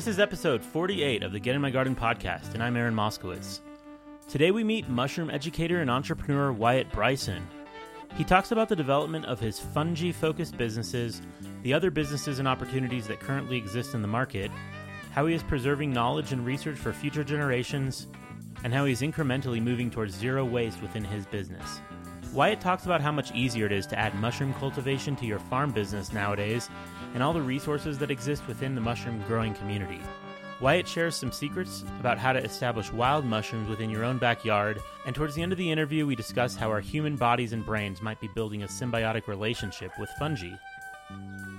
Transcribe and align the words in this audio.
This 0.00 0.14
is 0.14 0.18
episode 0.18 0.64
48 0.64 1.22
of 1.22 1.32
the 1.32 1.38
Get 1.38 1.54
in 1.54 1.60
My 1.60 1.68
Garden 1.68 1.94
podcast, 1.94 2.54
and 2.54 2.62
I'm 2.62 2.74
Aaron 2.74 2.94
Moskowitz. 2.94 3.60
Today 4.30 4.50
we 4.50 4.64
meet 4.64 4.88
mushroom 4.88 5.28
educator 5.28 5.82
and 5.82 5.90
entrepreneur 5.90 6.52
Wyatt 6.52 6.90
Bryson. 6.90 7.46
He 8.16 8.24
talks 8.24 8.50
about 8.50 8.70
the 8.70 8.76
development 8.76 9.26
of 9.26 9.38
his 9.38 9.60
fungi 9.60 10.10
focused 10.10 10.56
businesses, 10.56 11.20
the 11.64 11.74
other 11.74 11.90
businesses 11.90 12.38
and 12.38 12.48
opportunities 12.48 13.06
that 13.08 13.20
currently 13.20 13.58
exist 13.58 13.92
in 13.92 14.00
the 14.00 14.08
market, 14.08 14.50
how 15.10 15.26
he 15.26 15.34
is 15.34 15.42
preserving 15.42 15.92
knowledge 15.92 16.32
and 16.32 16.46
research 16.46 16.78
for 16.78 16.94
future 16.94 17.22
generations, 17.22 18.06
and 18.64 18.72
how 18.72 18.86
he's 18.86 19.02
incrementally 19.02 19.60
moving 19.60 19.90
towards 19.90 20.14
zero 20.14 20.46
waste 20.46 20.80
within 20.80 21.04
his 21.04 21.26
business. 21.26 21.82
Wyatt 22.32 22.60
talks 22.60 22.84
about 22.84 23.00
how 23.00 23.10
much 23.10 23.34
easier 23.34 23.66
it 23.66 23.72
is 23.72 23.86
to 23.86 23.98
add 23.98 24.14
mushroom 24.14 24.54
cultivation 24.54 25.16
to 25.16 25.26
your 25.26 25.40
farm 25.40 25.72
business 25.72 26.12
nowadays 26.12 26.70
and 27.12 27.24
all 27.24 27.32
the 27.32 27.42
resources 27.42 27.98
that 27.98 28.10
exist 28.10 28.46
within 28.46 28.76
the 28.76 28.80
mushroom 28.80 29.20
growing 29.26 29.52
community. 29.54 30.00
Wyatt 30.60 30.86
shares 30.86 31.16
some 31.16 31.32
secrets 31.32 31.82
about 31.98 32.18
how 32.18 32.32
to 32.32 32.44
establish 32.44 32.92
wild 32.92 33.24
mushrooms 33.24 33.68
within 33.68 33.90
your 33.90 34.04
own 34.04 34.18
backyard, 34.18 34.80
and 35.06 35.14
towards 35.16 35.34
the 35.34 35.42
end 35.42 35.50
of 35.50 35.58
the 35.58 35.70
interview, 35.70 36.06
we 36.06 36.14
discuss 36.14 36.54
how 36.54 36.68
our 36.70 36.80
human 36.80 37.16
bodies 37.16 37.52
and 37.52 37.66
brains 37.66 38.00
might 38.00 38.20
be 38.20 38.28
building 38.28 38.62
a 38.62 38.68
symbiotic 38.68 39.26
relationship 39.26 39.90
with 39.98 40.10
fungi. 40.18 40.52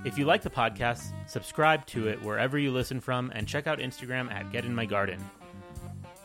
If 0.04 0.16
you 0.16 0.24
like 0.24 0.42
the 0.42 0.50
podcast, 0.50 1.12
subscribe 1.26 1.84
to 1.86 2.08
it 2.08 2.22
wherever 2.22 2.58
you 2.58 2.70
listen 2.70 3.00
from, 3.00 3.30
and 3.34 3.46
check 3.46 3.66
out 3.66 3.78
Instagram 3.78 4.32
at 4.32 4.52
Get 4.52 4.64
In 4.64 4.74
My 4.74 4.86
Garden. 4.86 5.18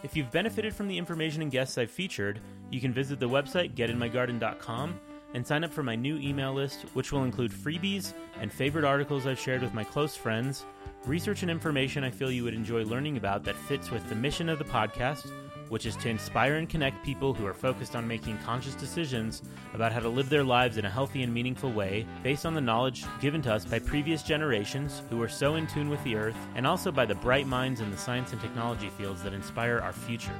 If 0.03 0.15
you've 0.15 0.31
benefited 0.31 0.75
from 0.75 0.87
the 0.87 0.97
information 0.97 1.41
and 1.41 1.51
guests 1.51 1.77
I've 1.77 1.91
featured, 1.91 2.39
you 2.71 2.81
can 2.81 2.93
visit 2.93 3.19
the 3.19 3.29
website 3.29 3.75
getinmygarden.com 3.75 4.99
and 5.33 5.45
sign 5.45 5.63
up 5.63 5.73
for 5.73 5.83
my 5.83 5.95
new 5.95 6.17
email 6.17 6.53
list, 6.53 6.85
which 6.93 7.11
will 7.11 7.23
include 7.23 7.51
freebies 7.51 8.13
and 8.39 8.51
favorite 8.51 8.85
articles 8.85 9.27
I've 9.27 9.39
shared 9.39 9.61
with 9.61 9.73
my 9.73 9.83
close 9.83 10.15
friends, 10.15 10.65
research 11.05 11.41
and 11.41 11.51
information 11.51 12.03
I 12.03 12.09
feel 12.09 12.31
you 12.31 12.43
would 12.43 12.53
enjoy 12.53 12.83
learning 12.83 13.17
about 13.17 13.43
that 13.43 13.55
fits 13.55 13.91
with 13.91 14.07
the 14.09 14.15
mission 14.15 14.49
of 14.49 14.57
the 14.57 14.65
podcast, 14.65 15.31
which 15.69 15.85
is 15.85 15.97
to 15.97 16.09
inspire 16.09 16.55
and 16.55 16.69
connect 16.69 17.03
people 17.03 17.33
who 17.33 17.45
are 17.45 17.53
focused 17.53 17.95
on 17.95 18.07
making 18.07 18.37
conscious 18.39 18.73
decisions 18.75 19.41
about 19.73 19.91
how 19.91 19.99
to 19.99 20.09
live 20.09 20.29
their 20.29 20.43
lives 20.43 20.77
in 20.77 20.85
a 20.85 20.89
healthy 20.89 21.23
and 21.23 21.33
meaningful 21.33 21.71
way 21.71 22.05
based 22.23 22.45
on 22.45 22.53
the 22.53 22.61
knowledge 22.61 23.03
given 23.19 23.41
to 23.41 23.53
us 23.53 23.65
by 23.65 23.79
previous 23.79 24.23
generations 24.23 25.01
who 25.09 25.17
were 25.17 25.27
so 25.27 25.55
in 25.55 25.67
tune 25.67 25.89
with 25.89 26.03
the 26.03 26.15
earth, 26.15 26.37
and 26.55 26.65
also 26.65 26.91
by 26.91 27.05
the 27.05 27.15
bright 27.15 27.47
minds 27.47 27.81
in 27.81 27.91
the 27.91 27.97
science 27.97 28.31
and 28.31 28.41
technology 28.41 28.89
fields 28.97 29.21
that 29.23 29.33
inspire 29.33 29.79
our 29.79 29.93
future. 29.93 30.35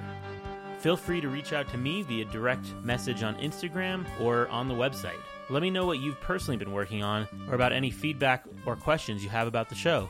Feel 0.79 0.95
free 0.95 1.19
to 1.21 1.29
reach 1.29 1.53
out 1.53 1.67
to 1.69 1.77
me 1.77 2.03
via 2.03 2.25
direct 2.25 2.71
message 2.83 3.23
on 3.23 3.35
Instagram 3.39 4.05
or 4.21 4.47
on 4.49 4.67
the 4.67 4.75
website. 4.75 5.17
Let 5.49 5.63
me 5.63 5.71
know 5.71 5.85
what 5.85 5.99
you've 5.99 6.21
personally 6.21 6.57
been 6.57 6.71
working 6.71 7.01
on 7.01 7.27
or 7.47 7.55
about 7.55 7.73
any 7.73 7.89
feedback 7.89 8.43
or 8.65 8.75
questions 8.75 9.23
you 9.23 9.29
have 9.29 9.47
about 9.47 9.69
the 9.69 9.75
show. 9.75 10.09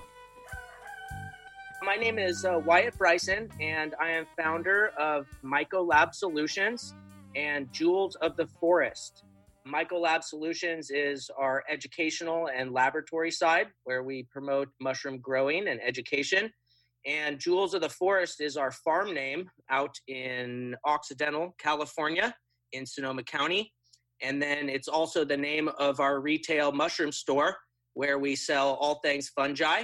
My 1.83 1.95
name 1.95 2.19
is 2.19 2.43
uh, 2.43 2.59
Wyatt 2.65 2.97
Bryson, 2.97 3.49
and 3.61 3.95
I 4.01 4.09
am 4.09 4.25
founder 4.35 4.91
of 4.99 5.25
Myco 5.41 5.87
Lab 5.87 6.13
Solutions 6.13 6.93
and 7.35 7.71
Jewels 7.71 8.15
of 8.15 8.35
the 8.35 8.47
Forest. 8.59 9.23
Myco 9.65 10.01
Lab 10.01 10.23
Solutions 10.23 10.89
is 10.89 11.29
our 11.37 11.63
educational 11.69 12.49
and 12.53 12.73
laboratory 12.73 13.31
side 13.31 13.67
where 13.85 14.03
we 14.03 14.23
promote 14.23 14.67
mushroom 14.81 15.19
growing 15.19 15.69
and 15.69 15.79
education. 15.81 16.51
And 17.05 17.39
Jewels 17.39 17.73
of 17.73 17.81
the 17.81 17.89
Forest 17.89 18.41
is 18.41 18.57
our 18.57 18.71
farm 18.71 19.13
name 19.13 19.49
out 19.69 19.95
in 20.07 20.75
Occidental, 20.85 21.55
California, 21.57 22.35
in 22.73 22.85
Sonoma 22.85 23.23
County. 23.23 23.71
And 24.21 24.41
then 24.41 24.67
it's 24.67 24.87
also 24.87 25.23
the 25.23 25.37
name 25.37 25.69
of 25.79 25.99
our 25.99 26.19
retail 26.19 26.71
mushroom 26.71 27.11
store 27.11 27.55
where 27.93 28.19
we 28.19 28.35
sell 28.35 28.73
all 28.75 28.99
things 29.03 29.29
fungi. 29.29 29.83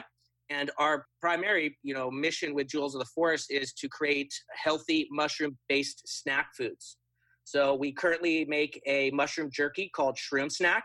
And 0.50 0.72
our 0.78 1.06
primary, 1.22 1.78
you 1.84 1.94
know, 1.94 2.12
mission 2.12 2.54
with 2.54 2.68
Jewels 2.68 2.96
of 2.96 3.00
the 3.00 3.10
Forest 3.16 3.52
is 3.52 3.74
to 3.74 3.88
create 3.88 4.34
healthy 4.52 5.08
mushroom-based 5.12 6.04
snack 6.06 6.50
foods. 6.58 6.98
So 7.46 7.76
we 7.76 7.92
currently 7.92 8.46
make 8.46 8.82
a 8.86 9.12
mushroom 9.12 9.50
jerky 9.52 9.90
called 9.94 10.18
Shroom 10.18 10.52
Snack, 10.52 10.84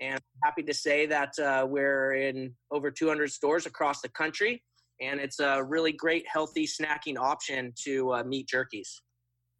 and 0.00 0.14
I'm 0.14 0.40
happy 0.42 0.62
to 0.62 0.74
say 0.74 1.06
that 1.06 1.38
uh, 1.38 1.66
we're 1.68 2.14
in 2.14 2.54
over 2.70 2.90
200 2.90 3.30
stores 3.30 3.66
across 3.66 4.00
the 4.00 4.08
country 4.08 4.62
and 5.00 5.20
it's 5.20 5.40
a 5.40 5.62
really 5.62 5.92
great 5.92 6.26
healthy 6.26 6.66
snacking 6.66 7.18
option 7.18 7.72
to 7.84 8.12
uh, 8.12 8.24
meat 8.24 8.48
jerkies. 8.52 8.88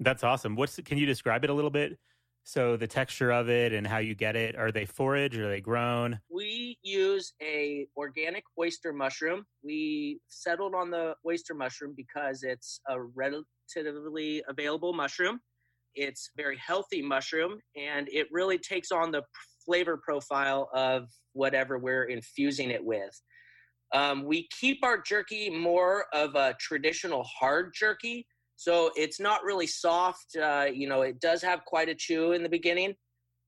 That's 0.00 0.24
awesome. 0.24 0.56
What's 0.56 0.78
can 0.84 0.98
you 0.98 1.06
describe 1.06 1.44
it 1.44 1.50
a 1.50 1.54
little 1.54 1.70
bit? 1.70 1.98
So 2.44 2.76
the 2.76 2.86
texture 2.86 3.30
of 3.30 3.50
it 3.50 3.72
and 3.72 3.86
how 3.86 3.98
you 3.98 4.14
get 4.14 4.34
it. 4.34 4.56
Are 4.56 4.72
they 4.72 4.86
forage? 4.86 5.36
Are 5.36 5.48
they 5.48 5.60
grown? 5.60 6.18
We 6.30 6.78
use 6.82 7.32
a 7.42 7.86
organic 7.96 8.44
oyster 8.58 8.92
mushroom. 8.92 9.44
We 9.62 10.20
settled 10.28 10.74
on 10.74 10.90
the 10.90 11.14
oyster 11.26 11.54
mushroom 11.54 11.94
because 11.96 12.42
it's 12.42 12.80
a 12.88 12.96
relatively 13.00 14.42
available 14.48 14.94
mushroom. 14.94 15.40
It's 15.94 16.30
very 16.36 16.56
healthy 16.56 17.02
mushroom 17.02 17.58
and 17.76 18.08
it 18.10 18.26
really 18.32 18.58
takes 18.58 18.90
on 18.90 19.10
the 19.10 19.22
flavor 19.64 20.00
profile 20.02 20.70
of 20.74 21.08
whatever 21.34 21.78
we're 21.78 22.04
infusing 22.04 22.70
it 22.70 22.84
with. 22.84 23.20
Um, 23.92 24.24
we 24.24 24.48
keep 24.60 24.78
our 24.84 25.00
jerky 25.00 25.50
more 25.50 26.06
of 26.12 26.34
a 26.34 26.54
traditional 26.60 27.24
hard 27.24 27.72
jerky. 27.74 28.26
So 28.56 28.90
it's 28.94 29.18
not 29.18 29.42
really 29.42 29.66
soft. 29.66 30.36
Uh, 30.40 30.66
you 30.72 30.88
know, 30.88 31.02
it 31.02 31.20
does 31.20 31.42
have 31.42 31.64
quite 31.64 31.88
a 31.88 31.94
chew 31.94 32.32
in 32.32 32.42
the 32.42 32.48
beginning, 32.48 32.94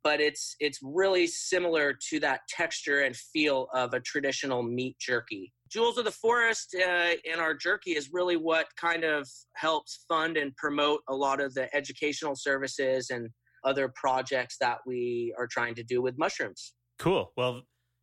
but 0.03 0.21
it's 0.21 0.57
it's 0.59 0.79
really 0.83 1.27
similar 1.27 1.95
to 2.11 2.19
that 2.21 2.41
texture 2.49 3.03
and 3.03 3.15
feel 3.15 3.69
of 3.75 3.93
a 3.93 4.01
traditional 4.01 4.63
meat 4.63 4.97
jerky. 4.99 5.53
Jewels 5.71 5.99
of 5.99 6.05
the 6.05 6.13
Forest 6.13 6.75
uh, 6.77 7.11
in 7.25 7.39
our 7.39 7.55
jerky 7.55 7.93
is 7.93 8.11
really 8.13 8.37
what 8.37 8.67
kind 8.79 9.05
of 9.05 9.29
helps 9.55 10.05
fund 10.09 10.37
and 10.37 10.55
promote 10.57 11.01
a 11.09 11.15
lot 11.15 11.41
of 11.41 11.55
the 11.55 11.75
educational 11.75 12.35
services 12.35 13.11
and 13.11 13.29
other 13.65 13.93
projects 13.95 14.57
that 14.61 14.79
we 14.87 15.35
are 15.39 15.47
trying 15.47 15.75
to 15.75 15.83
do 15.83 16.03
with 16.03 16.19
mushrooms. 16.19 16.75
Cool. 16.99 17.33
Well, 17.37 17.63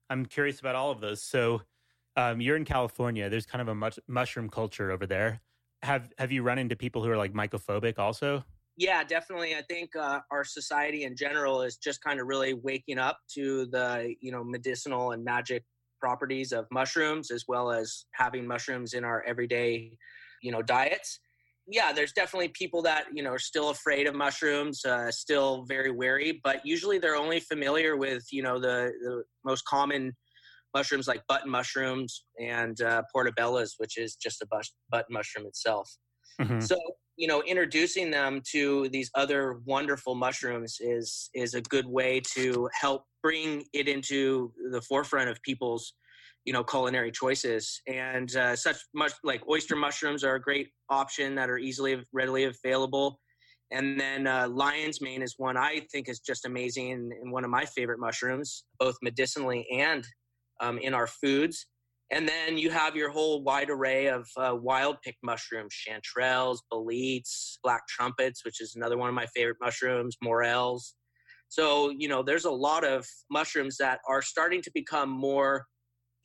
I'm 0.09 0.25
curious 0.25 0.59
about 0.59 0.75
all 0.75 0.91
of 0.91 1.01
those. 1.01 1.23
So 1.23 1.61
um, 2.15 2.41
you're 2.41 2.57
in 2.57 2.65
California. 2.65 3.29
There's 3.29 3.45
kind 3.45 3.61
of 3.61 3.67
a 3.67 3.75
much, 3.75 3.99
mushroom 4.07 4.49
culture 4.49 4.91
over 4.91 5.05
there. 5.05 5.41
Have 5.83 6.11
Have 6.17 6.31
you 6.31 6.43
run 6.43 6.57
into 6.57 6.75
people 6.75 7.03
who 7.03 7.09
are 7.09 7.17
like 7.17 7.33
mycophobic 7.33 7.97
also? 7.97 8.43
Yeah, 8.79 9.03
definitely. 9.03 9.55
I 9.55 9.61
think 9.61 9.93
uh, 9.95 10.21
our 10.31 10.45
society 10.45 11.03
in 11.03 11.15
general 11.15 11.61
is 11.63 11.75
just 11.75 12.01
kind 12.01 12.19
of 12.19 12.27
really 12.27 12.53
waking 12.53 12.97
up 12.97 13.19
to 13.33 13.65
the 13.67 14.15
you 14.21 14.31
know 14.31 14.43
medicinal 14.43 15.11
and 15.11 15.23
magic 15.23 15.63
properties 15.99 16.53
of 16.53 16.65
mushrooms, 16.71 17.29
as 17.29 17.43
well 17.47 17.71
as 17.71 18.05
having 18.13 18.47
mushrooms 18.47 18.93
in 18.93 19.03
our 19.03 19.21
everyday 19.23 19.97
you 20.41 20.51
know 20.51 20.61
diets. 20.61 21.19
Yeah, 21.67 21.91
there's 21.91 22.13
definitely 22.13 22.47
people 22.49 22.81
that 22.83 23.05
you 23.13 23.21
know 23.21 23.31
are 23.31 23.39
still 23.39 23.69
afraid 23.69 24.07
of 24.07 24.15
mushrooms, 24.15 24.83
uh, 24.85 25.11
still 25.11 25.65
very 25.67 25.91
wary, 25.91 26.39
but 26.43 26.65
usually 26.65 26.99
they're 26.99 27.17
only 27.17 27.41
familiar 27.41 27.97
with 27.97 28.25
you 28.31 28.43
know 28.43 28.59
the 28.59 28.93
the 29.01 29.23
most 29.43 29.65
common 29.65 30.15
mushrooms 30.73 31.07
like 31.07 31.21
button 31.27 31.49
mushrooms 31.49 32.25
and 32.39 32.81
uh, 32.81 33.03
portobellas, 33.13 33.75
which 33.77 33.97
is 33.97 34.15
just 34.15 34.41
a 34.41 34.47
button 34.91 35.13
mushroom 35.13 35.45
itself. 35.45 35.89
Mm-hmm. 36.41 36.59
So 36.61 36.77
you 37.19 37.27
know, 37.27 37.43
introducing 37.43 38.09
them 38.11 38.41
to 38.51 38.87
these 38.89 39.11
other 39.13 39.59
wonderful 39.65 40.15
mushrooms 40.15 40.77
is 40.79 41.29
is 41.33 41.53
a 41.53 41.61
good 41.61 41.85
way 41.85 42.21
to 42.35 42.69
help 42.73 43.03
bring 43.21 43.65
it 43.73 43.89
into 43.89 44.53
the 44.71 44.81
forefront 44.81 45.29
of 45.29 45.41
people's 45.41 45.93
you 46.45 46.53
know 46.53 46.63
culinary 46.63 47.11
choices 47.11 47.81
and 47.87 48.35
uh, 48.37 48.55
such 48.55 48.77
much 48.93 49.11
like 49.23 49.41
oyster 49.49 49.75
mushrooms 49.75 50.23
are 50.23 50.35
a 50.35 50.41
great 50.41 50.69
option 50.89 51.35
that 51.35 51.49
are 51.49 51.57
easily 51.57 52.01
readily 52.13 52.45
available 52.45 53.19
and 53.71 53.99
then 53.99 54.25
uh, 54.25 54.47
lion's 54.47 55.01
mane 55.01 55.21
is 55.21 55.35
one 55.37 55.57
i 55.57 55.81
think 55.91 56.07
is 56.07 56.19
just 56.19 56.45
amazing 56.45 57.11
and 57.21 57.31
one 57.31 57.43
of 57.43 57.49
my 57.49 57.65
favorite 57.65 57.99
mushrooms 57.99 58.63
both 58.79 58.95
medicinally 59.01 59.67
and 59.71 60.07
um, 60.59 60.77
in 60.77 60.93
our 60.93 61.07
foods. 61.07 61.67
And 62.11 62.27
then 62.27 62.57
you 62.57 62.71
have 62.71 62.95
your 62.95 63.11
whole 63.11 63.43
wide 63.43 63.69
array 63.69 64.07
of 64.07 64.27
uh, 64.35 64.55
wild 64.59 64.97
pick 65.03 65.15
mushrooms, 65.21 65.75
chanterelles, 65.75 66.57
boletes, 66.71 67.59
black 67.63 67.87
trumpets, 67.87 68.43
which 68.43 68.61
is 68.61 68.75
another 68.75 68.97
one 68.97 69.09
of 69.09 69.15
my 69.15 69.27
favorite 69.27 69.57
mushrooms, 69.61 70.17
morels. 70.23 70.95
So, 71.49 71.91
you 71.91 72.07
know, 72.07 72.23
there's 72.23 72.45
a 72.45 72.51
lot 72.51 72.83
of 72.83 73.07
mushrooms 73.29 73.77
that 73.77 73.99
are 74.07 74.21
starting 74.21 74.61
to 74.63 74.71
become 74.73 75.09
more, 75.09 75.65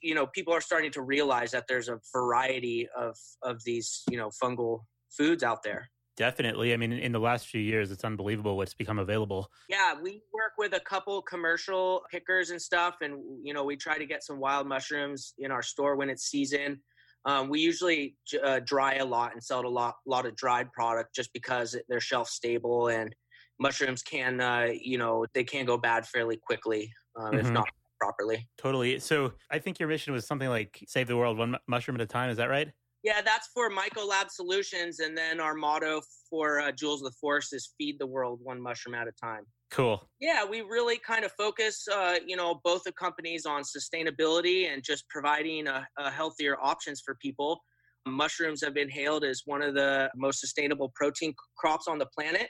you 0.03 0.15
know, 0.15 0.27
people 0.27 0.55
are 0.55 0.61
starting 0.61 0.91
to 0.93 1.03
realize 1.03 1.51
that 1.51 1.65
there's 1.69 1.89
a 1.89 1.99
variety 2.15 2.89
of, 2.97 3.17
of 3.43 3.63
these, 3.65 4.03
you 4.11 4.17
know, 4.17 4.31
fungal 4.43 4.81
foods 5.11 5.43
out 5.43 5.63
there. 5.63 5.91
Definitely. 6.17 6.73
I 6.73 6.77
mean, 6.77 6.93
in 6.93 7.13
the 7.13 7.19
last 7.19 7.47
few 7.47 7.61
years, 7.61 7.91
it's 7.91 8.05
unbelievable 8.05 8.57
what's 8.57 8.75
become 8.75 8.99
available. 8.99 9.51
Yeah, 9.69 9.95
we 10.01 10.23
work 10.33 10.53
with 10.59 10.75
a 10.75 10.81
couple 10.81 11.21
commercial 11.23 12.03
pickers 12.11 12.51
and 12.51 12.63
stuff, 12.63 12.97
and 13.01 13.21
you 13.43 13.53
know, 13.53 13.65
we 13.65 13.77
try 13.77 13.99
to 13.99 14.07
get 14.07 14.23
some 14.23 14.39
wild 14.39 14.69
mushrooms 14.69 15.35
in 15.39 15.51
our 15.51 15.63
store 15.63 15.97
when 15.97 16.09
it's 16.09 16.25
season. 16.25 16.81
Um, 17.27 17.49
we 17.49 17.61
usually 17.61 18.17
uh, 18.43 18.61
dry 18.65 18.97
a 18.97 19.05
lot 19.05 19.33
and 19.33 19.43
sell 19.43 19.65
a 19.65 19.67
lot, 19.67 19.97
lot 20.07 20.27
of 20.27 20.37
dried 20.37 20.71
product 20.73 21.15
just 21.15 21.33
because 21.33 21.75
they're 21.89 22.01
shelf 22.01 22.29
stable 22.29 22.89
and 22.89 23.15
mushrooms 23.59 24.03
can, 24.03 24.41
uh, 24.41 24.69
you 24.79 24.99
know, 24.99 25.25
they 25.33 25.43
can 25.43 25.65
go 25.65 25.79
bad 25.79 26.07
fairly 26.07 26.37
quickly 26.37 26.93
um, 27.17 27.33
mm-hmm. 27.33 27.39
if 27.39 27.51
not 27.51 27.69
properly. 27.99 28.47
Totally. 28.59 28.99
So 28.99 29.33
I 29.51 29.59
think 29.59 29.81
your 29.81 29.89
mission 29.89 30.13
was 30.13 30.27
something 30.27 30.49
like 30.49 30.85
save 30.87 31.09
the 31.09 31.17
world 31.17 31.39
one 31.39 31.57
mushroom 31.67 31.95
at 31.97 32.03
a 32.03 32.07
time. 32.07 32.31
Is 32.31 32.37
that 32.37 32.51
right? 32.51 32.71
Yeah, 33.05 33.21
that's 33.21 33.51
for 33.53 33.71
Mycolab 33.71 34.31
Solutions, 34.31 35.01
and 35.01 35.17
then 35.17 35.39
our 35.39 35.55
motto 35.55 36.01
for 36.31 36.61
uh, 36.61 36.73
Jewels 36.73 37.03
of 37.03 37.13
the 37.13 37.17
Forest 37.21 37.53
is 37.53 37.75
"Feed 37.77 37.99
the 37.99 38.07
world 38.07 38.41
one 38.43 38.61
mushroom 38.61 38.95
at 38.95 39.07
a 39.07 39.13
time." 39.23 39.45
Cool. 39.71 40.09
Yeah, 40.21 40.43
we 40.43 40.63
really 40.63 40.99
kind 40.99 41.23
of 41.23 41.33
focus, 41.33 41.87
uh, 41.93 42.15
you 42.27 42.35
know, 42.35 42.61
both 42.65 42.83
the 42.85 42.93
companies 42.93 43.45
on 43.45 43.63
sustainability 43.63 44.73
and 44.73 44.83
just 44.83 45.07
providing 45.11 45.67
a, 45.67 45.87
a 45.99 46.11
healthier 46.11 46.57
options 46.63 47.03
for 47.05 47.17
people. 47.21 47.61
Mushrooms 48.07 48.65
have 48.65 48.73
been 48.73 48.89
hailed 48.89 49.23
as 49.23 49.43
one 49.45 49.61
of 49.61 49.75
the 49.75 50.11
most 50.17 50.41
sustainable 50.41 50.91
protein 50.95 51.35
crops 51.59 51.87
on 51.87 51.99
the 51.99 52.07
planet, 52.17 52.49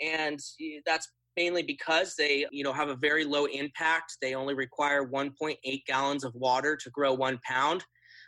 and 0.00 0.40
that's 0.84 1.08
mainly 1.36 1.62
because 1.62 2.14
they, 2.18 2.44
you 2.50 2.64
know, 2.64 2.72
have 2.72 2.88
a 2.88 2.96
very 2.96 3.24
low 3.24 3.44
impact. 3.46 4.16
They 4.20 4.34
only 4.34 4.54
require 4.54 5.08
1.8 5.08 5.56
gallons 5.86 6.24
of 6.24 6.34
water 6.34 6.76
to 6.76 6.90
grow 6.90 7.14
one 7.14 7.38
pound. 7.44 7.84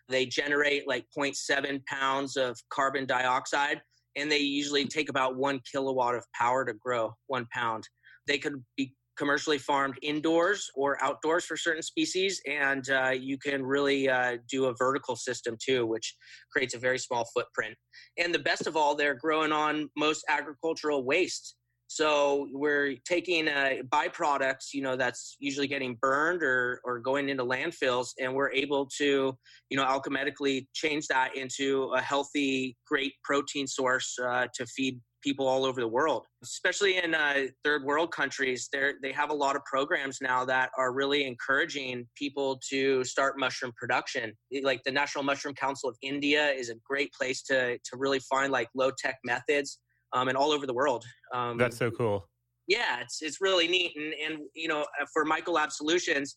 They 0.09 0.27
generate 0.27 0.87
like 0.87 1.07
0.7 1.17 1.85
pounds 1.87 2.37
of 2.37 2.59
carbon 2.71 3.07
dioxide, 3.07 3.81
and 4.17 4.31
they 4.31 4.39
usually 4.39 4.87
take 4.87 5.09
about 5.09 5.37
one 5.37 5.61
kilowatt 5.71 6.15
of 6.15 6.25
power 6.35 6.65
to 6.65 6.75
grow 6.75 7.13
one 7.27 7.47
pound. 7.53 7.85
They 8.27 8.39
could 8.39 8.63
be 8.77 8.95
commercially 9.17 9.59
farmed 9.59 9.95
indoors 10.03 10.69
or 10.75 11.03
outdoors 11.03 11.45
for 11.45 11.57
certain 11.57 11.83
species, 11.83 12.41
and 12.47 12.89
uh, 12.91 13.11
you 13.11 13.39
can 13.39 13.65
really 13.65 14.09
uh, 14.09 14.39
do 14.51 14.67
a 14.67 14.75
vertical 14.77 15.17
system 15.17 15.57
too, 15.65 15.87
which 15.87 16.15
creates 16.53 16.75
a 16.75 16.79
very 16.79 16.99
small 16.99 17.25
footprint. 17.35 17.75
And 18.19 18.35
the 18.35 18.41
best 18.41 18.67
of 18.67 18.77
all, 18.77 18.95
they're 18.95 19.15
growing 19.15 19.53
on 19.53 19.89
most 19.97 20.25
agricultural 20.29 21.05
waste. 21.05 21.57
So 21.87 22.49
we're 22.51 22.97
taking 23.07 23.49
uh, 23.49 23.75
byproducts, 23.89 24.73
you 24.73 24.83
know, 24.83 24.97
that's 24.97 25.37
usually 25.39 25.67
getting 25.67 25.97
burned 26.01 26.43
or, 26.43 26.81
or 26.85 26.99
going 26.99 27.29
into 27.29 27.45
landfills, 27.45 28.09
and 28.19 28.35
we're 28.35 28.51
able 28.53 28.89
to, 28.99 29.37
you 29.71 29.77
know, 29.77 29.85
alchemically 29.85 30.67
change 30.73 31.07
that 31.09 31.37
into 31.37 31.93
a 31.95 32.01
healthy, 32.01 32.77
great 32.89 33.13
protein 33.23 33.67
source 33.67 34.17
uh, 34.25 34.47
to 34.55 34.67
feed 34.67 35.01
people 35.25 35.49
all 35.49 35.65
over 35.65 35.81
the 35.81 35.89
world, 35.89 36.27
especially 36.43 36.99
in 36.99 37.15
uh, 37.15 37.47
third 37.65 37.83
world 37.83 38.13
countries. 38.13 38.69
They 38.73 38.93
they 39.03 39.13
have 39.13 39.31
a 39.31 39.35
lot 39.35 39.57
of 39.57 39.65
programs 39.65 40.19
now 40.21 40.45
that 40.45 40.71
are 40.79 40.93
really 40.93 41.27
encouraging 41.27 42.07
people 42.17 42.61
to 42.71 43.03
start 43.05 43.39
mushroom 43.39 43.73
production. 43.77 44.35
Like 44.63 44.83
the 44.85 44.93
National 44.93 45.25
Mushroom 45.25 45.55
Council 45.55 45.89
of 45.89 45.97
India 46.03 46.51
is 46.51 46.69
a 46.69 46.75
great 46.89 47.13
place 47.13 47.43
to 47.45 47.79
to 47.79 47.97
really 47.97 48.21
find 48.21 48.53
like 48.53 48.69
low 48.77 48.91
tech 48.97 49.17
methods, 49.25 49.81
um, 50.15 50.29
and 50.29 50.37
all 50.37 50.53
over 50.53 50.67
the 50.67 50.75
world. 50.75 51.05
Um, 51.33 51.59
That's 51.59 51.77
so 51.77 51.91
cool. 51.91 52.29
Yeah, 52.67 53.01
it's 53.01 53.21
it's 53.21 53.41
really 53.41 53.69
neat, 53.69 53.93
and 53.97 54.15
and 54.15 54.43
you 54.55 54.69
know 54.69 54.81
uh, 54.81 55.07
for 55.13 55.25
Mycolab 55.25 55.71
Solutions. 55.71 56.37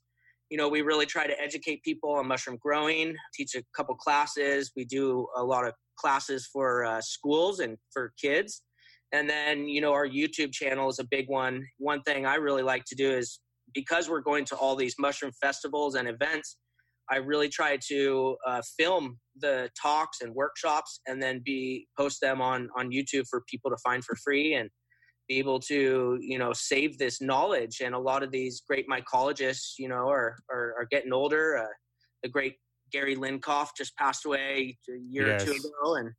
You 0.49 0.57
know, 0.57 0.69
we 0.69 0.81
really 0.81 1.05
try 1.05 1.27
to 1.27 1.37
educate 1.41 1.83
people 1.83 2.13
on 2.13 2.25
mushroom 2.25 2.57
growing, 2.61 3.13
teach 3.33 3.53
a 3.55 3.63
couple 3.75 3.93
classes. 3.95 4.71
We 4.77 4.85
do 4.85 5.27
a 5.35 5.43
lot 5.43 5.67
of 5.67 5.73
classes 5.99 6.47
for 6.53 6.85
uh, 6.85 7.01
schools 7.01 7.59
and 7.59 7.77
for 7.91 8.13
kids 8.21 8.61
and 9.13 9.29
then, 9.29 9.67
you 9.67 9.81
know, 9.81 9.93
our 9.93 10.07
YouTube 10.07 10.51
channel 10.51 10.89
is 10.89 10.99
a 10.99 11.05
big 11.05 11.29
one. 11.29 11.65
One 11.77 12.01
thing 12.01 12.25
I 12.25 12.35
really 12.35 12.63
like 12.63 12.83
to 12.85 12.95
do 12.95 13.09
is 13.09 13.39
because 13.73 14.09
we're 14.09 14.21
going 14.21 14.45
to 14.45 14.55
all 14.55 14.75
these 14.75 14.95
mushroom 14.99 15.31
festivals 15.41 15.95
and 15.95 16.07
events, 16.07 16.57
I 17.09 17.17
really 17.17 17.49
try 17.49 17.77
to 17.87 18.37
uh, 18.45 18.61
film 18.77 19.19
the 19.39 19.69
talks 19.81 20.21
and 20.21 20.33
workshops 20.33 20.99
and 21.07 21.21
then 21.21 21.41
be 21.45 21.87
post 21.97 22.19
them 22.21 22.41
on 22.41 22.69
on 22.77 22.91
YouTube 22.91 23.25
for 23.29 23.43
people 23.49 23.71
to 23.71 23.77
find 23.83 24.03
for 24.03 24.15
free 24.15 24.55
and 24.55 24.69
be 25.27 25.37
able 25.37 25.59
to 25.61 26.17
you 26.21 26.37
know 26.37 26.53
save 26.53 26.97
this 26.97 27.21
knowledge. 27.21 27.81
And 27.83 27.95
a 27.95 27.99
lot 27.99 28.23
of 28.23 28.31
these 28.31 28.61
great 28.67 28.87
mycologists, 28.89 29.73
you 29.77 29.87
know, 29.87 30.09
are 30.09 30.37
are, 30.51 30.75
are 30.79 30.87
getting 30.89 31.13
older. 31.13 31.57
Uh, 31.57 31.73
the 32.23 32.29
great 32.29 32.55
Gary 32.91 33.15
Lincoff 33.15 33.69
just 33.77 33.95
passed 33.97 34.25
away 34.25 34.77
a 34.89 34.97
year 35.09 35.27
yes. 35.27 35.43
or 35.43 35.45
two 35.45 35.51
ago, 35.51 35.95
and 35.95 36.11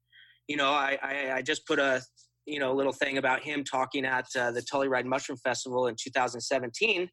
you 0.47 0.57
know, 0.57 0.71
I, 0.71 0.99
I, 1.03 1.33
I 1.37 1.43
just 1.43 1.67
put 1.67 1.79
a 1.79 2.03
you 2.49 2.59
know, 2.59 2.73
little 2.73 2.93
thing 2.93 3.19
about 3.19 3.43
him 3.43 3.63
talking 3.63 4.05
at 4.05 4.27
uh, 4.37 4.51
the 4.51 4.65
Ride 4.89 5.07
Mushroom 5.07 5.39
Festival 5.45 5.87
in 5.87 5.97
2017. 6.03 7.09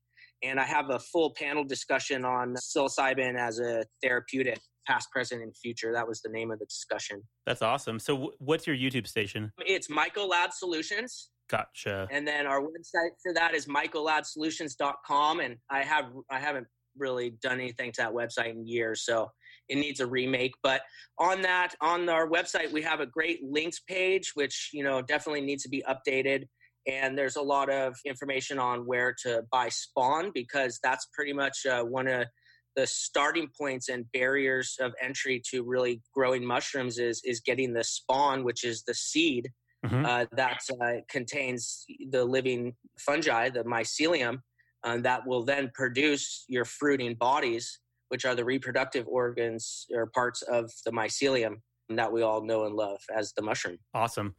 And 0.46 0.60
I 0.60 0.64
have 0.64 0.90
a 0.90 1.00
full 1.00 1.34
panel 1.38 1.64
discussion 1.64 2.26
on 2.26 2.56
psilocybin 2.56 3.38
as 3.38 3.60
a 3.60 3.84
therapeutic, 4.04 4.60
past, 4.88 5.10
present, 5.12 5.42
and 5.42 5.56
future. 5.56 5.92
That 5.94 6.08
was 6.08 6.22
the 6.22 6.30
name 6.30 6.52
of 6.52 6.60
the 6.60 6.66
discussion. 6.66 7.22
That's 7.46 7.62
awesome. 7.62 8.00
So, 8.00 8.14
w- 8.14 8.32
what's 8.40 8.68
your 8.68 8.76
YouTube 8.76 9.08
station? 9.08 9.52
It's 9.66 9.88
Mycolab 9.88 10.52
Solutions. 10.52 11.30
Gotcha. 11.50 12.08
And 12.12 12.28
then 12.28 12.48
our 12.48 12.62
website 12.62 13.12
for 13.22 13.34
that 13.34 13.54
is 13.54 13.68
mycolabsolutions.com. 13.68 15.40
And 15.40 15.58
I 15.70 15.84
have 15.84 16.06
I 16.30 16.40
haven't 16.40 16.68
really 16.98 17.32
done 17.42 17.60
anything 17.60 17.92
to 17.92 18.02
that 18.02 18.14
website 18.14 18.52
in 18.52 18.66
years, 18.66 19.06
so 19.06 19.30
it 19.70 19.76
needs 19.76 20.00
a 20.00 20.08
remake. 20.08 20.54
But 20.64 20.82
on 21.20 21.42
that, 21.44 21.76
on 21.82 22.10
our 22.10 22.28
website, 22.28 22.72
we 22.72 22.82
have 22.82 23.00
a 23.00 23.06
great 23.06 23.44
links 23.44 23.80
page, 23.80 24.32
which 24.34 24.70
you 24.74 24.84
know 24.84 25.02
definitely 25.02 25.42
needs 25.42 25.64
to 25.64 25.70
be 25.70 25.84
updated. 25.88 26.46
And 26.88 27.18
there's 27.18 27.36
a 27.36 27.42
lot 27.42 27.70
of 27.70 27.96
information 28.06 28.60
on 28.60 28.86
where 28.86 29.16
to 29.24 29.44
buy 29.52 29.70
spawn 29.70 30.32
because 30.34 30.80
that's 30.84 31.08
pretty 31.14 31.34
much 31.34 31.66
uh, 31.66 31.84
one 31.84 32.08
of 32.08 32.28
the 32.76 32.86
starting 32.86 33.48
points 33.58 33.90
and 33.90 34.06
barriers 34.12 34.76
of 34.80 34.94
entry 35.02 35.42
to 35.52 35.64
really 35.64 36.02
growing 36.14 36.46
mushrooms 36.46 37.00
is 37.00 37.22
is 37.24 37.40
getting 37.40 37.74
the 37.74 37.84
spawn, 37.84 38.44
which 38.44 38.64
is 38.64 38.84
the 38.84 38.94
seed 38.94 39.50
mm-hmm. 39.86 40.06
uh, 40.06 40.26
that 40.34 40.60
uh, 40.82 40.96
contains 41.10 41.86
the 42.10 42.24
living 42.24 42.74
fungi, 43.00 43.50
the 43.50 43.64
mycelium, 43.64 44.40
uh, 44.84 44.98
that 44.98 45.26
will 45.26 45.44
then 45.44 45.72
produce 45.74 46.44
your 46.48 46.66
fruiting 46.66 47.16
bodies 47.16 47.80
which 48.10 48.26
are 48.26 48.36
the 48.36 48.46
reproductive 48.46 49.08
organs 49.08 49.86
or 49.94 50.08
parts 50.08 50.42
of 50.44 50.72
the 50.86 50.92
mycelium 50.92 51.56
that 51.90 52.12
we 52.12 52.22
all 52.22 52.44
know 52.44 52.66
and 52.66 52.76
love 52.76 53.00
as 53.16 53.34
the 53.34 53.42
mushroom. 53.42 53.78
Awesome. 53.94 54.36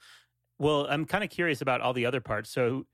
Well, 0.59 0.87
I'm 0.89 1.05
kind 1.05 1.23
of 1.23 1.31
curious 1.31 1.61
about 1.61 1.81
all 1.81 1.93
the 1.93 2.07
other 2.07 2.21
parts. 2.21 2.51
So 2.51 2.87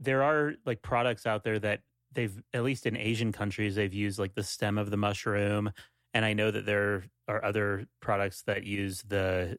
there 0.00 0.22
are 0.22 0.54
like 0.66 0.82
products 0.82 1.26
out 1.26 1.44
there 1.44 1.58
that 1.60 1.80
they've 2.12 2.42
at 2.52 2.62
least 2.62 2.86
in 2.86 2.96
Asian 2.96 3.32
countries 3.32 3.74
they've 3.74 3.94
used 3.94 4.18
like 4.18 4.34
the 4.34 4.42
stem 4.42 4.78
of 4.78 4.90
the 4.90 4.96
mushroom 4.96 5.70
and 6.12 6.24
I 6.24 6.32
know 6.32 6.50
that 6.50 6.64
there 6.64 7.04
are 7.26 7.44
other 7.44 7.86
products 8.00 8.42
that 8.46 8.64
use 8.64 9.02
the 9.02 9.58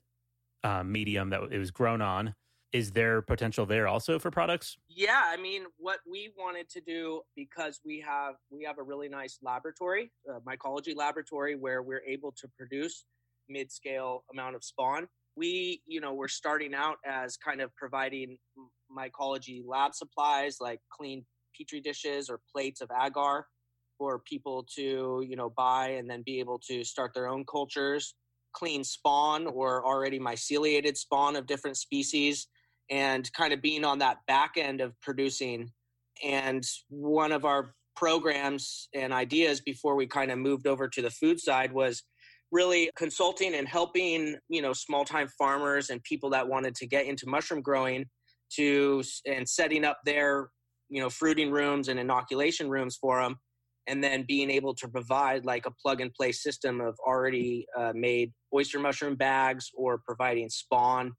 uh, 0.63 0.83
medium 0.83 1.29
that 1.29 1.41
it 1.51 1.59
was 1.59 1.71
grown 1.71 2.01
on 2.01 2.33
is 2.71 2.91
there 2.91 3.21
potential 3.21 3.65
there 3.65 3.87
also 3.87 4.17
for 4.17 4.31
products 4.31 4.77
yeah 4.89 5.23
i 5.27 5.37
mean 5.37 5.63
what 5.77 5.99
we 6.09 6.31
wanted 6.37 6.67
to 6.67 6.81
do 6.81 7.21
because 7.35 7.79
we 7.85 7.99
have 7.99 8.33
we 8.49 8.63
have 8.63 8.79
a 8.79 8.83
really 8.83 9.07
nice 9.07 9.37
laboratory 9.43 10.11
a 10.27 10.39
mycology 10.41 10.95
laboratory 10.95 11.55
where 11.55 11.83
we're 11.83 12.03
able 12.07 12.31
to 12.31 12.47
produce 12.57 13.05
mid-scale 13.47 14.23
amount 14.33 14.55
of 14.55 14.63
spawn 14.63 15.07
we 15.35 15.81
you 15.85 15.99
know 16.01 16.13
we're 16.13 16.27
starting 16.27 16.73
out 16.73 16.97
as 17.05 17.37
kind 17.37 17.61
of 17.61 17.73
providing 17.75 18.37
mycology 18.95 19.61
lab 19.65 19.93
supplies 19.93 20.57
like 20.61 20.79
clean 20.91 21.25
petri 21.57 21.81
dishes 21.81 22.29
or 22.29 22.39
plates 22.51 22.81
of 22.81 22.89
agar 23.03 23.45
for 23.97 24.19
people 24.19 24.65
to 24.75 25.23
you 25.27 25.35
know 25.35 25.51
buy 25.55 25.89
and 25.89 26.09
then 26.09 26.21
be 26.25 26.39
able 26.39 26.59
to 26.59 26.83
start 26.83 27.11
their 27.13 27.27
own 27.27 27.43
cultures 27.49 28.15
clean 28.55 28.83
spawn 28.83 29.47
or 29.47 29.85
already 29.85 30.19
myceliated 30.19 30.95
spawn 30.95 31.35
of 31.35 31.45
different 31.45 31.77
species 31.77 32.47
and 32.89 33.31
kind 33.33 33.53
of 33.53 33.61
being 33.61 33.83
on 33.83 33.99
that 33.99 34.17
back 34.27 34.53
end 34.57 34.81
of 34.81 34.99
producing. 35.01 35.71
And 36.23 36.63
one 36.89 37.31
of 37.31 37.45
our 37.45 37.75
programs 37.95 38.87
and 38.93 39.13
ideas 39.13 39.61
before 39.61 39.95
we 39.95 40.07
kind 40.07 40.31
of 40.31 40.37
moved 40.37 40.67
over 40.67 40.87
to 40.87 41.01
the 41.01 41.09
food 41.09 41.39
side 41.39 41.71
was 41.71 42.03
really 42.55 42.89
consulting 42.95 43.53
and 43.53 43.67
helping 43.67 44.37
you 44.47 44.61
know 44.61 44.71
small 44.71 45.03
time 45.03 45.27
farmers 45.37 45.89
and 45.89 46.01
people 46.03 46.29
that 46.29 46.47
wanted 46.47 46.73
to 46.73 46.87
get 46.87 47.05
into 47.05 47.27
mushroom 47.27 47.61
growing 47.61 48.05
to 48.49 49.03
and 49.27 49.47
setting 49.47 49.83
up 49.83 49.99
their 50.05 50.49
you 50.89 51.01
know 51.01 51.09
fruiting 51.09 51.51
rooms 51.51 51.89
and 51.89 51.99
inoculation 51.99 52.69
rooms 52.69 52.97
for 52.99 53.21
them 53.21 53.35
and 53.87 54.03
then 54.03 54.23
being 54.25 54.49
able 54.49 54.73
to 54.73 54.87
provide 54.87 55.45
like 55.45 55.65
a 55.65 55.71
plug 55.81 55.99
and 55.99 56.13
play 56.13 56.31
system 56.31 56.79
of 56.79 56.95
already 57.05 57.65
uh, 57.77 57.91
made 57.93 58.31
oyster 58.53 58.79
mushroom 58.79 59.15
bags 59.15 59.69
or 59.75 59.99
providing 60.05 60.49
spawn 60.49 61.11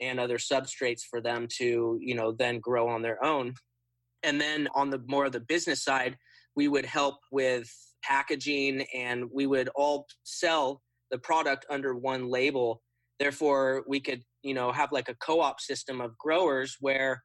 and 0.00 0.20
other 0.20 0.38
substrates 0.38 1.00
for 1.10 1.20
them 1.20 1.48
to 1.58 1.98
you 2.00 2.14
know 2.14 2.30
then 2.30 2.60
grow 2.60 2.88
on 2.88 3.02
their 3.02 3.22
own. 3.24 3.54
And 4.22 4.40
then 4.40 4.68
on 4.74 4.90
the 4.90 5.00
more 5.08 5.26
of 5.26 5.32
the 5.32 5.40
business 5.40 5.82
side 5.82 6.16
we 6.54 6.68
would 6.68 6.86
help 6.86 7.16
with 7.30 7.70
packaging 8.06 8.84
and 8.94 9.24
we 9.32 9.46
would 9.46 9.68
all 9.74 10.06
sell 10.24 10.82
the 11.10 11.18
product 11.18 11.64
under 11.70 11.94
one 11.96 12.28
label 12.28 12.82
therefore 13.18 13.84
we 13.88 14.00
could 14.00 14.22
you 14.42 14.54
know 14.54 14.72
have 14.72 14.92
like 14.92 15.08
a 15.08 15.14
co-op 15.16 15.60
system 15.60 16.00
of 16.00 16.16
growers 16.18 16.76
where 16.80 17.22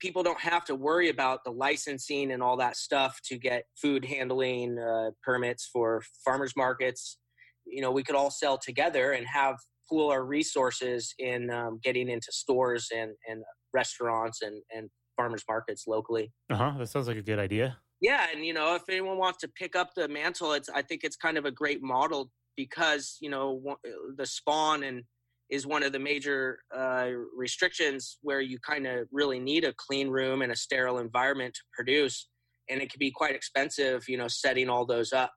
people 0.00 0.22
don't 0.22 0.40
have 0.40 0.64
to 0.64 0.74
worry 0.74 1.10
about 1.10 1.40
the 1.44 1.50
licensing 1.50 2.32
and 2.32 2.42
all 2.42 2.56
that 2.56 2.76
stuff 2.76 3.18
to 3.24 3.38
get 3.38 3.64
food 3.80 4.04
handling 4.04 4.78
uh, 4.78 5.10
permits 5.22 5.68
for 5.72 6.02
farmers 6.24 6.52
markets 6.56 7.18
you 7.66 7.82
know 7.82 7.90
we 7.90 8.02
could 8.02 8.14
all 8.14 8.30
sell 8.30 8.56
together 8.58 9.12
and 9.12 9.26
have 9.26 9.56
pool 9.90 10.10
our 10.10 10.24
resources 10.24 11.12
in 11.18 11.50
um, 11.50 11.80
getting 11.82 12.08
into 12.08 12.28
stores 12.30 12.88
and, 12.94 13.10
and 13.28 13.42
restaurants 13.74 14.40
and, 14.42 14.62
and 14.74 14.88
farmers 15.16 15.42
markets 15.48 15.84
locally. 15.86 16.32
Uh 16.48 16.56
huh. 16.56 16.74
That 16.78 16.88
sounds 16.88 17.08
like 17.08 17.16
a 17.16 17.22
good 17.22 17.38
idea. 17.38 17.78
Yeah, 18.00 18.26
and 18.34 18.44
you 18.44 18.54
know, 18.54 18.74
if 18.74 18.82
anyone 18.88 19.18
wants 19.18 19.38
to 19.40 19.48
pick 19.48 19.76
up 19.76 19.94
the 19.94 20.08
mantle, 20.08 20.52
it's 20.52 20.68
I 20.68 20.82
think 20.82 21.02
it's 21.04 21.16
kind 21.16 21.36
of 21.36 21.44
a 21.44 21.50
great 21.50 21.82
model 21.82 22.30
because 22.56 23.16
you 23.20 23.30
know 23.30 23.76
the 24.16 24.26
spawn 24.26 24.82
and 24.82 25.02
is 25.50 25.66
one 25.66 25.82
of 25.82 25.92
the 25.92 25.98
major 25.98 26.60
uh, 26.74 27.08
restrictions 27.36 28.18
where 28.22 28.40
you 28.40 28.58
kind 28.60 28.86
of 28.86 29.08
really 29.10 29.40
need 29.40 29.64
a 29.64 29.74
clean 29.76 30.08
room 30.08 30.42
and 30.42 30.52
a 30.52 30.56
sterile 30.56 30.98
environment 30.98 31.52
to 31.54 31.60
produce 31.74 32.28
and 32.68 32.80
it 32.80 32.88
can 32.90 33.00
be 33.00 33.10
quite 33.10 33.34
expensive 33.34 34.04
you 34.08 34.16
know 34.16 34.28
setting 34.28 34.68
all 34.68 34.86
those 34.86 35.12
up. 35.12 35.32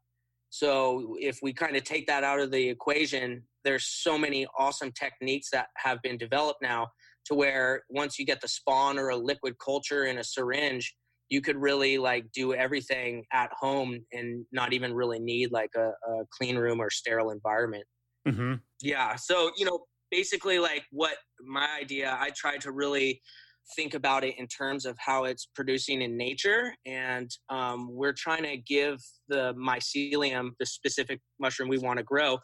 So 0.49 1.15
if 1.19 1.39
we 1.41 1.51
kind 1.51 1.75
of 1.75 1.83
take 1.83 2.05
that 2.07 2.23
out 2.23 2.39
of 2.39 2.51
the 2.51 2.69
equation 2.69 3.43
there's 3.65 3.85
so 3.85 4.17
many 4.17 4.45
awesome 4.57 4.91
techniques 4.91 5.49
that 5.51 5.67
have 5.77 6.01
been 6.01 6.17
developed 6.17 6.61
now 6.61 6.87
to 7.25 7.35
where 7.35 7.83
once 7.89 8.19
you 8.19 8.25
get 8.25 8.41
the 8.41 8.47
spawn 8.47 8.99
or 8.99 9.09
a 9.09 9.15
liquid 9.15 9.55
culture 9.63 10.05
in 10.05 10.17
a 10.17 10.23
syringe 10.23 10.93
you 11.33 11.41
could 11.41 11.57
really 11.57 11.97
like 11.97 12.31
do 12.31 12.53
everything 12.53 13.25
at 13.33 13.49
home 13.59 13.99
and 14.11 14.45
not 14.51 14.71
even 14.71 14.93
really 14.93 15.17
need 15.17 15.51
like 15.51 15.71
a, 15.75 15.87
a 15.87 16.23
clean 16.29 16.55
room 16.55 16.79
or 16.79 16.91
sterile 16.91 17.31
environment 17.31 17.83
mm-hmm. 18.27 18.53
yeah 18.81 19.15
so 19.15 19.49
you 19.57 19.65
know 19.65 19.79
basically 20.11 20.59
like 20.59 20.83
what 20.91 21.15
my 21.43 21.67
idea 21.81 22.15
i 22.19 22.29
tried 22.35 22.61
to 22.61 22.71
really 22.71 23.19
think 23.75 23.95
about 23.95 24.23
it 24.23 24.35
in 24.37 24.45
terms 24.45 24.85
of 24.85 24.95
how 24.99 25.23
it's 25.23 25.47
producing 25.55 26.03
in 26.03 26.15
nature 26.15 26.75
and 26.85 27.31
um, 27.49 27.87
we're 27.89 28.13
trying 28.13 28.43
to 28.43 28.57
give 28.57 28.99
the 29.27 29.55
mycelium 29.55 30.49
the 30.59 30.65
specific 30.67 31.19
mushroom 31.39 31.67
we 31.67 31.79
want 31.79 31.97
to 31.97 32.03
grow 32.03 32.37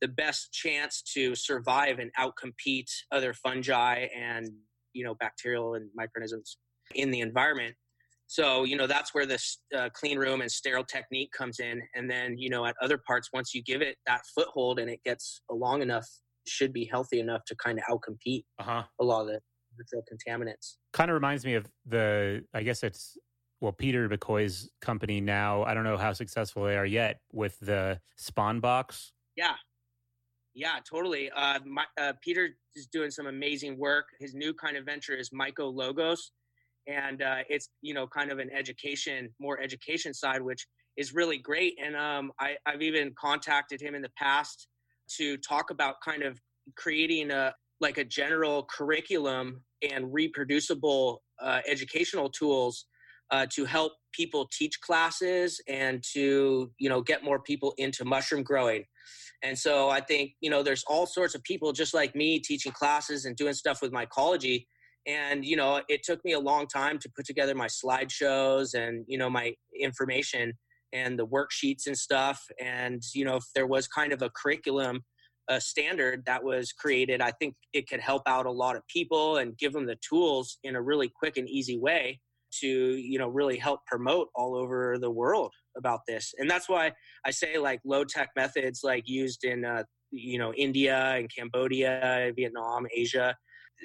the 0.00 0.08
best 0.08 0.52
chance 0.52 1.00
to 1.14 1.36
survive 1.36 2.00
and 2.00 2.10
outcompete 2.18 2.90
other 3.12 3.32
fungi 3.34 4.06
and 4.18 4.48
you 4.94 5.04
know 5.04 5.14
bacterial 5.20 5.74
and 5.74 5.88
microorganisms 5.94 6.56
in 6.96 7.12
the 7.12 7.20
environment 7.20 7.76
so 8.32 8.64
you 8.64 8.76
know 8.76 8.86
that's 8.86 9.12
where 9.12 9.26
this 9.26 9.58
uh, 9.76 9.90
clean 9.92 10.18
room 10.18 10.40
and 10.40 10.50
sterile 10.50 10.84
technique 10.84 11.30
comes 11.36 11.60
in 11.60 11.82
and 11.94 12.10
then 12.10 12.38
you 12.38 12.48
know 12.48 12.64
at 12.64 12.74
other 12.80 12.98
parts 13.06 13.28
once 13.34 13.52
you 13.52 13.62
give 13.62 13.82
it 13.82 13.96
that 14.06 14.22
foothold 14.34 14.78
and 14.78 14.88
it 14.88 15.00
gets 15.04 15.42
long 15.50 15.82
enough 15.82 16.08
should 16.46 16.72
be 16.72 16.88
healthy 16.90 17.20
enough 17.20 17.42
to 17.46 17.54
kind 17.56 17.78
of 17.78 17.84
outcompete 17.90 18.44
uh-huh. 18.58 18.82
a 19.00 19.04
lot 19.04 19.20
of 19.20 19.26
the 19.26 19.38
natural 19.78 20.02
contaminants 20.10 20.76
kind 20.94 21.10
of 21.10 21.14
reminds 21.14 21.44
me 21.44 21.54
of 21.54 21.66
the 21.86 22.42
i 22.54 22.62
guess 22.62 22.82
it's 22.82 23.18
well 23.60 23.72
peter 23.72 24.08
mccoy's 24.08 24.70
company 24.80 25.20
now 25.20 25.62
i 25.64 25.74
don't 25.74 25.84
know 25.84 25.98
how 25.98 26.12
successful 26.12 26.64
they 26.64 26.76
are 26.76 26.86
yet 26.86 27.20
with 27.32 27.58
the 27.60 28.00
spawn 28.16 28.60
box 28.60 29.12
yeah 29.36 29.54
yeah, 30.54 30.80
totally. 30.88 31.30
Uh, 31.34 31.60
my, 31.64 31.84
uh, 31.98 32.12
Peter 32.22 32.50
is 32.74 32.86
doing 32.86 33.10
some 33.10 33.26
amazing 33.26 33.78
work. 33.78 34.04
His 34.20 34.34
new 34.34 34.52
kind 34.52 34.76
of 34.76 34.84
venture 34.84 35.14
is 35.14 35.30
Myco 35.30 35.72
Logos, 35.74 36.32
and 36.86 37.22
uh, 37.22 37.38
it's 37.48 37.68
you 37.80 37.94
know 37.94 38.06
kind 38.06 38.30
of 38.30 38.38
an 38.38 38.50
education, 38.56 39.30
more 39.40 39.60
education 39.60 40.14
side, 40.14 40.42
which 40.42 40.66
is 40.96 41.14
really 41.14 41.38
great. 41.38 41.74
And 41.82 41.96
um, 41.96 42.32
I, 42.38 42.56
I've 42.66 42.82
even 42.82 43.14
contacted 43.18 43.80
him 43.80 43.94
in 43.94 44.02
the 44.02 44.10
past 44.18 44.68
to 45.16 45.36
talk 45.38 45.70
about 45.70 45.96
kind 46.04 46.22
of 46.22 46.40
creating 46.76 47.30
a 47.30 47.54
like 47.80 47.98
a 47.98 48.04
general 48.04 48.68
curriculum 48.74 49.62
and 49.90 50.12
reproducible 50.12 51.22
uh, 51.40 51.60
educational 51.66 52.28
tools 52.28 52.86
uh, 53.32 53.46
to 53.52 53.64
help 53.64 53.92
people 54.12 54.48
teach 54.52 54.80
classes 54.80 55.60
and 55.68 56.02
to 56.12 56.70
you 56.78 56.88
know 56.88 57.00
get 57.00 57.24
more 57.24 57.40
people 57.40 57.74
into 57.78 58.04
mushroom 58.04 58.42
growing 58.42 58.84
and 59.42 59.58
so 59.58 59.90
I 59.90 60.00
think, 60.00 60.32
you 60.40 60.50
know, 60.50 60.62
there's 60.62 60.84
all 60.86 61.06
sorts 61.06 61.34
of 61.34 61.42
people 61.42 61.72
just 61.72 61.94
like 61.94 62.14
me 62.14 62.38
teaching 62.38 62.72
classes 62.72 63.24
and 63.24 63.36
doing 63.36 63.54
stuff 63.54 63.82
with 63.82 63.92
mycology. 63.92 64.66
And, 65.06 65.44
you 65.44 65.56
know, 65.56 65.80
it 65.88 66.02
took 66.04 66.24
me 66.24 66.32
a 66.32 66.40
long 66.40 66.66
time 66.66 66.98
to 67.00 67.10
put 67.16 67.26
together 67.26 67.54
my 67.54 67.66
slideshows 67.66 68.74
and, 68.74 69.04
you 69.08 69.18
know, 69.18 69.28
my 69.28 69.54
information 69.78 70.52
and 70.92 71.18
the 71.18 71.26
worksheets 71.26 71.86
and 71.86 71.96
stuff. 71.96 72.40
And, 72.60 73.02
you 73.14 73.24
know, 73.24 73.36
if 73.36 73.44
there 73.54 73.66
was 73.66 73.88
kind 73.88 74.12
of 74.12 74.22
a 74.22 74.30
curriculum, 74.30 75.00
a 75.48 75.60
standard 75.60 76.22
that 76.26 76.44
was 76.44 76.72
created, 76.72 77.20
I 77.20 77.32
think 77.32 77.54
it 77.72 77.88
could 77.88 78.00
help 78.00 78.22
out 78.26 78.46
a 78.46 78.50
lot 78.50 78.76
of 78.76 78.86
people 78.86 79.38
and 79.38 79.58
give 79.58 79.72
them 79.72 79.86
the 79.86 79.98
tools 80.08 80.58
in 80.62 80.76
a 80.76 80.82
really 80.82 81.10
quick 81.18 81.36
and 81.36 81.48
easy 81.48 81.78
way 81.78 82.20
to 82.60 82.66
you 82.66 83.18
know 83.18 83.28
really 83.28 83.56
help 83.56 83.80
promote 83.86 84.28
all 84.34 84.54
over 84.54 84.98
the 84.98 85.10
world 85.10 85.52
about 85.76 86.00
this 86.06 86.34
and 86.38 86.50
that's 86.50 86.68
why 86.68 86.92
i 87.24 87.30
say 87.30 87.58
like 87.58 87.80
low 87.84 88.04
tech 88.04 88.30
methods 88.36 88.80
like 88.84 89.04
used 89.06 89.44
in 89.44 89.64
uh, 89.64 89.82
you 90.10 90.38
know 90.38 90.52
india 90.54 91.14
and 91.16 91.30
cambodia 91.34 92.30
vietnam 92.36 92.86
asia 92.94 93.34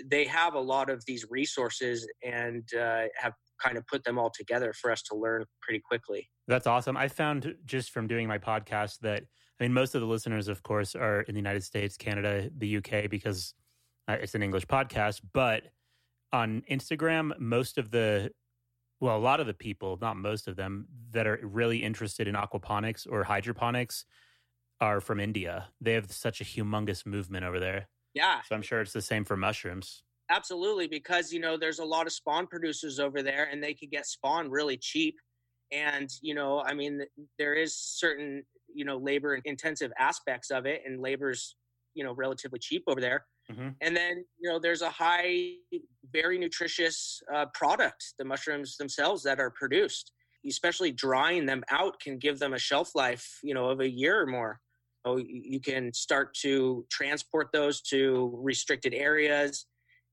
they 0.05 0.25
have 0.25 0.53
a 0.53 0.59
lot 0.59 0.89
of 0.89 1.03
these 1.05 1.25
resources 1.29 2.07
and 2.23 2.63
uh, 2.73 3.03
have 3.15 3.33
kind 3.61 3.77
of 3.77 3.85
put 3.87 4.03
them 4.03 4.19
all 4.19 4.31
together 4.35 4.73
for 4.73 4.91
us 4.91 5.01
to 5.01 5.15
learn 5.15 5.43
pretty 5.61 5.81
quickly 5.87 6.29
that's 6.47 6.67
awesome 6.67 6.95
i 6.95 7.07
found 7.07 7.55
just 7.65 7.91
from 7.91 8.07
doing 8.07 8.27
my 8.27 8.37
podcast 8.37 8.99
that 8.99 9.23
i 9.59 9.63
mean 9.63 9.73
most 9.73 9.95
of 9.95 10.01
the 10.01 10.07
listeners 10.07 10.47
of 10.47 10.61
course 10.63 10.95
are 10.95 11.21
in 11.21 11.33
the 11.33 11.39
united 11.39 11.63
states 11.63 11.97
canada 11.97 12.49
the 12.57 12.77
uk 12.77 13.09
because 13.09 13.53
uh, 14.07 14.13
it's 14.13 14.35
an 14.35 14.43
english 14.43 14.65
podcast 14.67 15.21
but 15.33 15.63
on 16.31 16.61
instagram 16.69 17.37
most 17.39 17.77
of 17.77 17.89
the 17.89 18.29
well, 18.99 19.15
a 19.15 19.19
lot 19.19 19.39
of 19.39 19.47
the 19.47 19.53
people, 19.53 19.97
not 20.01 20.17
most 20.17 20.47
of 20.47 20.55
them, 20.55 20.87
that 21.11 21.27
are 21.27 21.39
really 21.43 21.83
interested 21.83 22.27
in 22.27 22.35
aquaponics 22.35 23.05
or 23.09 23.23
hydroponics 23.23 24.05
are 24.81 25.01
from 25.01 25.19
India. 25.19 25.69
They 25.81 25.93
have 25.93 26.11
such 26.11 26.41
a 26.41 26.43
humongous 26.43 27.05
movement 27.05 27.45
over 27.45 27.59
there. 27.59 27.87
Yeah. 28.17 28.41
So 28.47 28.55
I'm 28.55 28.61
sure 28.61 28.81
it's 28.81 28.93
the 28.93 29.01
same 29.01 29.23
for 29.23 29.37
mushrooms. 29.37 30.03
Absolutely, 30.29 30.87
because 30.87 31.31
you 31.31 31.39
know 31.39 31.57
there's 31.57 31.79
a 31.79 31.85
lot 31.85 32.05
of 32.07 32.13
spawn 32.13 32.47
producers 32.47 32.99
over 32.99 33.21
there, 33.21 33.47
and 33.51 33.63
they 33.63 33.73
could 33.73 33.91
get 33.91 34.05
spawn 34.05 34.49
really 34.49 34.77
cheap. 34.77 35.15
And 35.71 36.09
you 36.21 36.33
know, 36.33 36.61
I 36.61 36.73
mean, 36.73 37.01
there 37.37 37.53
is 37.53 37.77
certain 37.77 38.43
you 38.73 38.83
know 38.83 38.97
labor 38.97 39.39
intensive 39.45 39.91
aspects 39.97 40.49
of 40.51 40.65
it, 40.65 40.81
and 40.85 40.99
labor's 40.99 41.55
you 41.93 42.03
know 42.03 42.13
relatively 42.13 42.59
cheap 42.59 42.83
over 42.87 42.99
there. 42.99 43.25
Mm-hmm. 43.51 43.69
And 43.81 43.95
then, 43.95 44.25
you 44.39 44.49
know, 44.49 44.59
there's 44.59 44.81
a 44.81 44.89
high, 44.89 45.51
very 46.11 46.37
nutritious 46.37 47.21
uh, 47.33 47.45
product, 47.53 48.13
the 48.19 48.25
mushrooms 48.25 48.77
themselves 48.77 49.23
that 49.23 49.39
are 49.39 49.51
produced. 49.51 50.11
Especially 50.47 50.91
drying 50.91 51.45
them 51.45 51.63
out 51.71 51.99
can 51.99 52.17
give 52.17 52.39
them 52.39 52.53
a 52.53 52.59
shelf 52.59 52.91
life, 52.95 53.39
you 53.43 53.53
know, 53.53 53.69
of 53.69 53.81
a 53.81 53.89
year 53.89 54.21
or 54.21 54.27
more. 54.27 54.59
Oh, 55.07 55.17
so 55.17 55.23
you 55.27 55.59
can 55.59 55.93
start 55.93 56.33
to 56.41 56.85
transport 56.91 57.49
those 57.53 57.81
to 57.83 58.31
restricted 58.35 58.93
areas 58.93 59.65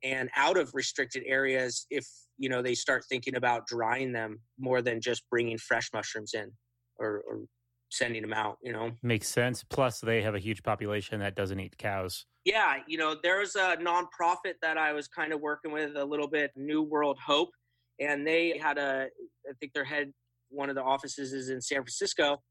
and 0.02 0.28
out 0.36 0.56
of 0.56 0.70
restricted 0.74 1.22
areas 1.26 1.86
if, 1.90 2.06
you 2.38 2.48
know, 2.48 2.62
they 2.62 2.74
start 2.74 3.04
thinking 3.08 3.36
about 3.36 3.66
drying 3.66 4.12
them 4.12 4.40
more 4.58 4.82
than 4.82 5.00
just 5.00 5.22
bringing 5.30 5.58
fresh 5.58 5.88
mushrooms 5.92 6.32
in 6.34 6.50
or, 6.98 7.22
or 7.28 7.40
sending 7.90 8.22
them 8.22 8.32
out, 8.32 8.58
you 8.62 8.72
know. 8.72 8.92
Makes 9.02 9.28
sense. 9.28 9.64
Plus, 9.64 10.00
they 10.00 10.22
have 10.22 10.34
a 10.34 10.38
huge 10.38 10.62
population 10.62 11.20
that 11.20 11.34
doesn't 11.34 11.58
eat 11.58 11.78
cows. 11.78 12.26
Yeah, 12.44 12.76
you 12.86 12.98
know, 12.98 13.16
there's 13.22 13.56
a 13.56 13.76
nonprofit 13.76 14.54
that 14.62 14.76
I 14.76 14.92
was 14.92 15.08
kind 15.08 15.32
of 15.32 15.40
working 15.40 15.72
with 15.72 15.96
a 15.96 16.04
little 16.04 16.28
bit, 16.28 16.50
New 16.56 16.82
World 16.82 17.18
Hope, 17.24 17.50
and 18.00 18.26
they 18.26 18.58
had 18.58 18.78
a, 18.78 19.06
I 19.48 19.52
think 19.60 19.72
their 19.72 19.84
head, 19.84 20.12
one 20.50 20.68
of 20.68 20.74
the 20.74 20.82
offices 20.82 21.32
is 21.32 21.48
in 21.48 21.60
San 21.60 21.78
Francisco, 21.78 22.42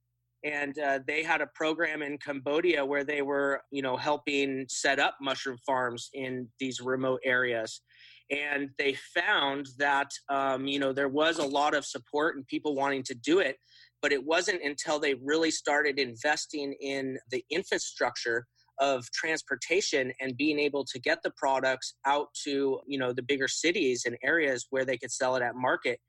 and 0.43 0.77
uh, 0.79 1.00
they 1.07 1.23
had 1.23 1.41
a 1.41 1.47
program 1.47 2.01
in 2.01 2.17
Cambodia 2.17 2.85
where 2.85 3.03
they 3.03 3.21
were, 3.21 3.62
you 3.71 3.81
know, 3.81 3.95
helping 3.95 4.65
set 4.67 5.00
up 5.00 5.15
mushroom 5.21 5.57
farms 5.65 6.09
in 6.13 6.50
these 6.59 6.81
remote 6.81 7.21
areas. 7.23 7.81
And 8.29 8.69
they 8.77 8.95
found 9.13 9.67
that, 9.77 10.09
um, 10.29 10.65
you 10.65 10.79
know, 10.79 10.93
there 10.93 11.09
was 11.09 11.39
a 11.39 11.45
lot 11.45 11.75
of 11.75 11.85
support 11.85 12.35
and 12.35 12.47
people 12.47 12.75
wanting 12.75 13.03
to 13.03 13.15
do 13.15 13.39
it 13.39 13.57
but 14.03 14.12
it 14.12 14.23
wasn't 14.23 14.62
until 14.62 15.00
they 15.00 15.15
really 15.15 15.50
started 15.50 15.97
investing 15.97 16.73
in 16.81 17.17
the 17.31 17.43
infrastructure 17.50 18.45
of 18.79 19.09
transportation 19.12 20.12
and 20.19 20.35
being 20.35 20.59
able 20.59 20.83
to 20.83 21.00
get 21.00 21.19
the 21.23 21.31
products 21.38 21.95
out 22.05 22.27
to 22.43 22.81
you 22.85 23.00
know 23.00 23.13
the 23.13 23.23
bigger 23.23 23.47
cities 23.47 24.03
and 24.05 24.17
areas 24.23 24.67
where 24.71 24.83
they 24.83 24.97
could 24.97 25.12
sell 25.12 25.35
it 25.35 25.43
at 25.43 25.55
market 25.55 26.00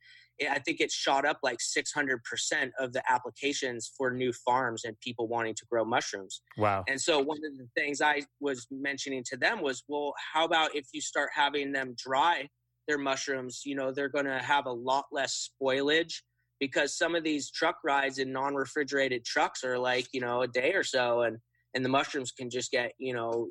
i 0.50 0.58
think 0.58 0.80
it 0.80 0.90
shot 0.90 1.24
up 1.24 1.38
like 1.42 1.58
600% 1.58 2.70
of 2.78 2.92
the 2.92 3.02
applications 3.08 3.92
for 3.96 4.10
new 4.10 4.32
farms 4.32 4.84
and 4.84 4.98
people 5.00 5.28
wanting 5.28 5.54
to 5.54 5.64
grow 5.70 5.84
mushrooms. 5.84 6.42
Wow. 6.56 6.84
And 6.88 7.00
so 7.00 7.18
one 7.18 7.38
of 7.38 7.56
the 7.56 7.68
things 7.76 8.00
i 8.00 8.22
was 8.40 8.66
mentioning 8.70 9.22
to 9.30 9.36
them 9.36 9.62
was 9.62 9.82
well 9.88 10.14
how 10.32 10.44
about 10.44 10.74
if 10.74 10.86
you 10.92 11.00
start 11.00 11.30
having 11.34 11.72
them 11.72 11.94
dry 11.96 12.48
their 12.88 12.98
mushrooms 12.98 13.62
you 13.64 13.74
know 13.74 13.92
they're 13.92 14.08
going 14.08 14.26
to 14.26 14.38
have 14.38 14.66
a 14.66 14.72
lot 14.72 15.04
less 15.12 15.48
spoilage 15.62 16.14
because 16.60 16.96
some 16.96 17.14
of 17.14 17.24
these 17.24 17.50
truck 17.50 17.76
rides 17.84 18.18
in 18.18 18.32
non-refrigerated 18.32 19.24
trucks 19.24 19.64
are 19.64 19.78
like 19.78 20.06
you 20.12 20.20
know 20.20 20.42
a 20.42 20.48
day 20.48 20.72
or 20.72 20.84
so 20.84 21.22
and 21.22 21.38
and 21.74 21.84
the 21.84 21.88
mushrooms 21.88 22.32
can 22.32 22.48
just 22.48 22.70
get 22.70 22.92
you 22.98 23.12
know 23.12 23.48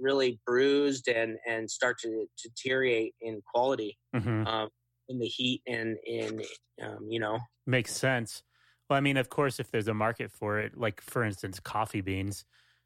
really 0.00 0.38
bruised 0.46 1.08
and 1.08 1.36
and 1.48 1.70
start 1.70 1.98
to, 2.00 2.26
to 2.38 2.48
deteriorate 2.48 3.14
in 3.20 3.40
quality. 3.52 3.98
Mm-hmm. 4.14 4.46
um, 4.46 4.68
in 5.08 5.18
the 5.18 5.26
heat 5.26 5.62
and 5.66 5.96
in 6.06 6.42
um, 6.82 7.06
you 7.08 7.20
know 7.20 7.38
makes 7.66 7.92
sense 7.92 8.42
well 8.88 8.96
i 8.96 9.00
mean 9.00 9.16
of 9.16 9.28
course 9.28 9.60
if 9.60 9.70
there's 9.70 9.88
a 9.88 9.94
market 9.94 10.30
for 10.30 10.58
it 10.58 10.76
like 10.76 11.00
for 11.00 11.24
instance 11.24 11.60
coffee 11.60 12.00
beans 12.00 12.44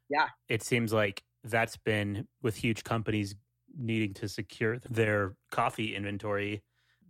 yeah 0.09 0.27
it 0.49 0.63
seems 0.63 0.93
like 0.93 1.23
that's 1.43 1.77
been 1.77 2.27
with 2.41 2.55
huge 2.55 2.83
companies 2.83 3.35
needing 3.77 4.13
to 4.13 4.27
secure 4.27 4.79
their 4.89 5.35
coffee 5.51 5.95
inventory 5.95 6.63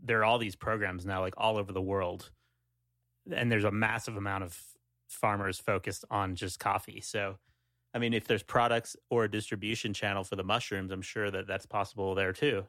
there 0.04 0.20
are 0.20 0.26
all 0.26 0.38
these 0.38 0.56
programs 0.56 1.06
now 1.06 1.22
like 1.22 1.34
all 1.38 1.58
over 1.58 1.72
the 1.72 1.82
world 1.82 2.32
and 3.32 3.52
there's 3.52 3.64
a 3.64 3.72
massive 3.72 4.18
amount 4.18 4.44
of 4.44 4.58
farmers 5.10 5.60
focused 5.60 6.06
on 6.10 6.36
just 6.36 6.60
coffee. 6.60 7.02
So 7.02 7.36
I 7.94 8.00
mean, 8.00 8.14
if 8.14 8.28
there's 8.28 8.44
products 8.44 8.96
or 9.10 9.24
a 9.24 9.32
distribution 9.32 9.94
channel 9.94 10.24
for 10.24 10.36
the 10.36 10.44
mushrooms, 10.44 10.92
I'm 10.92 11.02
sure 11.02 11.32
that 11.32 11.48
that's 11.48 11.66
possible 11.66 12.14
there 12.16 12.34
too. 12.34 12.66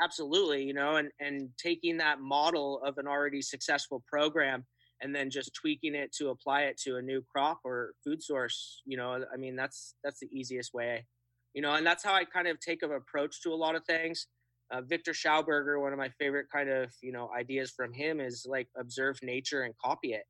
Absolutely, 0.00 0.62
you 0.62 0.74
know, 0.74 0.96
and 0.96 1.10
and 1.20 1.50
taking 1.58 1.96
that 1.98 2.20
model 2.20 2.80
of 2.84 2.98
an 2.98 3.06
already 3.06 3.42
successful 3.42 4.02
program 4.06 4.64
and 5.00 5.14
then 5.14 5.30
just 5.30 5.54
tweaking 5.54 5.94
it 5.94 6.12
to 6.12 6.30
apply 6.30 6.62
it 6.62 6.76
to 6.76 6.96
a 6.96 7.02
new 7.02 7.22
crop 7.22 7.60
or 7.64 7.92
food 8.04 8.22
source, 8.22 8.82
you 8.84 8.96
know, 8.96 9.24
I 9.32 9.36
mean, 9.36 9.56
that's 9.56 9.94
that's 10.04 10.20
the 10.20 10.28
easiest 10.32 10.74
way. 10.74 11.06
You 11.54 11.62
know, 11.62 11.74
and 11.74 11.86
that's 11.86 12.04
how 12.04 12.14
I 12.14 12.24
kind 12.24 12.46
of 12.46 12.60
take 12.60 12.82
an 12.82 12.92
approach 12.92 13.42
to 13.42 13.52
a 13.52 13.56
lot 13.56 13.74
of 13.74 13.84
things. 13.84 14.26
Uh, 14.70 14.82
Viktor 14.82 15.12
Schauberger, 15.12 15.80
one 15.80 15.92
of 15.92 15.98
my 15.98 16.10
favorite 16.20 16.46
kind 16.52 16.68
of 16.68 16.92
you 17.02 17.12
know 17.12 17.30
ideas 17.36 17.70
from 17.70 17.92
him 17.92 18.20
is 18.20 18.46
like 18.48 18.68
observe 18.78 19.18
nature 19.22 19.62
and 19.62 19.74
copy 19.82 20.12
it 20.12 20.24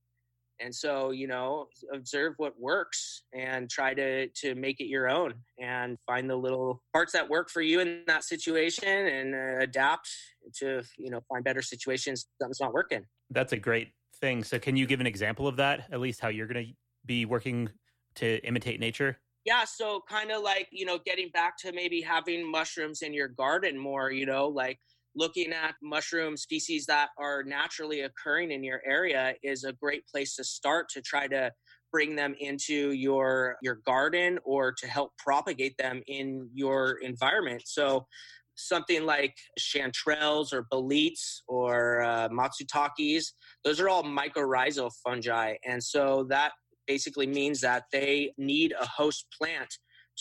and 0.61 0.75
so 0.75 1.11
you 1.11 1.27
know 1.27 1.67
observe 1.93 2.35
what 2.37 2.59
works 2.59 3.23
and 3.33 3.71
try 3.71 3.95
to 3.95 4.29
to 4.29 4.55
make 4.55 4.81
it 4.81 4.87
your 4.87 5.09
own 5.09 5.35
and 5.59 5.99
find 6.07 6.29
the 6.29 6.37
little 6.37 6.83
parts 6.93 7.13
that 7.13 7.29
work 7.29 7.51
for 7.51 7.61
you 7.61 7.81
in 7.81 8.03
that 8.07 8.25
situation 8.25 8.89
and 8.89 9.35
uh, 9.35 9.63
adapt 9.63 10.09
to 10.55 10.83
you 10.97 11.11
know 11.11 11.21
find 11.29 11.45
better 11.45 11.63
situations 11.63 12.27
something's 12.41 12.61
not 12.61 12.73
working. 12.73 13.05
That's 13.31 13.53
a 13.53 13.59
great 13.59 13.93
thing. 14.21 14.43
So 14.43 14.59
can 14.59 14.77
you 14.77 14.87
give 14.87 15.01
an 15.01 15.07
example 15.07 15.47
of 15.47 15.57
that? 15.57 15.89
At 15.93 16.01
least 16.01 16.21
how 16.21 16.29
you're 16.29 16.47
going 16.47 16.67
to 16.67 16.73
be 17.05 17.25
working 17.25 17.69
to 18.17 18.39
imitate 18.47 18.81
nature? 18.81 19.19
Yeah 19.45 19.65
so 19.65 20.03
kind 20.09 20.31
of 20.31 20.43
like 20.43 20.69
you 20.73 20.85
know 20.85 20.99
getting 21.05 21.31
back 21.31 21.57
to 21.59 21.73
maybe 21.73 22.01
having 22.01 22.51
mushrooms 22.51 23.03
in 23.03 23.15
your 23.15 23.29
garden 23.29 23.79
more 23.79 24.11
you 24.11 24.27
know 24.27 24.49
like 24.49 24.79
looking 25.15 25.53
at 25.53 25.75
mushroom 25.83 26.37
species 26.37 26.87
that 26.87 27.09
are 27.19 27.43
naturally 27.43 28.03
occurring 28.03 28.51
in 28.51 28.63
your 28.63 28.81
area 28.87 29.35
is 29.43 29.65
a 29.65 29.73
great 29.73 30.07
place 30.07 30.37
to 30.37 30.45
start 30.45 30.89
to 30.91 31.01
try 31.03 31.27
to 31.27 31.51
bring 31.91 32.15
them 32.15 32.35
into 32.39 32.93
your 32.93 33.57
your 33.63 33.77
garden 33.87 34.39
or 34.45 34.73
to 34.73 34.87
help 34.87 35.13
propagate 35.19 35.77
them 35.79 36.03
in 36.07 36.49
your 36.53 36.99
environment. 37.03 37.63
So 37.65 38.07
something 38.57 39.07
like 39.07 39.35
chanterelles 39.59 40.53
or 40.53 40.67
boletes 40.73 41.43
or 41.47 42.03
uh, 42.03 42.29
matsutakes 42.29 43.27
those 43.65 43.81
are 43.81 43.89
all 43.89 44.03
mycorrhizal 44.03 44.91
fungi. 45.05 45.55
And 45.65 45.83
so 45.83 46.27
that 46.29 46.53
basically 46.87 47.27
means 47.27 47.61
that 47.61 47.85
they 47.93 48.33
need 48.37 48.75
a 48.79 48.87
host 48.87 49.27
plant 49.41 49.69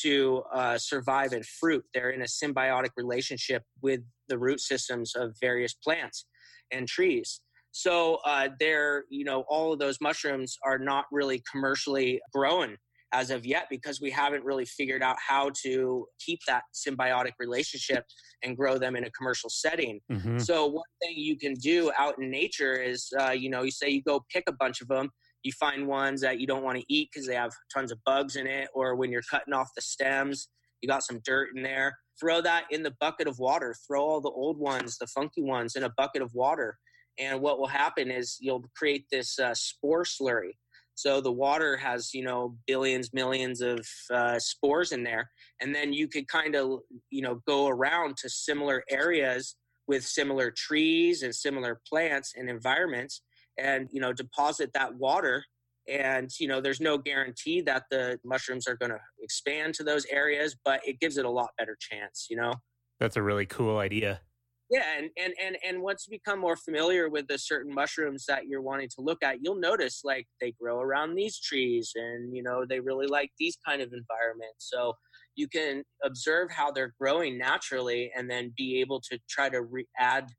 to 0.04 0.44
uh, 0.54 0.78
survive 0.78 1.34
and 1.34 1.46
fruit. 1.46 1.84
They're 1.94 2.12
in 2.12 2.22
a 2.22 2.26
symbiotic 2.26 2.90
relationship 2.98 3.64
with 3.82 4.02
the 4.28 4.38
root 4.38 4.60
systems 4.60 5.14
of 5.16 5.36
various 5.42 5.74
plants 5.74 6.26
and 6.72 6.88
trees. 6.88 7.42
So 7.72 8.20
uh, 8.26 8.50
they're, 8.60 9.04
you 9.10 9.24
know, 9.24 9.44
all 9.50 9.74
of 9.74 9.80
those 9.80 9.98
mushrooms 10.02 10.58
are 10.66 10.80
not 10.80 11.06
really 11.12 11.44
commercially 11.52 12.20
grown 12.34 12.78
as 13.14 13.30
of 13.30 13.46
yet 13.46 13.68
because 13.70 14.02
we 14.02 14.12
haven't 14.12 14.44
really 14.44 14.66
figured 14.66 15.02
out 15.02 15.16
how 15.26 15.52
to 15.64 16.06
keep 16.20 16.40
that 16.48 16.64
symbiotic 16.74 17.32
relationship 17.40 18.04
and 18.44 18.58
grow 18.58 18.78
them 18.78 18.96
in 18.96 19.06
a 19.06 19.12
commercial 19.12 19.50
setting. 19.50 20.00
Mm-hmm. 20.12 20.40
So 20.40 20.66
one 20.66 20.84
thing 21.02 21.14
you 21.16 21.38
can 21.38 21.54
do 21.54 21.92
out 21.98 22.16
in 22.20 22.30
nature 22.30 22.74
is, 22.74 23.10
uh, 23.20 23.32
you 23.32 23.50
know, 23.50 23.64
you 23.64 23.72
say 23.72 23.90
you 23.90 24.02
go 24.02 24.26
pick 24.32 24.44
a 24.48 24.54
bunch 24.54 24.82
of 24.82 24.88
them 24.88 25.10
you 25.44 25.52
find 25.54 25.88
ones 25.88 26.22
that 26.22 26.40
you 26.40 26.48
don't 26.48 26.64
want 26.64 26.78
to 26.78 26.86
eat 26.88 27.10
because 27.12 27.28
they 27.28 27.36
have 27.36 27.54
tons 27.74 27.92
of 27.92 28.00
bugs 28.06 28.36
in 28.36 28.48
it, 28.48 28.70
or 28.74 28.96
when 28.96 29.12
you're 29.12 29.22
cutting 29.30 29.54
off 29.54 29.70
the 29.76 29.82
stems, 29.82 30.50
you 30.82 30.90
got 30.90 31.04
some 31.04 31.20
dirt 31.24 31.50
in 31.56 31.64
there. 31.64 31.98
Throw 32.20 32.42
that 32.42 32.66
in 32.72 32.84
the 32.84 32.96
bucket 33.00 33.28
of 33.28 33.40
water. 33.40 33.76
Throw 33.88 34.02
all 34.02 34.22
the 34.22 34.30
old 34.30 34.58
ones, 34.58 34.98
the 34.98 35.08
funky 35.08 35.44
ones, 35.44 35.76
in 35.76 35.84
a 35.84 35.94
bucket 35.98 36.22
of 36.22 36.34
water. 36.34 36.78
And 37.20 37.42
what 37.42 37.60
will 37.60 37.68
happen 37.68 38.12
is 38.12 38.38
you'll 38.40 38.64
create 38.76 39.06
this 39.12 39.40
uh, 39.40 39.54
spore 39.56 40.04
slurry. 40.04 40.52
So 40.96 41.22
the 41.22 41.32
water 41.32 41.78
has, 41.78 42.12
you 42.14 42.24
know, 42.24 42.58
billions, 42.66 43.14
millions 43.14 43.62
of 43.62 43.88
uh, 44.12 44.40
spores 44.40 44.92
in 44.92 45.04
there. 45.04 45.30
And 45.62 45.74
then 45.74 45.94
you 45.94 46.08
could 46.08 46.28
kind 46.28 46.56
of, 46.56 46.80
you 47.12 47.22
know, 47.22 47.40
go 47.48 47.68
around 47.68 48.18
to 48.18 48.30
similar 48.30 48.84
areas 48.90 49.56
with 49.88 50.04
similar 50.04 50.52
trees 50.52 51.22
and 51.22 51.34
similar 51.34 51.82
plants 51.88 52.34
and 52.36 52.50
environments 52.50 53.22
and 53.58 53.88
you 53.92 54.02
know 54.02 54.14
deposit 54.14 54.72
that 54.74 54.96
water 54.96 55.44
and 55.88 56.30
you 56.40 56.48
know 56.48 56.60
there's 56.60 56.82
no 56.82 56.98
guarantee 56.98 57.62
that 57.62 57.84
the 57.90 58.20
mushrooms 58.26 58.68
are 58.68 58.76
going 58.76 58.92
to 58.92 59.00
expand 59.22 59.74
to 59.74 59.84
those 59.84 60.06
areas 60.12 60.56
but 60.66 60.82
it 60.86 61.00
gives 61.00 61.18
it 61.18 61.26
a 61.26 61.30
lot 61.30 61.50
better 61.58 61.78
chance 61.80 62.28
you 62.30 62.38
know? 62.38 62.54
That's 63.00 63.16
a 63.16 63.22
really 63.22 63.46
cool 63.46 63.78
idea. 63.78 64.22
Yeah 64.70 64.84
and 64.98 65.10
and 65.18 65.34
and, 65.42 65.58
and 65.66 65.82
once 65.82 66.06
you 66.08 66.18
become 66.18 66.40
more 66.40 66.58
familiar 66.58 67.10
with 67.10 67.28
the 67.28 67.38
certain 67.38 67.74
mushrooms 67.74 68.26
that 68.28 68.48
you're 68.48 68.62
wanting 68.62 68.90
to 68.90 69.02
look 69.02 69.24
at 69.24 69.38
you'll 69.42 69.60
notice 69.60 70.02
like 70.04 70.28
they 70.42 70.54
grow 70.60 70.80
around 70.82 71.16
these 71.16 71.40
trees 71.40 71.92
and 71.96 72.36
you 72.36 72.44
know 72.44 72.66
they 72.68 72.80
really 72.80 73.08
like 73.08 73.32
these 73.40 73.58
kind 73.66 73.82
of 73.82 73.94
environments. 73.94 74.70
So 74.70 74.94
you 75.38 75.48
can 75.48 75.84
observe 76.04 76.52
how 76.52 76.72
they're 76.72 76.94
growing 77.00 77.38
naturally 77.38 78.12
and 78.18 78.30
then 78.30 78.54
be 78.58 78.82
able 78.82 79.00
to 79.02 79.20
try 79.30 79.48
to 79.50 79.62
re- 79.62 79.88
add 79.98 80.30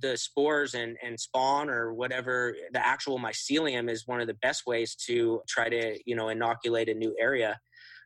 the 0.00 0.16
spores 0.16 0.74
and, 0.74 0.96
and 1.02 1.18
spawn 1.18 1.68
or 1.68 1.92
whatever 1.94 2.54
the 2.72 2.84
actual 2.84 3.18
mycelium 3.18 3.90
is 3.90 4.06
one 4.06 4.20
of 4.20 4.26
the 4.26 4.34
best 4.34 4.66
ways 4.66 4.94
to 5.06 5.40
try 5.48 5.68
to 5.68 5.98
you 6.06 6.16
know 6.16 6.28
inoculate 6.28 6.88
a 6.88 6.94
new 6.94 7.14
area. 7.18 7.58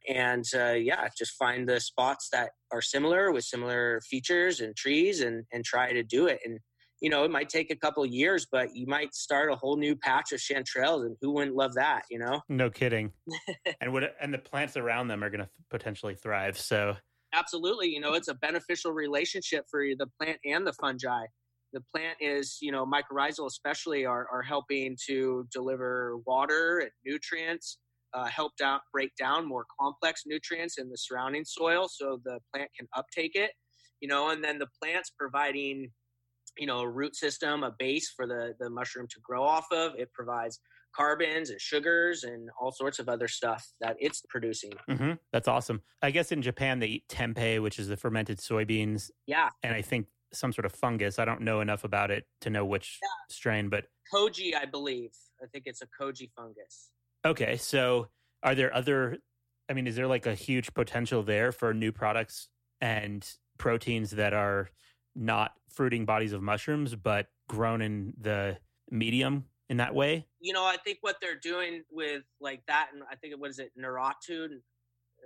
And 0.08 0.44
uh, 0.54 0.72
yeah 0.72 1.08
just 1.16 1.32
find 1.32 1.68
the 1.68 1.80
spots 1.80 2.28
that 2.32 2.50
are 2.72 2.82
similar 2.82 3.32
with 3.32 3.44
similar 3.44 4.00
features 4.08 4.60
and 4.60 4.76
trees 4.76 5.20
and 5.20 5.44
and 5.52 5.64
try 5.64 5.92
to 5.92 6.02
do 6.02 6.26
it. 6.26 6.40
And 6.44 6.58
you 7.00 7.10
know 7.10 7.24
it 7.24 7.30
might 7.30 7.48
take 7.48 7.70
a 7.70 7.76
couple 7.76 8.04
years 8.04 8.46
but 8.50 8.74
you 8.74 8.86
might 8.86 9.14
start 9.14 9.52
a 9.52 9.56
whole 9.56 9.76
new 9.76 9.94
patch 9.96 10.32
of 10.32 10.40
chanterelles 10.40 11.06
and 11.06 11.16
who 11.20 11.32
wouldn't 11.32 11.56
love 11.56 11.74
that 11.74 12.02
you 12.10 12.18
know? 12.18 12.42
No 12.48 12.70
kidding. 12.70 13.12
And 13.80 13.92
what 13.92 14.14
and 14.20 14.34
the 14.34 14.38
plants 14.38 14.76
around 14.76 15.08
them 15.08 15.22
are 15.22 15.30
going 15.30 15.44
to 15.44 15.48
potentially 15.70 16.14
thrive 16.14 16.58
so. 16.58 16.96
Absolutely 17.34 17.88
you 17.88 18.00
know 18.00 18.14
it's 18.14 18.28
a 18.28 18.34
beneficial 18.34 18.92
relationship 18.92 19.64
for 19.70 19.84
the 19.98 20.06
plant 20.18 20.38
and 20.44 20.66
the 20.66 20.72
fungi 20.72 21.26
the 21.72 21.82
plant 21.94 22.16
is, 22.20 22.58
you 22.60 22.72
know, 22.72 22.86
mycorrhizal 22.86 23.46
especially 23.46 24.04
are, 24.06 24.26
are 24.32 24.42
helping 24.42 24.96
to 25.06 25.46
deliver 25.52 26.18
water 26.26 26.78
and 26.78 26.90
nutrients, 27.04 27.78
uh, 28.14 28.26
help 28.26 28.52
down, 28.58 28.80
break 28.92 29.10
down 29.16 29.46
more 29.46 29.66
complex 29.80 30.22
nutrients 30.26 30.78
in 30.78 30.88
the 30.88 30.96
surrounding 30.96 31.44
soil 31.44 31.88
so 31.88 32.20
the 32.24 32.38
plant 32.54 32.70
can 32.78 32.88
uptake 32.96 33.32
it, 33.34 33.50
you 34.00 34.08
know, 34.08 34.30
and 34.30 34.42
then 34.42 34.58
the 34.58 34.68
plant's 34.82 35.10
providing, 35.10 35.90
you 36.56 36.66
know, 36.66 36.80
a 36.80 36.88
root 36.88 37.14
system, 37.14 37.62
a 37.62 37.72
base 37.78 38.12
for 38.16 38.26
the, 38.26 38.54
the 38.60 38.70
mushroom 38.70 39.06
to 39.10 39.20
grow 39.22 39.42
off 39.44 39.66
of. 39.70 39.92
It 39.98 40.12
provides 40.14 40.60
carbons 40.96 41.50
and 41.50 41.60
sugars 41.60 42.24
and 42.24 42.48
all 42.60 42.72
sorts 42.72 42.98
of 42.98 43.08
other 43.08 43.28
stuff 43.28 43.66
that 43.80 43.96
it's 44.00 44.22
producing. 44.30 44.72
Mm-hmm. 44.88 45.12
That's 45.32 45.46
awesome. 45.46 45.82
I 46.02 46.10
guess 46.10 46.32
in 46.32 46.40
Japan 46.40 46.78
they 46.78 46.86
eat 46.86 47.08
tempeh, 47.08 47.62
which 47.62 47.78
is 47.78 47.88
the 47.88 47.96
fermented 47.96 48.38
soybeans. 48.38 49.10
Yeah. 49.26 49.50
And 49.62 49.74
I 49.74 49.82
think 49.82 50.06
some 50.32 50.52
sort 50.52 50.64
of 50.64 50.72
fungus. 50.72 51.18
I 51.18 51.24
don't 51.24 51.42
know 51.42 51.60
enough 51.60 51.84
about 51.84 52.10
it 52.10 52.24
to 52.42 52.50
know 52.50 52.64
which 52.64 52.98
yeah. 53.02 53.08
strain, 53.34 53.68
but 53.68 53.84
koji, 54.12 54.54
I 54.54 54.64
believe. 54.64 55.12
I 55.42 55.46
think 55.46 55.64
it's 55.66 55.82
a 55.82 55.86
koji 55.86 56.30
fungus. 56.36 56.90
Okay, 57.24 57.56
so 57.56 58.08
are 58.42 58.54
there 58.54 58.74
other? 58.74 59.18
I 59.68 59.74
mean, 59.74 59.86
is 59.86 59.96
there 59.96 60.06
like 60.06 60.26
a 60.26 60.34
huge 60.34 60.72
potential 60.74 61.22
there 61.22 61.52
for 61.52 61.74
new 61.74 61.92
products 61.92 62.48
and 62.80 63.26
proteins 63.58 64.12
that 64.12 64.32
are 64.32 64.70
not 65.14 65.52
fruiting 65.68 66.04
bodies 66.04 66.32
of 66.32 66.42
mushrooms, 66.42 66.94
but 66.94 67.26
grown 67.48 67.82
in 67.82 68.14
the 68.20 68.56
medium 68.90 69.44
in 69.68 69.78
that 69.78 69.94
way? 69.94 70.26
You 70.40 70.52
know, 70.52 70.64
I 70.64 70.76
think 70.84 70.98
what 71.02 71.16
they're 71.20 71.38
doing 71.38 71.82
with 71.90 72.22
like 72.40 72.62
that, 72.66 72.90
and 72.92 73.02
I 73.10 73.16
think 73.16 73.32
it 73.32 73.38
what 73.38 73.50
is 73.50 73.58
it, 73.58 73.72
Naratu? 73.78 74.48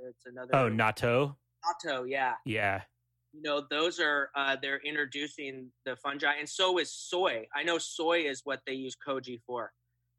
It's 0.09 0.27
another. 0.27 0.51
Oh, 0.55 0.71
natto. 0.71 1.37
Natto, 1.65 2.05
yeah. 2.09 2.35
Yeah 2.45 2.83
you 3.33 3.43
know 3.43 3.63
those 3.71 3.99
are 3.99 4.31
uh, 4.37 4.57
they're 4.61 4.81
introducing 4.85 5.71
the 5.87 5.97
fungi 5.97 6.35
and 6.39 6.49
so 6.49 6.79
is 6.79 6.93
soy. 6.93 7.47
I 7.55 7.63
know 7.63 7.79
soy 7.79 8.21
is 8.21 8.43
what 8.45 8.61
they 8.67 8.75
use 8.75 8.95
koji 9.07 9.41
for. 9.47 9.73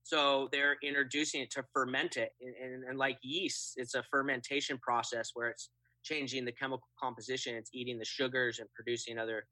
So 0.06 0.49
they're 0.52 0.76
introducing 0.84 1.41
it 1.41 1.52
to 1.52 1.63
ferment 1.73 2.17
it 2.17 2.32
and, 2.41 2.54
and, 2.62 2.84
and, 2.84 2.97
like 2.99 3.17
yeast 3.23 3.73
it's 3.78 3.95
a 3.95 4.04
fermentation 4.12 4.78
process 4.80 5.30
where 5.34 5.49
it's 5.49 5.69
changing 6.04 6.43
the 6.43 6.52
chemical 6.52 6.88
composition 7.02 7.56
it's 7.56 7.69
eating 7.73 7.97
the 7.97 8.06
sugars 8.06 8.60
and 8.60 8.67
producing 8.76 9.17
other 9.17 9.45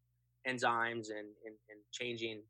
enzymes 0.45 1.07
and, 1.09 1.29
and, 1.45 1.55
and 1.69 1.79
changing 1.93 2.41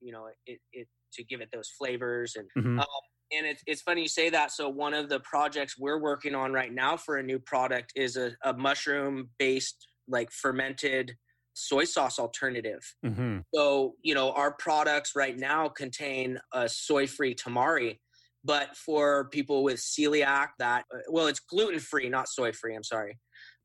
you 0.00 0.12
know 0.12 0.28
it, 0.46 0.60
it 0.72 0.88
to 1.12 1.22
give 1.24 1.42
it 1.42 1.50
those 1.52 1.68
flavors 1.78 2.36
and 2.36 2.48
mm-hmm. 2.56 2.78
um, 2.78 2.86
and 3.32 3.46
it's, 3.46 3.62
it's 3.66 3.82
funny 3.82 4.02
you 4.02 4.08
say 4.08 4.30
that. 4.30 4.52
So 4.52 4.68
one 4.68 4.94
of 4.94 5.08
the 5.08 5.20
projects 5.20 5.78
we're 5.78 5.98
working 5.98 6.34
on 6.34 6.52
right 6.52 6.72
now 6.72 6.96
for 6.96 7.16
a 7.16 7.22
new 7.22 7.38
product 7.38 7.92
is 7.96 8.16
a, 8.16 8.32
a 8.44 8.52
mushroom 8.52 9.30
based 9.38 9.86
like 10.08 10.30
fermented 10.30 11.16
soy 11.54 11.84
sauce 11.84 12.18
alternative. 12.18 12.94
Mm-hmm. 13.04 13.38
So, 13.54 13.94
you 14.02 14.14
know, 14.14 14.32
our 14.32 14.52
products 14.52 15.12
right 15.14 15.36
now 15.36 15.68
contain 15.68 16.38
a 16.52 16.68
soy 16.68 17.06
free 17.06 17.34
tamari, 17.34 17.98
but 18.44 18.76
for 18.76 19.28
people 19.28 19.62
with 19.62 19.78
celiac, 19.78 20.48
that, 20.58 20.84
uh, 20.94 20.98
well, 21.10 21.26
it's 21.26 21.40
gluten 21.40 21.78
free, 21.78 22.08
not 22.08 22.28
soy 22.28 22.52
free, 22.52 22.74
I'm 22.74 22.84
sorry. 22.84 23.18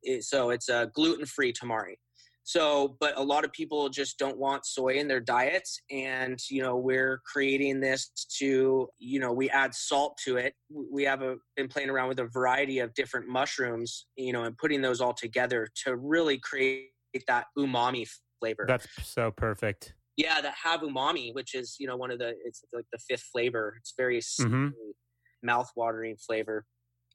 It, 0.03 0.23
so 0.23 0.49
it's 0.51 0.69
a 0.69 0.91
gluten 0.93 1.25
free 1.25 1.53
tamari. 1.53 1.95
So, 2.49 2.95
but 3.01 3.17
a 3.17 3.21
lot 3.21 3.43
of 3.43 3.51
people 3.51 3.89
just 3.89 4.17
don't 4.17 4.37
want 4.37 4.65
soy 4.65 4.93
in 4.93 5.09
their 5.09 5.19
diets. 5.19 5.81
And, 5.91 6.39
you 6.49 6.61
know, 6.61 6.77
we're 6.77 7.19
creating 7.29 7.81
this 7.81 8.09
to, 8.39 8.87
you 8.99 9.19
know, 9.19 9.33
we 9.33 9.49
add 9.49 9.75
salt 9.75 10.17
to 10.23 10.37
it. 10.37 10.53
We 10.69 11.03
have 11.03 11.21
a, 11.21 11.35
been 11.57 11.67
playing 11.67 11.89
around 11.89 12.07
with 12.07 12.21
a 12.21 12.27
variety 12.27 12.79
of 12.79 12.93
different 12.93 13.27
mushrooms, 13.27 14.05
you 14.15 14.31
know, 14.31 14.45
and 14.45 14.57
putting 14.57 14.81
those 14.81 15.01
all 15.01 15.13
together 15.13 15.67
to 15.83 15.97
really 15.97 16.37
create 16.37 16.87
that 17.27 17.47
umami 17.57 18.07
flavor. 18.39 18.63
That's 18.65 18.87
so 19.03 19.29
perfect. 19.29 19.93
Yeah, 20.15 20.39
that 20.39 20.53
have 20.63 20.79
umami, 20.79 21.35
which 21.35 21.53
is, 21.53 21.75
you 21.81 21.87
know, 21.87 21.97
one 21.97 22.11
of 22.11 22.19
the, 22.19 22.33
it's 22.45 22.63
like 22.71 22.85
the 22.93 22.99
fifth 23.09 23.25
flavor. 23.29 23.75
It's 23.81 23.93
very 23.97 24.19
mm-hmm. 24.19 24.69
mouth-watering 25.43 26.15
flavor. 26.25 26.63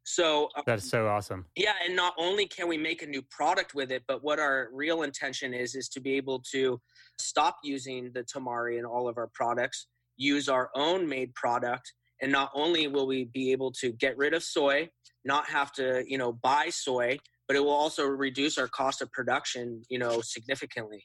So 0.04 0.48
um, 0.56 0.64
that's 0.66 0.88
so 0.90 1.06
awesome. 1.06 1.46
Yeah, 1.56 1.74
and 1.84 1.94
not 1.94 2.14
only 2.18 2.46
can 2.46 2.68
we 2.68 2.76
make 2.76 3.02
a 3.02 3.06
new 3.06 3.22
product 3.30 3.74
with 3.74 3.92
it, 3.92 4.02
but 4.08 4.22
what 4.22 4.38
our 4.38 4.68
real 4.72 5.02
intention 5.02 5.54
is 5.54 5.74
is 5.74 5.88
to 5.90 6.00
be 6.00 6.14
able 6.14 6.42
to 6.52 6.80
stop 7.20 7.56
using 7.62 8.10
the 8.12 8.24
tamari 8.24 8.78
in 8.78 8.84
all 8.84 9.08
of 9.08 9.16
our 9.16 9.30
products, 9.32 9.86
use 10.16 10.48
our 10.48 10.70
own 10.74 11.08
made 11.08 11.34
product, 11.34 11.92
and 12.20 12.32
not 12.32 12.50
only 12.54 12.88
will 12.88 13.06
we 13.06 13.24
be 13.32 13.52
able 13.52 13.70
to 13.72 13.92
get 13.92 14.16
rid 14.16 14.34
of 14.34 14.42
soy, 14.42 14.88
not 15.24 15.48
have 15.48 15.72
to, 15.72 16.04
you 16.06 16.18
know, 16.18 16.32
buy 16.32 16.68
soy, 16.70 17.18
but 17.46 17.56
it 17.56 17.60
will 17.60 17.70
also 17.70 18.04
reduce 18.04 18.58
our 18.58 18.68
cost 18.68 19.02
of 19.02 19.10
production, 19.12 19.82
you 19.88 19.98
know, 19.98 20.20
significantly 20.20 21.04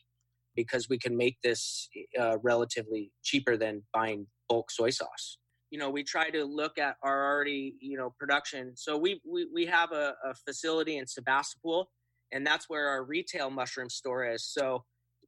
because 0.56 0.90
we 0.90 0.98
can 0.98 1.16
make 1.16 1.38
this 1.44 1.88
uh, 2.20 2.38
relatively 2.42 3.12
cheaper 3.24 3.58
than 3.58 3.84
buying 3.94 4.26
bulk 4.50 4.72
soy 4.72 4.90
sauce 4.90 5.38
you 5.69 5.80
know 5.80 5.89
we 5.89 6.03
try 6.03 6.30
to 6.30 6.43
look 6.43 6.77
at 6.77 6.95
our 7.03 7.34
already 7.34 7.75
you 7.80 7.97
know 7.97 8.13
production. 8.19 8.73
So 8.75 8.97
we 8.97 9.21
we, 9.25 9.47
we 9.53 9.65
have 9.65 9.91
a, 9.91 10.13
a 10.23 10.34
facility 10.34 10.97
in 10.97 11.08
sebastopol 11.08 11.89
and 12.32 12.45
that's 12.45 12.69
where 12.69 12.88
our 12.89 13.03
retail 13.03 13.49
mushroom 13.49 13.89
store 13.89 14.25
is. 14.25 14.45
So 14.45 14.84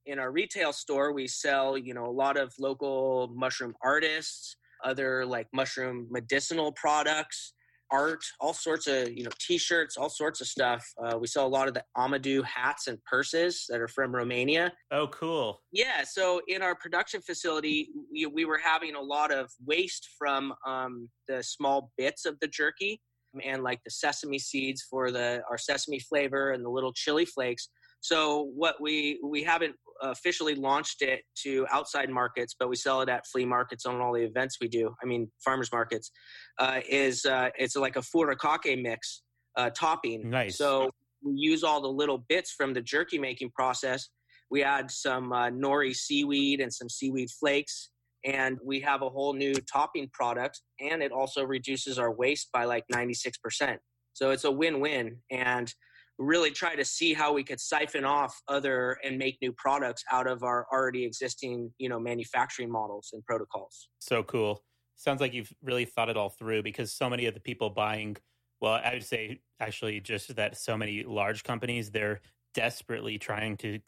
in 0.06 0.20
our 0.20 0.32
retail 0.32 0.74
store 0.74 1.14
we 1.14 1.28
sell 1.28 1.78
you 1.78 1.94
know 1.94 2.06
a 2.06 2.12
lot 2.12 2.38
of 2.38 2.54
local 2.60 3.32
mushroom 3.36 3.74
artists 3.84 4.56
other 4.84 5.26
like 5.26 5.48
mushroom 5.54 6.08
medicinal 6.10 6.72
products 6.72 7.54
art, 7.92 8.24
all 8.40 8.54
sorts 8.54 8.88
of 8.88 9.12
you 9.12 9.24
know 9.24 9.32
t-shirts, 9.40 9.98
all 9.98 10.10
sorts 10.10 10.42
of 10.42 10.48
stuff. 10.48 10.86
Uh, 11.04 11.18
we 11.20 11.28
sell 11.28 11.46
a 11.46 11.50
lot 11.50 11.68
of 11.68 11.74
the 11.74 11.84
Amadou 11.98 12.44
hats 12.44 12.88
and 12.88 12.98
purses 13.06 13.66
that 13.70 13.82
are 13.82 13.88
from 13.88 14.16
Romania. 14.16 14.72
Oh, 14.92 15.08
cool! 15.08 15.62
Yeah, 15.72 16.04
so 16.04 16.42
in 16.48 16.62
our 16.62 16.76
production 16.76 17.22
facility, 17.22 17.90
we, 18.12 18.26
we 18.26 18.46
were 18.46 18.60
having 18.64 18.96
a 18.96 19.02
lot 19.02 19.32
of 19.32 19.50
waste 19.66 20.10
from 20.18 20.54
um, 20.66 21.10
the 21.28 21.44
small 21.44 21.92
bits 21.98 22.26
of 22.26 22.40
the 22.40 22.48
jerky 22.48 23.02
and 23.44 23.64
like 23.64 23.80
the 23.84 23.92
sesame 23.92 24.40
seeds 24.40 24.86
for 24.90 25.12
the 25.12 25.42
our 25.50 25.58
sesame 25.58 26.00
flavor 26.00 26.52
and 26.52 26.66
the 26.66 26.70
little 26.70 26.94
chili 26.94 27.26
flakes. 27.26 27.70
So 28.02 28.50
what 28.56 28.76
we 28.82 29.20
we 29.24 29.44
haven't 29.44 29.76
officially 30.02 30.56
launched 30.56 31.02
it 31.02 31.22
to 31.44 31.68
outside 31.72 32.10
markets, 32.10 32.56
but 32.58 32.70
we 32.70 32.76
sell 32.76 33.02
it 33.02 33.10
at 33.10 33.28
flea 33.28 33.46
markets 33.46 33.86
on 33.86 34.00
all 34.00 34.14
the 34.14 34.24
events 34.24 34.58
we 34.62 34.70
do. 34.70 34.96
I 35.04 35.06
mean, 35.06 35.30
farmers 35.44 35.70
markets. 35.74 36.12
Uh, 36.58 36.80
is 36.90 37.26
uh, 37.26 37.50
it's 37.58 37.76
like 37.76 37.98
a 37.98 38.02
furikake 38.02 38.82
mix 38.82 39.24
uh, 39.58 39.70
topping. 39.72 40.30
Nice. 40.30 40.58
So 40.58 40.90
we 41.22 41.34
use 41.36 41.64
all 41.64 41.82
the 41.82 41.90
little 41.90 42.24
bits 42.30 42.54
from 42.58 42.74
the 42.74 42.82
jerky 42.82 43.20
making 43.20 43.52
process. 43.52 44.10
We 44.50 44.64
add 44.64 44.90
some 44.90 45.34
uh, 45.34 45.50
nori 45.50 45.94
seaweed 45.94 46.62
and 46.62 46.74
some 46.74 46.90
seaweed 46.90 47.30
flakes, 47.40 47.92
and 48.26 48.58
we 48.64 48.80
have 48.80 49.02
a 49.02 49.10
whole 49.10 49.34
new 49.34 49.54
topping 49.72 50.10
product. 50.14 50.62
And 50.80 51.04
it 51.04 51.12
also 51.12 51.44
reduces 51.44 52.00
our 52.00 52.12
waste 52.12 52.50
by 52.54 52.64
like 52.64 52.86
ninety 52.90 53.14
six 53.14 53.38
percent. 53.38 53.80
So 54.14 54.32
it's 54.32 54.46
a 54.46 54.52
win 54.52 54.80
win. 54.80 55.18
And 55.30 55.74
really 56.20 56.52
try 56.52 56.76
to 56.76 56.84
see 56.84 57.14
how 57.14 57.34
we 57.34 57.44
could 57.44 57.60
siphon 57.60 58.04
off 58.04 58.40
other 58.50 58.98
and 59.04 59.18
make 59.18 59.38
new 59.42 59.54
products 59.54 60.04
out 60.12 60.28
of 60.28 60.44
our 60.44 60.68
already 60.72 61.06
existing 61.06 61.72
you 61.80 61.90
know 61.90 62.00
manufacturing 62.00 62.70
models 62.70 63.10
and 63.14 63.24
protocols. 63.26 63.90
So 64.00 64.22
cool. 64.24 64.64
Sounds 64.96 65.22
like 65.22 65.34
you've 65.34 65.52
really 65.64 65.86
thought 65.86 66.10
it 66.10 66.18
all 66.18 66.30
through 66.30 66.62
because 66.62 66.92
so 66.92 67.10
many 67.10 67.26
of 67.26 67.34
the 67.34 67.40
people 67.40 67.70
buying 67.70 68.18
well 68.60 68.82
i 68.84 68.94
would 68.94 69.04
say 69.04 69.40
actually 69.62 70.02
just 70.02 70.36
that 70.36 70.58
so 70.58 70.76
many 70.78 71.04
large 71.04 71.44
companies 71.44 71.90
they're 71.90 72.20
desperately 72.54 73.18
trying 73.18 73.56
to 73.58 73.80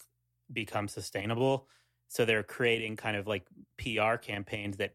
become 0.54 0.88
sustainable. 0.88 1.68
So 2.08 2.26
they're 2.26 2.44
creating 2.44 2.96
kind 2.96 3.18
of 3.18 3.28
like 3.28 3.46
pr 3.78 4.16
campaigns 4.22 4.78
that 4.78 4.94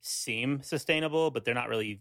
seem 0.00 0.62
sustainable 0.62 1.30
but 1.30 1.44
they're 1.44 1.54
not 1.54 1.68
really 1.68 2.00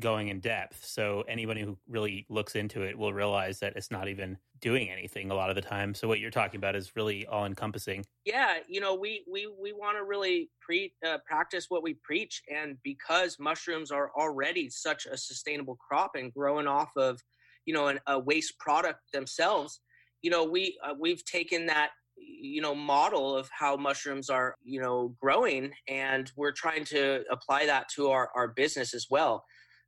going 0.00 0.28
in 0.28 0.40
depth. 0.40 0.84
So 0.84 1.24
anybody 1.28 1.62
who 1.62 1.76
really 1.88 2.26
looks 2.28 2.54
into 2.54 2.82
it 2.82 2.96
will 2.96 3.12
realize 3.12 3.58
that 3.60 3.74
it's 3.76 3.90
not 3.90 4.08
even 4.08 4.38
doing 4.60 4.90
anything 4.90 5.30
a 5.30 5.34
lot 5.34 5.50
of 5.50 5.56
the 5.56 5.62
time. 5.62 5.94
So 5.94 6.08
what 6.08 6.20
you're 6.20 6.30
talking 6.30 6.58
about 6.58 6.76
is 6.76 6.96
really 6.96 7.26
all 7.26 7.44
encompassing. 7.44 8.04
Yeah, 8.24 8.58
you 8.68 8.80
know, 8.80 8.94
we 8.94 9.24
we 9.30 9.46
we 9.60 9.72
want 9.72 9.96
to 9.96 10.04
really 10.04 10.50
pre 10.60 10.92
uh, 11.06 11.18
practice 11.26 11.66
what 11.68 11.82
we 11.82 11.94
preach, 12.02 12.42
and 12.52 12.76
because 12.82 13.38
mushrooms 13.38 13.90
are 13.90 14.10
already 14.16 14.68
such 14.68 15.06
a 15.06 15.16
sustainable 15.16 15.76
crop 15.76 16.12
and 16.14 16.32
growing 16.32 16.66
off 16.66 16.90
of, 16.96 17.20
you 17.66 17.74
know, 17.74 17.88
an, 17.88 18.00
a 18.06 18.18
waste 18.18 18.58
product 18.58 19.00
themselves, 19.12 19.80
you 20.22 20.30
know, 20.30 20.44
we 20.44 20.78
uh, 20.84 20.94
we've 20.98 21.24
taken 21.24 21.66
that 21.66 21.90
you 22.20 22.60
know 22.60 22.74
model 22.74 23.36
of 23.36 23.48
how 23.56 23.76
mushrooms 23.76 24.28
are 24.28 24.56
you 24.64 24.80
know 24.80 25.14
growing 25.20 25.70
and 25.86 26.32
we're 26.36 26.52
trying 26.52 26.84
to 26.84 27.22
apply 27.30 27.64
that 27.66 27.88
to 27.88 28.10
our, 28.10 28.28
our 28.34 28.48
business 28.48 28.92
as 28.92 29.06
well 29.08 29.44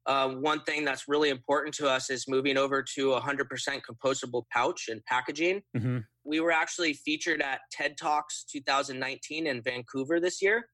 uh, 0.07 0.29
one 0.29 0.63
thing 0.63 0.85
that's 0.85 1.05
really 1.09 1.29
important 1.29 1.75
to 1.75 1.89
us 1.89 2.11
is 2.11 2.27
moving 2.27 2.57
over 2.57 2.83
to 2.83 3.11
100% 3.11 3.47
compostable 3.89 4.45
pouch 4.53 4.89
and 4.89 5.05
packaging. 5.05 5.63
Mm-hmm. 5.77 5.99
We 6.25 6.41
were 6.41 6.53
actually 6.53 6.95
featured 6.95 7.43
at 7.43 7.61
TED 7.73 7.97
Talks 7.99 8.45
2019 8.51 9.47
in 9.47 9.63
Vancouver 9.63 10.21
this 10.21 10.41
year. 10.41 10.67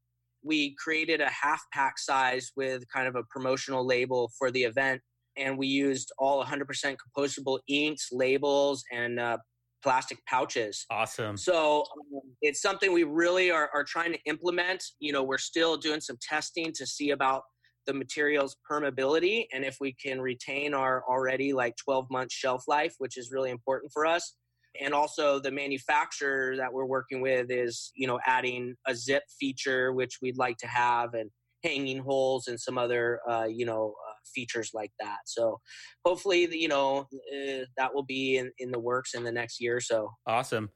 We 0.45 0.77
created 0.83 1.21
a 1.21 1.29
half 1.29 1.63
pack 1.73 1.99
size 1.99 2.53
with 2.57 2.85
kind 2.93 3.09
of 3.09 3.17
a 3.17 3.25
promotional 3.25 3.85
label 3.85 4.31
for 4.39 4.51
the 4.51 4.63
event, 4.63 5.01
and 5.37 5.59
we 5.59 5.67
used 5.67 6.13
all 6.19 6.45
100% 6.45 6.97
compostable 6.97 7.59
inks, 7.69 8.09
labels, 8.13 8.85
and 8.93 9.19
uh, 9.19 9.39
plastic 9.83 10.19
pouches. 10.27 10.87
Awesome. 10.91 11.37
So 11.37 11.81
um, 11.81 12.21
it's 12.43 12.63
something 12.63 12.93
we 12.93 13.05
really 13.05 13.51
are, 13.51 13.71
are 13.75 13.85
trying 13.85 14.13
to 14.13 14.19
implement. 14.27 14.85
You 15.01 15.13
know, 15.13 15.25
we're 15.25 15.39
still 15.39 15.77
doing 15.77 16.01
some 16.01 16.17
testing 16.21 16.73
to 16.75 16.87
see 16.87 17.11
about 17.11 17.43
the 17.87 17.95
material's 17.95 18.57
permeability 18.69 19.47
and 19.53 19.65
if 19.65 19.79
we 19.81 19.93
can 19.93 20.21
retain 20.21 20.75
our 20.75 21.05
already 21.09 21.53
like 21.53 21.77
12 21.77 22.07
month 22.11 22.33
shelf 22.33 22.65
life 22.67 22.95
which 22.99 23.17
is 23.17 23.31
really 23.31 23.51
important 23.51 23.93
for 23.93 24.07
us. 24.07 24.35
And 24.81 24.93
also 24.93 25.39
the 25.39 25.51
manufacturer 25.51 26.57
that 26.57 26.73
we're 26.73 26.85
working 26.85 27.21
with 27.21 27.51
is 27.51 27.93
you 27.95 28.07
know 28.07 28.19
adding 28.27 28.75
a 28.87 28.95
zip 28.95 29.23
feature 29.41 29.93
which 29.93 30.19
we'd 30.21 30.37
like 30.37 30.59
to 30.59 30.67
have 30.67 31.15
and 31.15 31.31
hanging 31.63 31.99
holes 31.99 32.49
and 32.49 32.61
some 32.61 32.79
other 32.79 33.21
uh, 33.29 33.47
you 33.49 33.67
know 33.67 33.95
uh, 34.09 34.13
features 34.35 34.71
like 34.75 34.93
that. 35.01 35.19
So 35.27 35.61
hopefully 36.05 36.49
you 36.51 36.69
know 36.69 37.07
uh, 37.33 37.65
that 37.77 37.95
will 37.95 38.05
be 38.05 38.39
in, 38.39 38.53
in 38.59 38.71
the 38.71 38.79
works 38.79 39.15
in 39.15 39.25
the 39.25 39.33
next 39.33 39.61
year 39.61 39.77
or 39.77 39.81
so. 39.81 40.11
Awesome. 40.27 40.71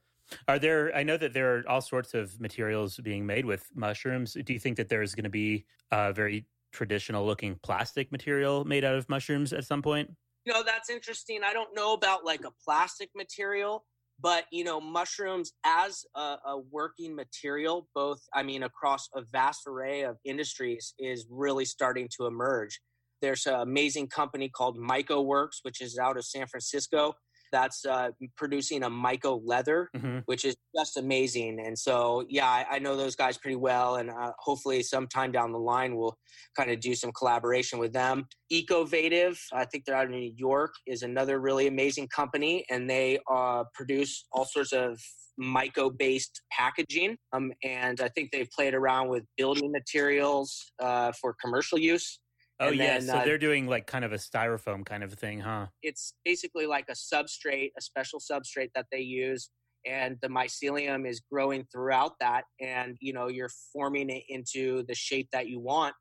Are 0.47 0.59
there 0.59 0.95
i 0.95 1.03
know 1.03 1.17
that 1.17 1.33
there 1.33 1.57
are 1.57 1.63
all 1.67 1.81
sorts 1.81 2.13
of 2.13 2.39
materials 2.39 2.97
being 2.97 3.25
made 3.25 3.45
with 3.45 3.65
mushrooms. 3.75 4.37
Do 4.45 4.53
you 4.53 4.59
think 4.59 4.77
that 4.77 4.89
there's 4.89 5.13
going 5.13 5.25
to 5.25 5.29
be 5.29 5.65
a 5.91 6.13
very 6.13 6.45
traditional 6.71 7.25
looking 7.25 7.59
plastic 7.63 8.11
material 8.11 8.65
made 8.65 8.83
out 8.83 8.95
of 8.95 9.07
mushrooms 9.09 9.53
at 9.53 9.65
some 9.65 9.81
point? 9.81 10.09
You 10.45 10.53
know, 10.53 10.63
that's 10.63 10.89
interesting. 10.89 11.41
I 11.43 11.53
don't 11.53 11.75
know 11.75 11.93
about 11.93 12.25
like 12.25 12.45
a 12.45 12.51
plastic 12.65 13.09
material, 13.15 13.85
but 14.19 14.45
you 14.51 14.63
know, 14.63 14.81
mushrooms 14.81 15.53
as 15.65 16.03
a, 16.15 16.37
a 16.45 16.61
working 16.71 17.15
material, 17.15 17.87
both, 17.93 18.19
I 18.33 18.43
mean, 18.43 18.63
across 18.63 19.07
a 19.15 19.21
vast 19.31 19.61
array 19.67 20.01
of 20.01 20.17
industries, 20.25 20.93
is 20.97 21.27
really 21.29 21.65
starting 21.65 22.09
to 22.17 22.25
emerge. 22.25 22.79
There's 23.21 23.45
an 23.45 23.55
amazing 23.55 24.07
company 24.07 24.49
called 24.49 24.77
Myco 24.77 25.23
Works, 25.23 25.59
which 25.61 25.79
is 25.79 25.99
out 25.99 26.17
of 26.17 26.25
San 26.25 26.47
Francisco 26.47 27.13
that's 27.51 27.85
uh, 27.85 28.09
producing 28.37 28.83
a 28.83 28.89
Myco 28.89 29.41
leather, 29.43 29.89
mm-hmm. 29.95 30.19
which 30.25 30.45
is 30.45 30.55
just 30.75 30.97
amazing. 30.97 31.59
And 31.65 31.77
so, 31.77 32.25
yeah, 32.29 32.47
I, 32.47 32.65
I 32.71 32.79
know 32.79 32.95
those 32.95 33.15
guys 33.15 33.37
pretty 33.37 33.55
well, 33.57 33.95
and 33.95 34.09
uh, 34.09 34.31
hopefully, 34.39 34.83
sometime 34.83 35.31
down 35.31 35.51
the 35.51 35.59
line, 35.59 35.95
we'll 35.95 36.17
kind 36.57 36.71
of 36.71 36.79
do 36.79 36.95
some 36.95 37.11
collaboration 37.11 37.79
with 37.79 37.93
them. 37.93 38.27
Ecovative, 38.51 39.39
I 39.53 39.65
think 39.65 39.85
they're 39.85 39.95
out 39.95 40.05
of 40.05 40.11
New 40.11 40.33
York, 40.35 40.73
is 40.87 41.03
another 41.03 41.39
really 41.39 41.67
amazing 41.67 42.07
company, 42.07 42.65
and 42.69 42.89
they 42.89 43.19
uh, 43.29 43.63
produce 43.73 44.25
all 44.31 44.45
sorts 44.45 44.71
of 44.73 44.99
myco 45.39 45.95
based 45.97 46.41
packaging. 46.51 47.17
Um, 47.33 47.51
and 47.63 48.01
I 48.01 48.09
think 48.09 48.31
they've 48.31 48.49
played 48.49 48.73
around 48.73 49.09
with 49.09 49.23
building 49.37 49.71
materials 49.71 50.71
uh, 50.79 51.11
for 51.19 51.35
commercial 51.43 51.79
use. 51.79 52.19
Oh 52.61 52.67
and 52.67 52.77
yeah, 52.77 52.99
then, 52.99 53.01
so 53.01 53.13
uh, 53.15 53.25
they're 53.25 53.39
doing 53.39 53.65
like 53.65 53.87
kind 53.87 54.05
of 54.05 54.13
a 54.13 54.17
styrofoam 54.17 54.85
kind 54.85 55.03
of 55.03 55.11
thing, 55.13 55.39
huh? 55.39 55.65
It's 55.81 56.13
basically 56.23 56.67
like 56.67 56.85
a 56.89 56.93
substrate, 56.93 57.71
a 57.75 57.81
special 57.81 58.19
substrate 58.19 58.69
that 58.75 58.85
they 58.91 58.99
use, 58.99 59.49
and 59.83 60.17
the 60.21 60.27
mycelium 60.27 61.09
is 61.09 61.21
growing 61.31 61.65
throughout 61.71 62.13
that, 62.19 62.43
and 62.59 62.97
you 63.01 63.13
know 63.13 63.29
you're 63.29 63.49
forming 63.73 64.11
it 64.11 64.23
into 64.29 64.83
the 64.87 64.93
shape 64.93 65.27
that 65.33 65.47
you 65.47 65.59
want, 65.59 65.95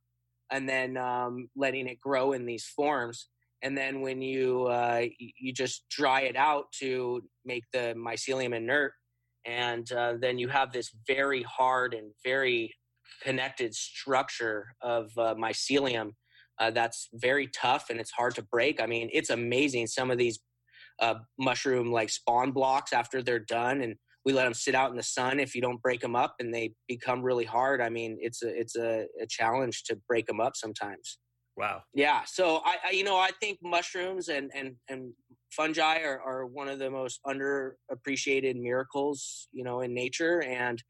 and 0.53 0.69
then 0.69 0.99
um, 0.99 1.49
letting 1.57 1.89
it 1.89 1.99
grow 1.99 2.33
in 2.33 2.45
these 2.45 2.67
forms. 2.67 3.29
And 3.63 3.77
then 3.77 4.03
when 4.03 4.21
you 4.21 4.65
uh, 4.65 5.07
you 5.19 5.55
just 5.55 5.85
dry 5.91 6.23
it 6.23 6.37
out 6.37 6.67
to 6.81 7.23
make 7.47 7.65
the 7.73 7.95
mycelium 7.97 8.55
inert, 8.55 8.93
and 9.47 9.91
uh, 9.93 10.15
then 10.21 10.39
you 10.39 10.49
have 10.49 10.73
this 10.73 10.91
very 11.07 11.43
hard 11.45 11.95
and 11.95 12.13
very 12.23 12.75
connected 13.23 13.75
structure 13.75 14.67
of 14.83 15.11
uh, 15.17 15.35
mycelium 15.35 16.11
uh, 16.61 16.71
that's 16.71 17.09
very 17.15 17.49
tough 17.49 17.91
and 17.91 17.99
it's 17.99 18.11
hard 18.11 18.35
to 18.37 18.43
break. 18.43 18.81
I 18.81 18.87
mean, 18.87 19.09
it's 19.13 19.31
amazing 19.31 19.87
some 19.87 20.11
of 20.11 20.19
these 20.19 20.39
uh, 21.01 21.15
mushroom 21.39 21.91
like 21.91 22.11
spawn 22.11 22.53
blocks 22.53 22.93
after 22.93 23.23
they're 23.23 23.39
done, 23.39 23.81
and 23.81 23.97
we 24.25 24.33
let 24.35 24.45
them 24.45 24.55
sit 24.55 24.75
out 24.75 24.91
in 24.91 24.97
the 24.97 25.03
sun. 25.03 25.41
If 25.41 25.55
you 25.55 25.63
don't 25.63 25.81
break 25.81 26.01
them 26.01 26.15
up 26.15 26.35
and 26.39 26.53
they 26.53 26.75
become 26.87 27.23
really 27.23 27.47
hard, 27.47 27.81
I 27.81 27.89
mean, 27.89 28.19
it's 28.21 28.43
a 28.43 28.49
it's 28.49 28.77
a, 28.77 29.07
a 29.21 29.27
challenge 29.27 29.85
to 29.85 29.99
break 30.07 30.27
them 30.27 30.41
up 30.41 30.57
sometimes. 30.57 31.19
Wow. 31.57 31.83
Yeah. 31.95 32.23
So 32.27 32.63
I, 32.65 32.77
I, 32.87 32.91
you 32.93 33.05
know, 33.05 33.17
I 33.17 33.31
think 33.41 33.59
mushrooms 33.63 34.29
and 34.29 34.51
and 34.55 34.75
and 34.89 35.13
fungi 35.51 36.01
are, 36.03 36.21
are 36.21 36.47
one 36.47 36.69
of 36.69 36.79
the 36.79 36.91
most 36.91 37.21
underappreciated 37.27 38.61
miracles, 38.61 39.49
you 39.53 39.65
know, 39.65 39.81
in 39.81 39.95
nature. 39.95 40.43
And 40.43 40.83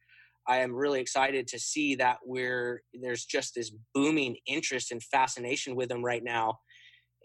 I 0.48 0.58
am 0.58 0.74
really 0.74 1.00
excited 1.00 1.46
to 1.48 1.58
see 1.58 1.94
that 1.96 2.18
we're 2.24 2.82
there's 2.94 3.24
just 3.24 3.54
this 3.54 3.72
booming 3.94 4.36
interest 4.46 4.92
and 4.92 5.02
fascination 5.02 5.76
with 5.76 5.88
them 5.88 6.04
right 6.04 6.24
now. 6.24 6.58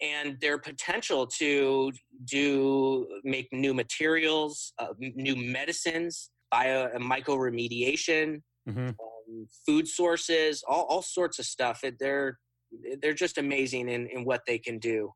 And 0.02 0.38
their 0.42 0.58
potential 0.58 1.26
to 1.40 1.92
do 2.26 3.08
make 3.24 3.48
new 3.54 3.74
materials, 3.74 4.74
uh, 4.78 4.88
new 5.00 5.38
medicines, 5.38 6.32
bio 6.52 6.90
and 6.94 7.04
mycoremediation, 7.04 8.42
mm-hmm. 8.68 8.88
um, 8.90 9.48
food 9.66 9.88
sources, 9.88 10.64
all, 10.68 10.84
all 10.90 11.02
sorts 11.02 11.40
of 11.40 11.46
stuff. 11.46 11.82
They're 12.00 12.38
they're 13.02 13.14
just 13.14 13.38
amazing 13.38 13.88
in, 13.90 14.08
in 14.08 14.26
what 14.26 14.42
they 14.46 14.58
can 14.58 14.80
do. 14.80 15.12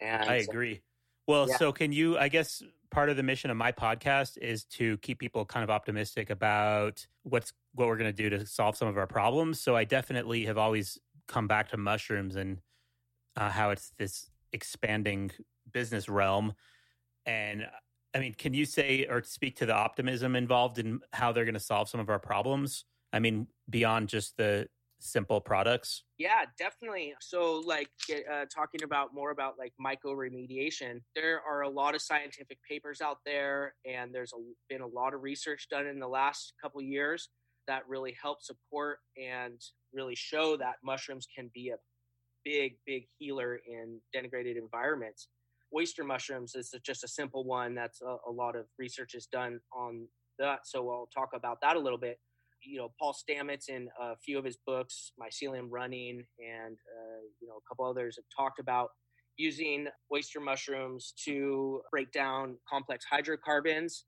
And 0.00 0.28
I 0.28 0.36
agree. 0.36 0.82
Well, 1.26 1.48
yeah. 1.48 1.56
so 1.56 1.72
can 1.72 1.92
you, 1.92 2.18
I 2.18 2.28
guess 2.28 2.62
part 2.94 3.10
of 3.10 3.16
the 3.16 3.22
mission 3.24 3.50
of 3.50 3.56
my 3.56 3.72
podcast 3.72 4.38
is 4.38 4.64
to 4.64 4.96
keep 4.98 5.18
people 5.18 5.44
kind 5.44 5.64
of 5.64 5.70
optimistic 5.70 6.30
about 6.30 7.04
what's 7.24 7.52
what 7.74 7.88
we're 7.88 7.96
going 7.96 8.14
to 8.14 8.22
do 8.22 8.30
to 8.30 8.46
solve 8.46 8.76
some 8.76 8.86
of 8.86 8.96
our 8.96 9.06
problems. 9.06 9.60
So 9.60 9.74
I 9.74 9.82
definitely 9.82 10.44
have 10.44 10.56
always 10.56 10.96
come 11.26 11.48
back 11.48 11.70
to 11.70 11.76
mushrooms 11.76 12.36
and 12.36 12.58
uh, 13.36 13.50
how 13.50 13.70
it's 13.70 13.92
this 13.98 14.30
expanding 14.52 15.32
business 15.72 16.08
realm. 16.08 16.54
And 17.26 17.66
I 18.14 18.20
mean, 18.20 18.34
can 18.34 18.54
you 18.54 18.64
say 18.64 19.06
or 19.10 19.24
speak 19.24 19.56
to 19.56 19.66
the 19.66 19.74
optimism 19.74 20.36
involved 20.36 20.78
in 20.78 21.00
how 21.12 21.32
they're 21.32 21.44
going 21.44 21.54
to 21.54 21.60
solve 21.60 21.88
some 21.88 21.98
of 21.98 22.08
our 22.08 22.20
problems? 22.20 22.84
I 23.12 23.18
mean, 23.18 23.48
beyond 23.68 24.08
just 24.08 24.36
the 24.36 24.68
simple 25.04 25.40
products? 25.40 26.04
Yeah, 26.18 26.44
definitely. 26.58 27.14
So, 27.20 27.62
like 27.66 27.90
uh, 28.10 28.46
talking 28.52 28.82
about 28.82 29.14
more 29.14 29.30
about 29.30 29.54
like 29.58 29.72
mycoremediation, 29.80 31.00
there 31.14 31.40
are 31.48 31.62
a 31.62 31.68
lot 31.68 31.94
of 31.94 32.02
scientific 32.02 32.58
papers 32.68 33.00
out 33.00 33.18
there, 33.24 33.74
and 33.86 34.14
there's 34.14 34.32
a, 34.32 34.38
been 34.68 34.80
a 34.80 34.86
lot 34.86 35.14
of 35.14 35.22
research 35.22 35.68
done 35.70 35.86
in 35.86 35.98
the 36.00 36.08
last 36.08 36.54
couple 36.60 36.80
years 36.82 37.28
that 37.68 37.82
really 37.88 38.14
help 38.20 38.42
support 38.42 38.98
and 39.16 39.60
really 39.92 40.14
show 40.14 40.56
that 40.56 40.74
mushrooms 40.82 41.26
can 41.34 41.50
be 41.54 41.70
a 41.70 41.76
big, 42.44 42.76
big 42.86 43.04
healer 43.18 43.60
in 43.66 44.00
denigrated 44.14 44.56
environments. 44.58 45.28
Oyster 45.74 46.04
mushrooms 46.04 46.54
is 46.54 46.74
just 46.84 47.04
a 47.04 47.08
simple 47.08 47.44
one. 47.44 47.74
That's 47.74 48.00
a, 48.02 48.16
a 48.28 48.32
lot 48.32 48.56
of 48.56 48.66
research 48.78 49.14
is 49.14 49.26
done 49.26 49.60
on 49.72 50.06
that. 50.38 50.60
So 50.64 50.90
I'll 50.90 51.08
talk 51.14 51.30
about 51.34 51.58
that 51.62 51.76
a 51.76 51.78
little 51.78 51.98
bit 51.98 52.18
you 52.64 52.78
know, 52.78 52.92
Paul 52.98 53.14
Stamets 53.14 53.68
in 53.68 53.88
a 54.00 54.16
few 54.16 54.38
of 54.38 54.44
his 54.44 54.58
books, 54.66 55.12
Mycelium 55.20 55.66
Running, 55.70 56.24
and 56.38 56.76
uh, 56.76 57.20
you 57.40 57.48
know, 57.48 57.54
a 57.54 57.68
couple 57.68 57.84
others 57.84 58.16
have 58.16 58.24
talked 58.36 58.58
about 58.58 58.90
using 59.36 59.86
oyster 60.12 60.40
mushrooms 60.40 61.12
to 61.24 61.80
break 61.90 62.12
down 62.12 62.56
complex 62.68 63.04
hydrocarbons. 63.10 64.04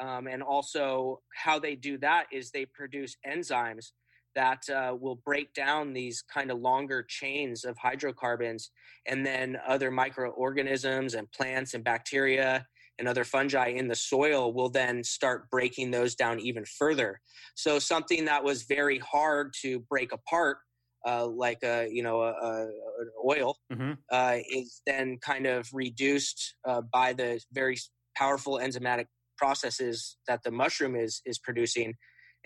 Um, 0.00 0.26
and 0.26 0.42
also, 0.42 1.20
how 1.34 1.58
they 1.58 1.74
do 1.74 1.96
that 1.98 2.26
is 2.30 2.50
they 2.50 2.66
produce 2.66 3.16
enzymes 3.26 3.92
that 4.34 4.68
uh, 4.68 4.94
will 4.94 5.16
break 5.24 5.54
down 5.54 5.94
these 5.94 6.22
kind 6.22 6.50
of 6.50 6.58
longer 6.58 7.02
chains 7.08 7.64
of 7.64 7.76
hydrocarbons, 7.78 8.70
and 9.06 9.24
then 9.24 9.56
other 9.66 9.90
microorganisms 9.90 11.14
and 11.14 11.30
plants 11.32 11.72
and 11.72 11.82
bacteria 11.82 12.66
and 12.98 13.08
other 13.08 13.24
fungi 13.24 13.68
in 13.68 13.88
the 13.88 13.94
soil 13.94 14.52
will 14.52 14.68
then 14.68 15.04
start 15.04 15.50
breaking 15.50 15.90
those 15.90 16.14
down 16.14 16.40
even 16.40 16.64
further. 16.64 17.20
So 17.54 17.78
something 17.78 18.24
that 18.26 18.42
was 18.42 18.62
very 18.64 18.98
hard 18.98 19.52
to 19.62 19.80
break 19.80 20.12
apart, 20.12 20.58
uh, 21.06 21.26
like 21.26 21.58
a 21.62 21.88
you 21.90 22.02
know 22.02 22.22
a, 22.22 22.32
a, 22.32 22.62
an 22.64 23.10
oil, 23.24 23.56
mm-hmm. 23.72 23.92
uh, 24.10 24.38
is 24.50 24.82
then 24.86 25.18
kind 25.20 25.46
of 25.46 25.68
reduced 25.72 26.54
uh, 26.66 26.82
by 26.92 27.12
the 27.12 27.40
very 27.52 27.78
powerful 28.16 28.58
enzymatic 28.58 29.06
processes 29.36 30.16
that 30.26 30.42
the 30.42 30.50
mushroom 30.50 30.96
is 30.96 31.20
is 31.26 31.38
producing 31.38 31.94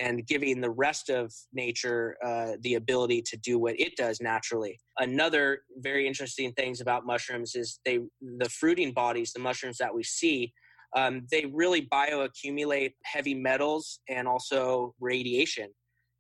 and 0.01 0.27
giving 0.27 0.61
the 0.61 0.71
rest 0.71 1.11
of 1.11 1.33
nature 1.53 2.17
uh, 2.25 2.53
the 2.63 2.75
ability 2.75 3.23
to 3.23 3.37
do 3.37 3.59
what 3.59 3.79
it 3.79 3.95
does 3.97 4.21
naturally. 4.21 4.81
Another 4.99 5.61
very 5.77 6.07
interesting 6.07 6.53
things 6.55 6.81
about 6.81 7.07
mushrooms 7.07 7.55
is 7.55 7.79
they 7.85 7.99
the 8.39 8.49
fruiting 8.49 8.93
bodies, 8.93 9.33
the 9.33 9.41
mushrooms 9.41 9.79
that 9.79 9.95
we 9.95 10.03
see, 10.03 10.53
um, 10.97 11.27
they 11.31 11.45
really 11.47 11.83
bioaccumulate 11.83 12.95
heavy 13.05 13.35
metals 13.35 14.01
and 14.09 14.27
also 14.27 14.95
radiation. 15.01 15.69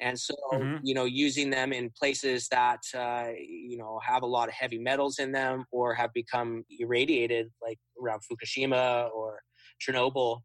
And 0.03 0.19
so, 0.19 0.35
mm-hmm. 0.53 0.77
you 0.83 0.95
know, 0.95 1.05
using 1.05 1.51
them 1.51 1.73
in 1.73 1.91
places 1.91 2.49
that, 2.49 2.81
uh, 2.95 3.33
you 3.39 3.77
know, 3.77 4.01
have 4.03 4.23
a 4.23 4.27
lot 4.27 4.49
of 4.49 4.55
heavy 4.55 4.79
metals 4.79 5.19
in 5.19 5.31
them 5.31 5.65
or 5.73 5.95
have 5.95 6.13
become 6.15 6.65
irradiated, 6.79 7.51
like 7.63 7.79
around 8.03 8.23
Fukushima 8.23 9.11
or 9.11 9.43
Chernobyl, 9.81 10.41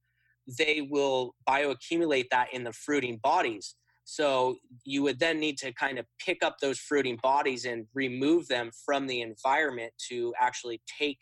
they 0.48 0.82
will 0.90 1.36
bioaccumulate 1.48 2.26
that 2.32 2.54
in 2.54 2.64
the 2.64 2.74
fruiting 2.74 3.18
bodies. 3.22 3.76
So 4.04 4.58
you 4.84 5.02
would 5.04 5.20
then 5.20 5.40
need 5.40 5.58
to 5.60 5.74
kind 5.74 5.98
of 5.98 6.06
pick 6.24 6.44
up 6.44 6.58
those 6.62 6.78
fruiting 6.78 7.18
bodies 7.22 7.66
and 7.66 7.88
remove 7.94 8.48
them 8.48 8.70
from 8.86 9.08
the 9.08 9.22
environment 9.22 9.92
to 10.10 10.34
actually 10.40 10.82
take 11.00 11.18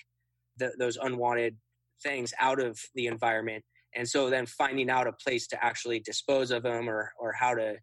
the, 0.58 0.74
those 0.78 0.98
unwanted 0.98 1.56
things 2.02 2.34
out 2.40 2.60
of 2.60 2.78
the 2.96 3.08
environment. 3.08 3.64
And 3.96 4.08
so 4.08 4.30
then 4.30 4.46
finding 4.46 4.90
out 4.90 5.08
a 5.08 5.14
place 5.14 5.48
to 5.48 5.64
actually 5.64 6.00
dispose 6.02 6.52
of 6.52 6.64
them 6.64 6.90
or, 6.90 7.14
or 7.18 7.32
how 7.32 7.54
to 7.54 7.76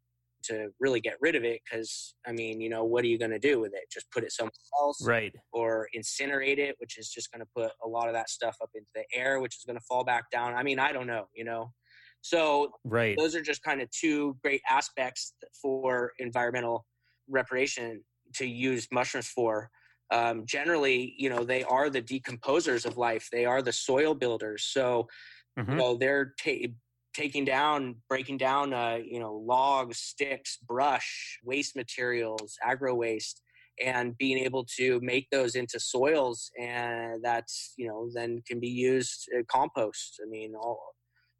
to 0.42 0.68
really 0.80 1.00
get 1.00 1.14
rid 1.20 1.34
of 1.34 1.44
it 1.44 1.60
because 1.64 2.14
i 2.26 2.32
mean 2.32 2.60
you 2.60 2.68
know 2.68 2.84
what 2.84 3.04
are 3.04 3.08
you 3.08 3.18
going 3.18 3.30
to 3.30 3.38
do 3.38 3.60
with 3.60 3.72
it? 3.74 3.82
Just 3.92 4.10
put 4.10 4.24
it 4.24 4.32
somewhere 4.32 4.52
else 4.80 5.04
right. 5.06 5.32
or 5.52 5.88
incinerate 5.96 6.58
it 6.58 6.76
which 6.78 6.98
is 6.98 7.08
just 7.08 7.30
going 7.32 7.40
to 7.40 7.48
put 7.56 7.72
a 7.84 7.88
lot 7.88 8.08
of 8.08 8.14
that 8.14 8.30
stuff 8.30 8.56
up 8.62 8.70
into 8.74 8.88
the 8.94 9.04
air 9.14 9.40
which 9.40 9.56
is 9.56 9.64
going 9.64 9.78
to 9.78 9.84
fall 9.88 10.04
back 10.04 10.30
down. 10.30 10.54
I 10.54 10.62
mean 10.62 10.78
i 10.78 10.92
don't 10.92 11.06
know 11.06 11.26
you 11.34 11.44
know? 11.44 11.72
So 12.22 12.72
right. 12.84 13.16
those 13.18 13.34
are 13.34 13.40
just 13.40 13.62
kind 13.62 13.80
of 13.80 13.90
two 13.90 14.36
great 14.42 14.60
aspects 14.68 15.34
for 15.60 16.12
environmental 16.18 16.86
reparation 17.28 18.02
to 18.34 18.46
use 18.46 18.86
mushrooms 18.92 19.28
for. 19.28 19.70
Um, 20.12 20.42
generally 20.44 21.14
you 21.18 21.30
know 21.30 21.44
they 21.44 21.62
are 21.64 21.88
the 21.88 22.02
decomposers 22.02 22.84
of 22.84 22.96
life. 22.96 23.28
They 23.30 23.44
are 23.44 23.62
the 23.62 23.72
soil 23.72 24.14
builders. 24.14 24.64
So 24.64 25.08
mm-hmm. 25.58 25.70
you 25.70 25.76
know 25.76 25.96
they're 25.96 26.34
ta- 26.42 26.72
taking 27.14 27.44
down, 27.44 27.96
breaking 28.08 28.38
down, 28.38 28.72
uh, 28.72 28.98
you 29.04 29.20
know, 29.20 29.34
logs, 29.34 29.98
sticks, 29.98 30.56
brush, 30.56 31.38
waste 31.44 31.76
materials, 31.76 32.56
agro 32.64 32.94
waste, 32.94 33.42
and 33.84 34.16
being 34.18 34.38
able 34.38 34.64
to 34.76 35.00
make 35.02 35.28
those 35.30 35.54
into 35.54 35.80
soils, 35.80 36.50
and 36.60 37.22
that's 37.22 37.72
you 37.76 37.88
know 37.88 38.10
then 38.14 38.42
can 38.46 38.60
be 38.60 38.68
used 38.68 39.28
uh, 39.36 39.42
compost. 39.48 40.20
I 40.22 40.28
mean, 40.28 40.54
all, 40.54 40.80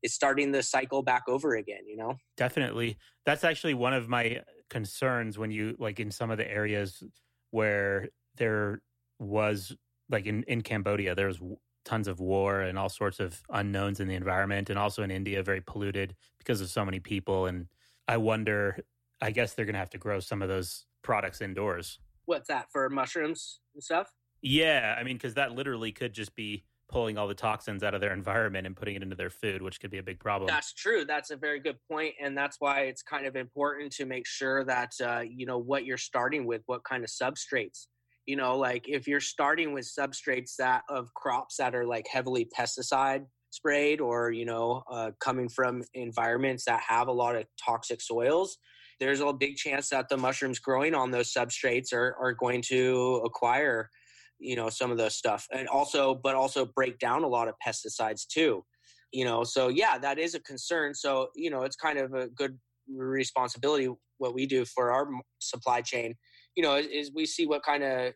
it's 0.03 0.15
starting 0.15 0.53
the 0.53 0.63
cycle 0.63 1.03
back 1.03 1.23
over 1.29 1.57
again. 1.57 1.87
You 1.87 1.97
know, 1.99 2.15
definitely. 2.37 2.99
That's 3.27 3.45
actually 3.45 3.75
one 3.75 3.93
of 3.93 4.09
my 4.09 4.43
concerns 4.71 5.39
when 5.39 5.51
you 5.51 5.77
like 5.79 6.01
in 6.01 6.11
some 6.11 6.31
of 6.31 6.39
the 6.39 6.51
areas 6.51 7.03
where 7.51 8.09
there 8.37 8.81
was 9.19 9.75
like 10.09 10.27
in 10.27 10.43
in 10.45 10.63
Cambodia, 10.63 11.15
there's 11.15 11.41
tons 11.85 12.09
of 12.09 12.21
war 12.21 12.61
and 12.61 12.79
all 12.79 12.89
sorts 12.89 13.21
of 13.21 13.43
unknowns 13.51 14.01
in 14.01 14.09
the 14.09 14.15
environment 14.15 14.71
and 14.71 14.79
also 14.79 15.03
in 15.03 15.11
India 15.11 15.43
very 15.43 15.61
polluted 15.61 16.15
because 16.39 16.61
of 16.61 16.69
so 16.69 16.85
many 16.85 17.01
people 17.01 17.47
and 17.47 17.69
I 18.09 18.17
wonder 18.17 18.79
I 19.23 19.31
guess 19.31 19.55
they're 19.55 19.67
going 19.67 19.75
to 19.75 19.81
have 19.81 19.91
to 19.91 19.99
grow 19.99 20.21
some 20.21 20.41
of 20.43 20.49
those 20.49 20.87
products 21.03 21.41
indoors. 21.41 21.99
What's 22.25 22.49
that 22.49 22.71
for 22.73 22.89
mushrooms 22.89 23.61
and 23.75 23.83
stuff? 23.83 24.11
Yeah, 24.43 24.97
I 24.99 25.05
mean 25.05 25.19
cuz 25.19 25.35
that 25.35 25.53
literally 25.53 25.93
could 25.93 26.13
just 26.13 26.35
be 26.35 26.65
pulling 26.89 27.17
all 27.17 27.29
the 27.29 27.35
toxins 27.35 27.85
out 27.85 27.95
of 27.95 28.01
their 28.01 28.13
environment 28.13 28.67
and 28.67 28.77
putting 28.77 28.97
it 28.97 29.03
into 29.03 29.15
their 29.15 29.31
food, 29.31 29.63
which 29.63 29.81
could 29.81 29.91
be 29.91 29.99
a 29.99 30.03
big 30.03 30.19
problem. 30.19 30.49
That's 30.49 30.75
true. 30.75 31.05
That's 31.05 31.31
a 31.31 31.37
very 31.37 31.61
good 31.61 31.79
point, 31.89 32.17
and 32.21 32.37
that's 32.37 32.57
why 32.59 32.81
it's 32.83 33.03
kind 33.03 33.27
of 33.27 33.37
important 33.37 33.93
to 33.93 34.07
make 34.07 34.27
sure 34.27 34.65
that 34.65 34.93
uh, 35.01 35.21
you 35.21 35.47
know 35.47 35.59
what 35.59 35.85
you're 35.85 35.97
starting 35.97 36.47
with, 36.47 36.63
what 36.67 36.83
kind 36.83 37.05
of 37.05 37.11
substrates 37.11 37.87
you 38.27 38.37
know 38.37 38.57
like 38.57 38.89
if 38.89 39.07
you're 39.07 39.21
starting 39.21 39.73
with 39.73 39.85
substrates 39.85 40.57
that 40.57 40.83
of 40.89 41.13
crops 41.15 41.57
that 41.57 41.75
are 41.75 41.87
like 41.87 42.07
heavily 42.11 42.49
pesticide 42.57 43.25
sprayed 43.51 44.01
or 44.01 44.31
you 44.31 44.45
know 44.45 44.83
uh, 44.91 45.11
coming 45.21 45.49
from 45.49 45.83
environments 45.95 46.65
that 46.65 46.81
have 46.87 47.09
a 47.09 47.13
lot 47.13 47.37
of 47.37 47.45
toxic 47.65 48.01
soils 48.01 48.59
there's 49.01 49.21
a 49.21 49.33
big 49.33 49.57
chance 49.57 49.89
that 49.89 50.09
the 50.09 50.17
mushrooms 50.17 50.59
growing 50.59 50.95
on 50.95 51.11
those 51.11 51.33
substrates 51.33 51.93
are, 51.93 52.15
are 52.21 52.35
going 52.35 52.63
to 52.63 53.21
acquire 53.25 53.91
you 54.39 54.57
know 54.57 54.69
some 54.69 54.91
of 54.91 54.99
those 54.99 55.17
stuff 55.17 55.47
and 55.53 55.69
also 55.69 56.15
but 56.15 56.35
also 56.35 56.65
break 56.65 56.99
down 56.99 57.25
a 57.25 57.29
lot 57.29 57.49
of 57.49 57.55
pesticides 57.67 58.27
too 58.27 58.65
you 59.13 59.25
know 59.25 59.45
so 59.45 59.69
yeah 59.69 59.99
that 59.99 60.19
is 60.19 60.35
a 60.35 60.41
concern 60.41 60.95
so 60.95 61.29
you 61.35 61.51
know 61.51 61.63
it's 61.63 61.77
kind 61.77 61.99
of 61.99 62.15
a 62.15 62.29
good 62.29 62.59
responsibility 62.89 63.89
what 64.19 64.35
we 64.35 64.47
do 64.47 64.65
for 64.65 64.93
our 64.93 65.09
supply 65.41 65.81
chain 65.81 66.15
you 66.61 66.67
know 66.67 66.77
is, 66.77 67.11
we 67.15 67.25
see 67.25 67.47
what 67.47 67.63
kind 67.63 67.83
of 67.83 68.13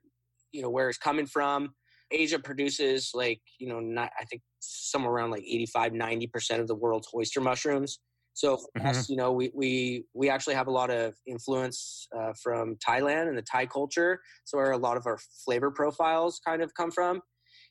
you 0.52 0.60
know 0.60 0.68
where 0.68 0.90
it's 0.90 0.98
coming 0.98 1.24
from 1.24 1.72
asia 2.10 2.38
produces 2.38 3.10
like 3.14 3.40
you 3.58 3.66
know 3.66 3.80
not 3.80 4.10
i 4.20 4.24
think 4.26 4.42
somewhere 4.60 5.12
around 5.14 5.30
like 5.30 5.42
85 5.42 5.92
90% 5.92 6.60
of 6.60 6.68
the 6.68 6.74
world's 6.74 7.08
oyster 7.14 7.40
mushrooms 7.40 8.00
so 8.34 8.56
mm-hmm. 8.76 8.86
us, 8.86 9.08
you 9.08 9.16
know 9.16 9.32
we, 9.32 9.50
we 9.54 10.04
we 10.12 10.28
actually 10.28 10.56
have 10.56 10.66
a 10.66 10.70
lot 10.70 10.90
of 10.90 11.14
influence 11.26 12.06
uh, 12.14 12.32
from 12.42 12.76
thailand 12.86 13.28
and 13.28 13.38
the 13.38 13.46
thai 13.50 13.64
culture 13.64 14.20
so 14.44 14.58
where 14.58 14.72
a 14.72 14.76
lot 14.76 14.98
of 14.98 15.06
our 15.06 15.18
flavor 15.42 15.70
profiles 15.70 16.38
kind 16.46 16.62
of 16.62 16.74
come 16.74 16.90
from 16.90 17.22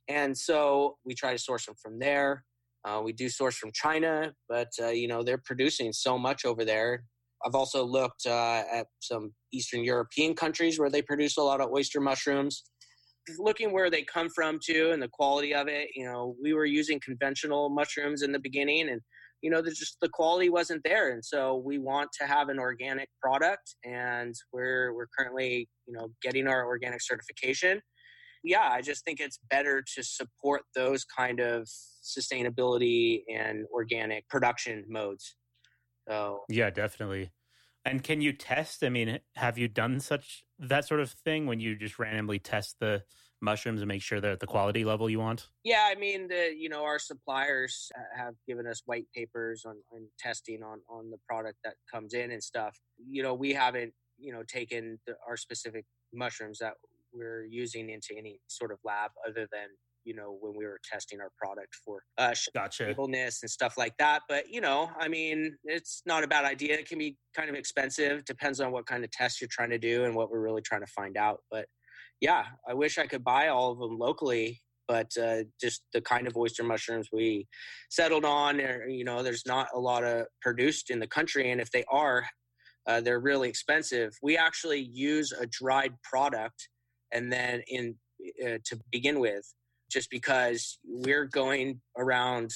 and 0.07 0.36
so 0.36 0.97
we 1.05 1.13
try 1.13 1.31
to 1.33 1.38
source 1.38 1.67
them 1.67 1.75
from 1.79 1.99
there 1.99 2.43
uh, 2.86 3.01
we 3.01 3.13
do 3.13 3.29
source 3.29 3.55
from 3.55 3.71
China, 3.71 4.33
but 4.49 4.67
uh, 4.81 4.89
you 4.89 5.07
know 5.07 5.23
they're 5.23 5.41
producing 5.45 5.93
so 5.93 6.17
much 6.17 6.43
over 6.43 6.65
there. 6.65 7.05
I've 7.45 7.56
also 7.56 7.84
looked 7.84 8.25
uh, 8.25 8.63
at 8.71 8.88
some 8.99 9.34
Eastern 9.51 9.84
European 9.84 10.34
countries 10.34 10.79
where 10.79 10.89
they 10.89 11.01
produce 11.01 11.38
a 11.38 11.41
lot 11.41 11.62
of 11.62 11.69
oyster 11.71 11.99
mushrooms. 11.99 12.63
Looking 13.39 13.71
where 13.71 13.89
they 13.89 14.03
come 14.03 14.27
from 14.36 14.60
too, 14.65 14.91
and 14.91 15.01
the 15.01 15.08
quality 15.08 15.53
of 15.53 15.67
it. 15.67 15.89
You 15.95 16.06
know, 16.06 16.36
we 16.41 16.53
were 16.53 16.65
using 16.65 16.99
conventional 17.03 17.69
mushrooms 17.69 18.21
in 18.21 18.34
the 18.34 18.39
beginning, 18.39 18.89
and 18.89 18.99
you 19.41 19.49
know, 19.49 19.62
just 19.62 19.97
the 20.01 20.10
quality 20.10 20.49
wasn't 20.49 20.82
there, 20.84 21.12
and 21.12 21.23
so 21.23 21.56
we 21.65 21.77
want 21.77 22.10
to 22.19 22.27
have 22.27 22.49
an 22.49 22.60
organic 22.60 23.08
product, 23.21 23.75
and 23.86 24.36
we're 24.51 24.93
we're 24.93 25.08
currently 25.17 25.69
you 25.88 25.93
know 25.93 26.10
getting 26.21 26.47
our 26.47 26.65
organic 26.65 27.01
certification 27.01 27.82
yeah, 28.43 28.69
I 28.69 28.82
just 28.82 29.06
think 29.06 29.19
it's 29.19 29.39
better 29.49 29.84
to 29.95 30.03
support 30.03 30.63
those 30.75 31.06
kind 31.06 31.39
of 31.39 31.67
sustainability 32.03 33.23
and 33.34 33.65
organic 33.73 34.27
production 34.27 34.84
modes. 34.89 35.36
So 36.08 36.44
yeah, 36.50 36.70
definitely. 36.70 37.32
And 37.86 38.04
can 38.04 38.22
you 38.22 38.32
test? 38.32 38.84
I 38.84 38.89
mean, 38.89 39.20
have 39.36 39.58
you 39.58 39.68
done 39.68 40.00
such 40.00 40.44
that 40.60 40.88
sort 40.88 41.02
of 41.02 41.12
thing 41.12 41.48
when 41.48 41.60
you 41.60 41.76
just 41.76 42.00
randomly 42.00 42.39
test 42.39 42.78
the 42.80 43.04
mushrooms 43.42 43.82
and 43.82 43.89
make 43.89 44.02
sure 44.02 44.22
they're 44.22 44.32
at 44.32 44.39
the 44.39 44.48
quality 44.48 44.86
level 44.86 45.10
you 45.10 45.20
want? 45.20 45.50
Yeah, 45.63 45.89
I 45.89 45.96
mean, 45.96 46.30
the 46.30 46.54
you 46.58 46.70
know 46.70 46.84
our 46.84 47.00
suppliers 47.00 47.92
uh, 47.96 48.18
have 48.18 48.36
given 48.48 48.66
us 48.68 48.82
white 48.86 49.08
papers 49.13 49.66
on, 49.66 49.76
on 49.92 50.08
testing 50.18 50.63
on 50.63 50.80
on 50.89 51.10
the 51.10 51.18
product 51.28 51.58
that 51.63 51.76
comes 51.92 52.13
in 52.13 52.32
and 52.32 52.44
stuff. 52.44 52.80
You 52.98 53.24
know, 53.24 53.34
we 53.34 53.54
haven't 53.54 53.94
you 54.18 54.32
know 54.32 54.44
taken 54.44 55.00
the, 55.06 55.16
our 55.28 55.36
specific 55.36 55.86
mushrooms 56.13 56.60
that 56.60 56.76
we're 57.13 57.46
using 57.46 57.89
into 57.89 58.16
any 58.18 58.39
sort 58.48 58.72
of 58.72 58.80
lab 58.84 59.12
other 59.28 59.48
than 59.52 59.68
you 60.06 60.13
know 60.13 60.38
when 60.39 60.54
we 60.56 60.66
were 60.66 60.80
testing 60.89 61.20
our 61.20 61.32
product 61.38 61.76
for 61.86 62.04
uh 62.18 62.34
gotcha. 62.54 62.84
stableness 62.86 63.39
and 63.42 63.50
stuff 63.50 63.78
like 63.78 63.94
that 63.98 64.22
but 64.28 64.50
you 64.50 64.62
know 64.62 64.89
i 65.00 65.08
mean 65.08 65.56
it's 65.63 66.02
not 66.06 66.24
a 66.24 66.28
bad 66.28 66.46
idea 66.46 66.74
it 66.74 66.88
can 66.88 66.98
be 67.00 67.18
kind 67.36 67.50
of 67.50 67.56
expensive 67.56 68.24
depends 68.26 68.60
on 68.60 68.72
what 68.72 68.86
kind 68.86 69.04
of 69.04 69.12
test 69.12 69.42
you're 69.42 69.50
trying 69.52 69.70
to 69.70 69.80
do 69.80 70.06
and 70.06 70.16
what 70.16 70.30
we're 70.30 70.42
really 70.42 70.62
trying 70.62 70.82
to 70.82 70.92
find 70.92 71.18
out 71.18 71.39
but 71.52 71.66
yeah 72.22 72.44
i 72.68 72.74
wish 72.74 72.98
i 72.98 73.08
could 73.08 73.24
buy 73.24 73.48
all 73.48 73.72
of 73.72 73.80
them 73.80 73.98
locally 73.98 74.62
but 74.88 75.12
uh, 75.18 75.44
just 75.62 75.82
the 75.94 76.02
kind 76.02 76.28
of 76.28 76.36
oyster 76.36 76.62
mushrooms 76.63 77.08
we 77.13 77.48
settled 77.89 78.26
on 78.26 78.60
or, 78.60 78.86
you 78.88 79.04
know 79.04 79.24
there's 79.24 79.46
not 79.46 79.68
a 79.74 79.80
lot 79.80 80.04
of 80.04 80.26
produced 80.42 80.89
in 80.89 81.00
the 81.00 81.08
country 81.08 81.52
and 81.52 81.62
if 81.62 81.72
they 81.72 81.84
are 81.92 82.26
uh, 82.88 83.00
they're 83.00 83.20
really 83.20 83.48
expensive 83.48 84.13
we 84.22 84.38
actually 84.38 84.82
use 84.82 85.32
a 85.32 85.46
dried 85.48 85.94
product 86.04 86.68
and 87.13 87.32
then 87.32 87.62
in 87.68 87.96
uh, 88.46 88.58
to 88.66 88.80
begin 88.92 89.20
with 89.20 89.54
just 89.93 90.10
because 90.10 90.79
we're 90.84 91.25
going 91.25 91.79
around 91.97 92.51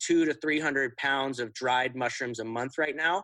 two 0.00 0.24
to 0.24 0.34
three 0.34 0.60
hundred 0.60 0.96
pounds 0.96 1.40
of 1.40 1.52
dried 1.54 1.96
mushrooms 1.96 2.38
a 2.38 2.44
month 2.44 2.78
right 2.78 2.96
now. 2.96 3.22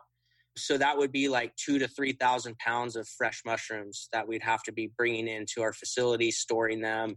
So 0.57 0.77
that 0.77 0.97
would 0.97 1.11
be 1.11 1.29
like 1.29 1.55
two 1.55 1.79
to 1.79 1.87
three 1.87 2.13
thousand 2.13 2.57
pounds 2.57 2.95
of 2.95 3.07
fresh 3.07 3.41
mushrooms 3.45 4.09
that 4.11 4.27
we'd 4.27 4.43
have 4.43 4.63
to 4.63 4.73
be 4.73 4.91
bringing 4.97 5.27
into 5.27 5.61
our 5.61 5.73
facility 5.73 6.31
storing 6.31 6.81
them. 6.81 7.15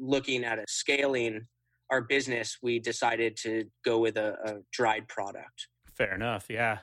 Looking 0.00 0.44
at 0.44 0.58
it 0.58 0.68
scaling 0.68 1.46
our 1.90 2.00
business 2.00 2.56
we 2.62 2.78
decided 2.78 3.36
to 3.36 3.64
go 3.84 3.98
with 3.98 4.16
a, 4.16 4.34
a 4.46 4.54
dried 4.72 5.06
product. 5.08 5.68
Fair 5.94 6.14
enough 6.14 6.46
yeah. 6.48 6.78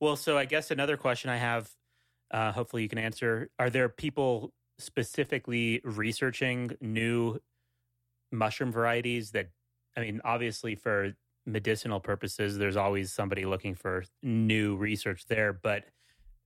Well 0.00 0.16
so 0.16 0.36
i 0.36 0.44
guess 0.46 0.70
another 0.70 0.96
question 0.96 1.30
i 1.30 1.36
have 1.36 1.70
uh, 2.32 2.50
hopefully 2.52 2.82
you 2.82 2.88
can 2.88 2.98
answer. 2.98 3.50
Are 3.58 3.70
there 3.70 3.88
people 3.88 4.52
specifically 4.78 5.80
researching 5.84 6.76
new 6.80 7.38
mushroom 8.32 8.72
varieties 8.72 9.30
that 9.32 9.50
I 9.96 10.00
mean 10.00 10.20
obviously 10.24 10.74
for 10.74 11.12
medicinal 11.46 12.00
purposes 12.00 12.58
there's 12.58 12.76
always 12.76 13.12
somebody 13.12 13.44
looking 13.44 13.74
for 13.74 14.04
new 14.22 14.76
research 14.76 15.26
there 15.26 15.52
but 15.52 15.84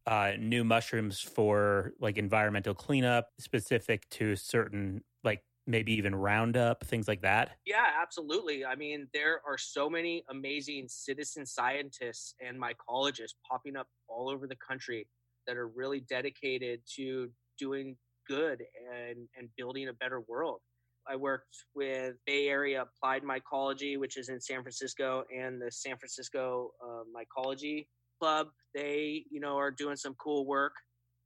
uh, 0.06 0.32
new 0.38 0.62
mushrooms 0.62 1.20
for 1.20 1.92
like 2.00 2.16
environmental 2.16 2.74
cleanup 2.74 3.28
specific 3.38 4.08
to 4.08 4.36
certain 4.36 5.02
like 5.24 5.42
maybe 5.66 5.92
even 5.92 6.14
roundup 6.14 6.84
things 6.84 7.08
like 7.08 7.20
that 7.20 7.56
yeah 7.66 7.86
absolutely 8.00 8.64
i 8.64 8.74
mean 8.74 9.06
there 9.12 9.40
are 9.46 9.58
so 9.58 9.90
many 9.90 10.24
amazing 10.30 10.86
citizen 10.88 11.44
scientists 11.44 12.34
and 12.40 12.58
mycologists 12.58 13.34
popping 13.48 13.76
up 13.76 13.88
all 14.08 14.30
over 14.30 14.46
the 14.46 14.56
country 14.56 15.06
that 15.46 15.56
are 15.56 15.68
really 15.68 16.00
dedicated 16.00 16.80
to 16.96 17.28
doing 17.58 17.96
good 18.28 18.62
and 18.92 19.28
and 19.36 19.48
building 19.56 19.88
a 19.88 19.92
better 19.92 20.20
world. 20.20 20.60
I 21.08 21.16
worked 21.16 21.56
with 21.74 22.14
Bay 22.26 22.48
Area 22.48 22.82
Applied 22.82 23.22
Mycology, 23.22 23.98
which 23.98 24.16
is 24.16 24.28
in 24.28 24.40
San 24.40 24.62
Francisco, 24.62 25.24
and 25.34 25.60
the 25.60 25.70
San 25.70 25.96
Francisco 25.96 26.70
uh, 26.84 27.02
Mycology 27.14 27.86
Club. 28.20 28.48
They, 28.74 29.24
you 29.30 29.40
know, 29.40 29.56
are 29.56 29.70
doing 29.70 29.96
some 29.96 30.14
cool 30.14 30.46
work 30.46 30.72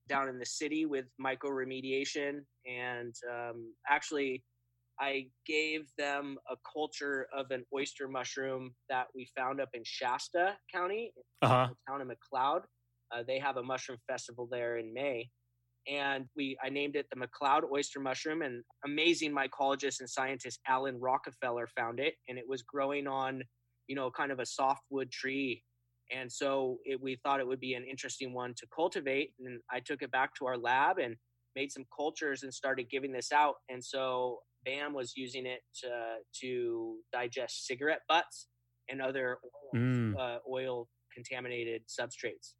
down 0.09 0.29
in 0.29 0.39
the 0.39 0.47
city 0.47 0.87
with 0.87 1.07
mycoremediation. 1.25 2.41
And 2.67 3.15
um, 3.31 3.73
actually, 3.89 4.45
I 4.99 5.29
gave 5.47 5.89
them 5.97 6.37
a 6.51 6.57
culture 6.71 7.27
of 7.35 7.51
an 7.51 7.65
oyster 7.75 8.07
mushroom 8.07 8.75
that 8.91 9.07
we 9.15 9.27
found 9.37 9.61
up 9.61 9.71
in 9.73 9.83
Shasta 9.85 10.57
County, 10.73 11.13
uh-huh. 11.43 11.69
town 11.89 12.01
of 12.03 12.09
McCloud. 12.09 12.63
Uh, 13.13 13.23
they 13.27 13.39
have 13.39 13.57
a 13.57 13.63
mushroom 13.63 13.99
festival 14.07 14.47
there 14.51 14.77
in 14.77 14.93
May 14.93 15.31
and 15.89 16.27
we 16.37 16.57
I 16.63 16.69
named 16.69 16.97
it 16.97 17.07
the 17.11 17.17
McCloud 17.17 17.63
oyster 17.73 18.01
mushroom. 18.01 18.43
And 18.43 18.63
amazing 18.85 19.35
mycologist 19.35 20.01
and 20.01 20.09
scientist 20.09 20.61
Alan 20.67 20.99
Rockefeller 21.01 21.69
found 21.77 22.01
it, 22.01 22.15
and 22.29 22.39
it 22.39 22.45
was 22.49 22.63
growing 22.63 23.07
on, 23.07 23.43
you 23.87 23.97
know, 23.97 24.11
kind 24.11 24.33
of 24.33 24.41
a 24.41 24.47
softwood 24.47 25.11
tree. 25.11 25.63
And 26.13 26.31
so 26.31 26.79
it, 26.85 27.01
we 27.01 27.19
thought 27.23 27.41
it 27.41 27.47
would 27.47 27.61
be 27.61 27.75
an 27.75 27.85
interesting 27.89 28.35
one 28.35 28.55
to 28.59 28.67
cultivate. 28.75 29.33
And 29.45 29.61
I 29.71 29.81
took 29.81 30.03
it 30.03 30.11
back 30.11 30.35
to 30.37 30.47
our 30.47 30.59
lab 30.59 30.99
and 30.99 31.15
made 31.55 31.71
some 31.71 31.85
cultures 31.97 32.43
and 32.43 32.53
started 32.53 32.91
giving 32.91 33.13
this 33.13 33.31
out. 33.33 33.55
And 33.69 33.85
so 33.85 34.41
BAM 34.65 34.93
was 34.93 35.13
using 35.17 35.47
it 35.47 35.61
to, 35.83 36.17
to 36.43 36.97
digest 37.13 37.67
cigarette 37.67 38.01
butts 38.09 38.49
and 38.89 39.01
other 39.01 39.39
oil, 39.45 39.81
mm. 39.81 40.17
uh, 40.19 40.39
oil 40.51 40.89
contaminated 41.15 41.83
substrates 41.89 42.55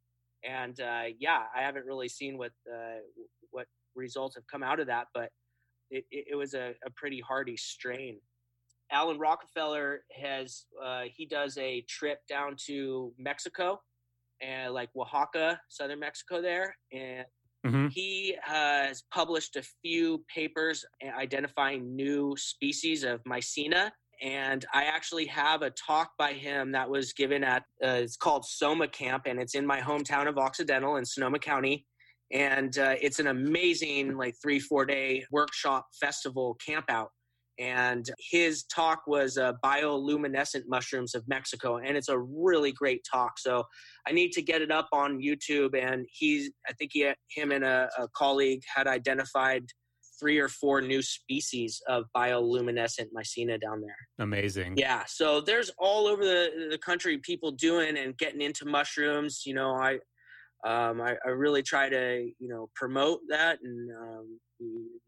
and 0.47 0.79
uh, 0.79 1.03
yeah, 1.19 1.43
I 1.55 1.61
haven't 1.61 1.85
really 1.85 2.09
seen 2.09 2.37
what 2.37 2.51
uh, 2.71 2.99
what 3.51 3.67
results 3.95 4.35
have 4.35 4.47
come 4.47 4.63
out 4.63 4.79
of 4.79 4.87
that, 4.87 5.07
but 5.13 5.29
it, 5.89 6.05
it, 6.09 6.37
was 6.37 6.53
a, 6.53 6.73
a, 6.85 6.89
pretty 6.95 7.19
hardy 7.19 7.57
strain. 7.57 8.17
Alan 8.91 9.19
Rockefeller 9.19 10.03
has 10.13 10.65
uh, 10.83 11.03
he 11.13 11.25
does 11.25 11.57
a 11.57 11.83
trip 11.89 12.19
down 12.29 12.55
to 12.67 13.13
Mexico 13.17 13.81
and 14.41 14.73
like 14.73 14.89
Oaxaca, 14.97 15.59
southern 15.69 15.99
Mexico 15.99 16.41
there, 16.41 16.75
and 16.93 17.25
Mm-hmm. 17.65 17.87
He 17.91 18.35
has 18.41 19.03
published 19.13 19.55
a 19.55 19.63
few 19.83 20.23
papers 20.33 20.83
identifying 21.03 21.95
new 21.95 22.35
species 22.37 23.03
of 23.03 23.23
Mycena 23.23 23.91
and 24.21 24.65
I 24.73 24.83
actually 24.83 25.25
have 25.27 25.63
a 25.63 25.71
talk 25.71 26.11
by 26.17 26.33
him 26.33 26.71
that 26.73 26.89
was 26.89 27.11
given 27.13 27.43
at 27.43 27.63
uh, 27.83 28.01
it's 28.03 28.17
called 28.17 28.45
Soma 28.45 28.87
Camp, 28.87 29.23
and 29.25 29.39
it's 29.39 29.55
in 29.55 29.65
my 29.65 29.79
hometown 29.79 30.27
of 30.27 30.37
Occidental 30.37 30.97
in 30.97 31.05
Sonoma 31.05 31.39
County, 31.39 31.85
and 32.31 32.77
uh, 32.77 32.95
it's 33.01 33.19
an 33.19 33.27
amazing 33.27 34.17
like 34.17 34.35
three 34.41 34.59
four 34.59 34.85
day 34.85 35.25
workshop 35.31 35.87
festival 35.99 36.57
camp 36.65 36.85
out. 36.89 37.09
And 37.59 38.09
his 38.31 38.63
talk 38.63 39.01
was 39.05 39.37
uh, 39.37 39.53
bioluminescent 39.63 40.63
mushrooms 40.67 41.13
of 41.13 41.27
Mexico, 41.27 41.77
and 41.77 41.97
it's 41.97 42.09
a 42.09 42.17
really 42.17 42.71
great 42.71 43.05
talk. 43.11 43.37
So 43.37 43.65
I 44.07 44.13
need 44.13 44.31
to 44.31 44.41
get 44.41 44.61
it 44.61 44.71
up 44.71 44.87
on 44.91 45.19
YouTube. 45.19 45.77
And 45.77 46.05
he's, 46.11 46.49
I 46.67 46.73
think 46.73 46.91
he, 46.93 47.11
him 47.35 47.51
and 47.51 47.63
a, 47.63 47.89
a 47.99 48.07
colleague 48.15 48.61
had 48.73 48.87
identified 48.87 49.65
three 50.21 50.37
or 50.37 50.47
four 50.47 50.81
new 50.81 51.01
species 51.01 51.81
of 51.87 52.05
bioluminescent 52.15 53.07
mycena 53.17 53.59
down 53.59 53.81
there. 53.81 53.97
Amazing. 54.19 54.75
Yeah. 54.77 55.03
So 55.07 55.41
there's 55.41 55.71
all 55.79 56.05
over 56.05 56.23
the, 56.23 56.67
the 56.69 56.77
country 56.77 57.17
people 57.17 57.51
doing 57.51 57.97
and 57.97 58.15
getting 58.17 58.41
into 58.41 58.65
mushrooms. 58.65 59.41
You 59.45 59.55
know, 59.55 59.75
I, 59.75 59.93
um, 60.65 61.01
I, 61.01 61.15
I, 61.25 61.29
really 61.29 61.63
try 61.63 61.89
to, 61.89 62.29
you 62.37 62.47
know, 62.47 62.69
promote 62.75 63.21
that. 63.29 63.57
And 63.63 63.89
um, 63.97 64.39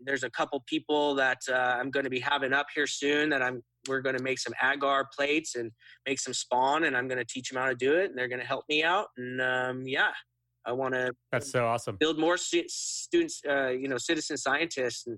there's 0.01 0.23
a 0.23 0.31
couple 0.31 0.63
people 0.65 1.13
that 1.15 1.37
uh, 1.47 1.77
I'm 1.79 1.91
going 1.91 2.05
to 2.05 2.09
be 2.09 2.19
having 2.19 2.53
up 2.53 2.65
here 2.73 2.87
soon 2.87 3.29
that 3.29 3.43
I'm 3.43 3.61
we're 3.87 4.01
going 4.01 4.17
to 4.17 4.23
make 4.23 4.39
some 4.39 4.53
agar 4.63 5.05
plates 5.15 5.55
and 5.55 5.71
make 6.07 6.19
some 6.19 6.33
spawn, 6.33 6.85
and 6.85 6.95
I'm 6.95 7.07
going 7.07 7.17
to 7.17 7.25
teach 7.25 7.49
them 7.49 7.61
how 7.61 7.67
to 7.67 7.75
do 7.75 7.95
it, 7.95 8.09
and 8.09 8.17
they're 8.17 8.29
going 8.29 8.39
to 8.39 8.47
help 8.47 8.63
me 8.69 8.81
out. 8.81 9.07
And 9.17 9.41
um, 9.41 9.83
yeah, 9.85 10.11
I 10.65 10.71
want 10.71 10.93
to. 10.93 11.13
That's 11.31 11.51
so 11.51 11.65
awesome. 11.65 11.97
Build 11.99 12.19
more 12.19 12.37
stu- 12.37 12.67
students, 12.67 13.41
uh, 13.49 13.69
you 13.69 13.87
know, 13.87 13.97
citizen 13.97 14.37
scientists. 14.37 15.07
And 15.07 15.17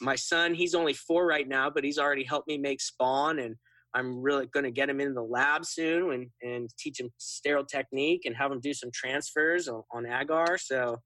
my 0.00 0.14
son, 0.14 0.54
he's 0.54 0.74
only 0.74 0.94
four 0.94 1.26
right 1.26 1.48
now, 1.48 1.70
but 1.70 1.84
he's 1.84 1.98
already 1.98 2.24
helped 2.24 2.48
me 2.48 2.58
make 2.58 2.80
spawn, 2.80 3.38
and 3.40 3.56
I'm 3.94 4.20
really 4.20 4.46
going 4.46 4.64
to 4.64 4.70
get 4.70 4.88
him 4.88 5.00
in 5.00 5.14
the 5.14 5.22
lab 5.22 5.64
soon 5.64 6.12
and 6.12 6.26
and 6.42 6.70
teach 6.78 7.00
him 7.00 7.10
sterile 7.18 7.64
technique 7.64 8.22
and 8.24 8.36
have 8.36 8.52
him 8.52 8.60
do 8.60 8.72
some 8.74 8.90
transfers 8.94 9.68
on, 9.68 9.82
on 9.92 10.06
agar. 10.06 10.58
So 10.58 10.98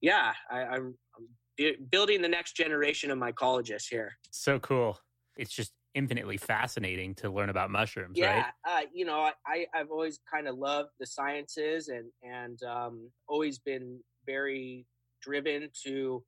yeah, 0.00 0.32
I, 0.50 0.60
I'm, 0.62 0.94
I'm 1.16 1.74
building 1.90 2.22
the 2.22 2.28
next 2.28 2.56
generation 2.56 3.10
of 3.10 3.18
mycologists 3.18 3.86
here. 3.90 4.12
So 4.30 4.58
cool. 4.58 4.98
It's 5.36 5.52
just 5.52 5.72
infinitely 5.94 6.36
fascinating 6.36 7.14
to 7.16 7.30
learn 7.30 7.50
about 7.50 7.70
mushrooms, 7.70 8.16
yeah, 8.16 8.34
right? 8.34 8.44
Uh, 8.68 8.80
you 8.92 9.04
know, 9.04 9.30
I, 9.46 9.66
I've 9.74 9.90
always 9.90 10.20
kind 10.32 10.46
of 10.46 10.56
loved 10.56 10.90
the 11.00 11.06
sciences 11.06 11.88
and, 11.88 12.10
and 12.22 12.62
um, 12.62 13.10
always 13.28 13.58
been 13.58 14.00
very 14.26 14.86
driven 15.22 15.68
to 15.84 16.22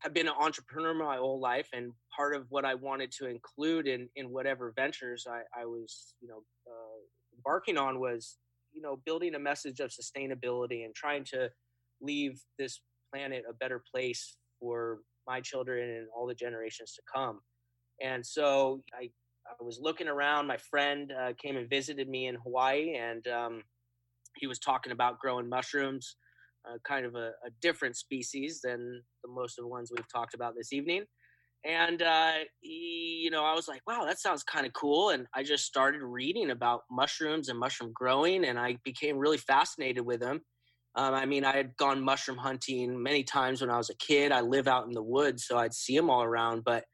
have 0.00 0.12
been 0.12 0.28
an 0.28 0.34
entrepreneur 0.38 0.94
my 0.94 1.16
whole 1.16 1.40
life. 1.40 1.68
And 1.72 1.92
part 2.14 2.34
of 2.34 2.46
what 2.50 2.64
I 2.64 2.74
wanted 2.74 3.10
to 3.12 3.26
include 3.26 3.88
in, 3.88 4.08
in 4.16 4.30
whatever 4.30 4.72
ventures 4.76 5.26
I, 5.28 5.40
I 5.58 5.64
was, 5.64 6.14
you 6.20 6.28
know, 6.28 6.42
uh, 6.66 7.00
embarking 7.36 7.78
on 7.78 7.98
was, 7.98 8.36
you 8.72 8.82
know, 8.82 9.00
building 9.04 9.34
a 9.34 9.38
message 9.38 9.80
of 9.80 9.90
sustainability 9.90 10.84
and 10.84 10.94
trying 10.94 11.24
to 11.24 11.50
leave 12.00 12.40
this 12.58 12.80
planet 13.12 13.44
a 13.48 13.54
better 13.54 13.82
place 13.92 14.36
for 14.60 14.98
my 15.26 15.40
children 15.40 15.88
and 15.88 16.06
all 16.14 16.26
the 16.26 16.34
generations 16.34 16.92
to 16.92 17.02
come. 17.12 17.40
And 18.02 18.24
so 18.24 18.82
I, 18.94 19.10
I 19.46 19.62
was 19.62 19.78
looking 19.80 20.08
around. 20.08 20.46
My 20.46 20.56
friend 20.56 21.12
uh, 21.12 21.32
came 21.40 21.56
and 21.56 21.68
visited 21.68 22.08
me 22.08 22.26
in 22.26 22.36
Hawaii, 22.36 22.96
and 22.96 23.26
um, 23.28 23.62
he 24.36 24.46
was 24.46 24.58
talking 24.58 24.92
about 24.92 25.18
growing 25.18 25.48
mushrooms, 25.48 26.16
uh, 26.68 26.78
kind 26.86 27.06
of 27.06 27.14
a, 27.14 27.28
a, 27.46 27.50
different 27.60 27.96
species 27.96 28.60
than 28.62 29.02
the 29.22 29.30
most 29.30 29.58
of 29.58 29.64
the 29.64 29.68
ones 29.68 29.90
we've 29.94 30.12
talked 30.12 30.34
about 30.34 30.54
this 30.56 30.72
evening. 30.72 31.04
And 31.64 32.02
uh, 32.02 32.32
he, 32.60 33.20
you 33.22 33.30
know, 33.30 33.44
I 33.44 33.54
was 33.54 33.68
like, 33.68 33.80
"Wow, 33.86 34.04
that 34.04 34.18
sounds 34.18 34.42
kind 34.42 34.66
of 34.66 34.72
cool." 34.72 35.10
And 35.10 35.26
I 35.34 35.42
just 35.42 35.64
started 35.64 36.02
reading 36.02 36.50
about 36.50 36.82
mushrooms 36.90 37.48
and 37.48 37.58
mushroom 37.58 37.92
growing, 37.94 38.44
and 38.44 38.58
I 38.58 38.76
became 38.84 39.18
really 39.18 39.38
fascinated 39.38 40.04
with 40.04 40.20
them. 40.20 40.42
Um, 40.96 41.14
I 41.14 41.26
mean, 41.26 41.44
I 41.44 41.56
had 41.56 41.76
gone 41.76 42.02
mushroom 42.02 42.38
hunting 42.38 43.02
many 43.02 43.24
times 43.24 43.60
when 43.60 43.70
I 43.70 43.78
was 43.78 43.90
a 43.90 43.96
kid. 43.96 44.30
I 44.30 44.42
live 44.42 44.68
out 44.68 44.86
in 44.86 44.92
the 44.92 45.02
woods, 45.02 45.46
so 45.46 45.58
I'd 45.58 45.74
see 45.74 45.96
them 45.96 46.10
all 46.10 46.22
around. 46.22 46.64
But 46.64 46.84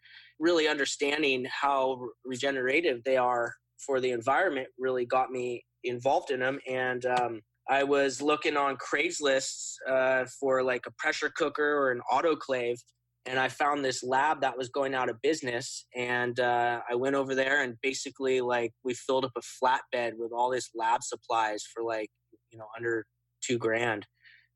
really 0.41 0.67
understanding 0.67 1.47
how 1.49 2.01
regenerative 2.25 3.05
they 3.05 3.17
are 3.17 3.53
for 3.87 4.01
the 4.01 4.11
environment 4.11 4.67
really 4.79 5.07
got 5.07 5.31
me 5.31 5.63
involved 5.85 6.31
in 6.31 6.41
them. 6.41 6.59
And 6.69 7.05
um, 7.07 7.41
I 7.69 7.85
was 7.85 8.21
looking 8.21 8.57
on 8.57 8.77
Craigslist 8.77 9.75
uh, 9.89 10.25
for 10.41 10.63
like 10.63 10.87
a 10.87 10.93
pressure 10.99 11.31
cooker 11.37 11.77
or 11.77 11.93
an 11.93 12.01
autoclave. 12.13 12.79
And 13.27 13.39
I 13.39 13.49
found 13.49 13.85
this 13.85 14.03
lab 14.03 14.41
that 14.41 14.57
was 14.57 14.71
going 14.71 14.95
out 14.95 15.11
of 15.11 15.21
business. 15.23 15.87
And 15.95 16.41
uh, 16.41 16.81
I 16.91 16.95
went 16.95 17.17
over 17.17 17.35
there 17.35 17.63
and 17.63 17.77
basically, 17.83 18.41
like, 18.41 18.73
we 18.83 18.95
filled 18.95 19.27
up 19.27 19.33
a 19.37 19.41
flatbed 19.41 20.13
with 20.17 20.33
all 20.33 20.51
this 20.51 20.71
lab 20.75 21.03
supplies 21.03 21.63
for 21.73 21.85
like, 21.85 22.09
you 22.51 22.59
know, 22.59 22.67
under 22.77 23.05
two 23.43 23.59
grand. 23.59 24.07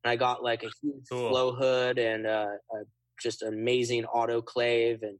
And 0.03 0.11
I 0.11 0.15
got 0.15 0.43
like 0.43 0.63
a 0.63 0.71
huge 0.81 1.05
cool. 1.11 1.29
flow 1.29 1.53
hood 1.53 1.99
and 1.99 2.25
uh, 2.25 2.47
a 2.73 2.77
just 3.21 3.43
amazing 3.43 4.05
autoclave 4.13 5.03
and 5.03 5.17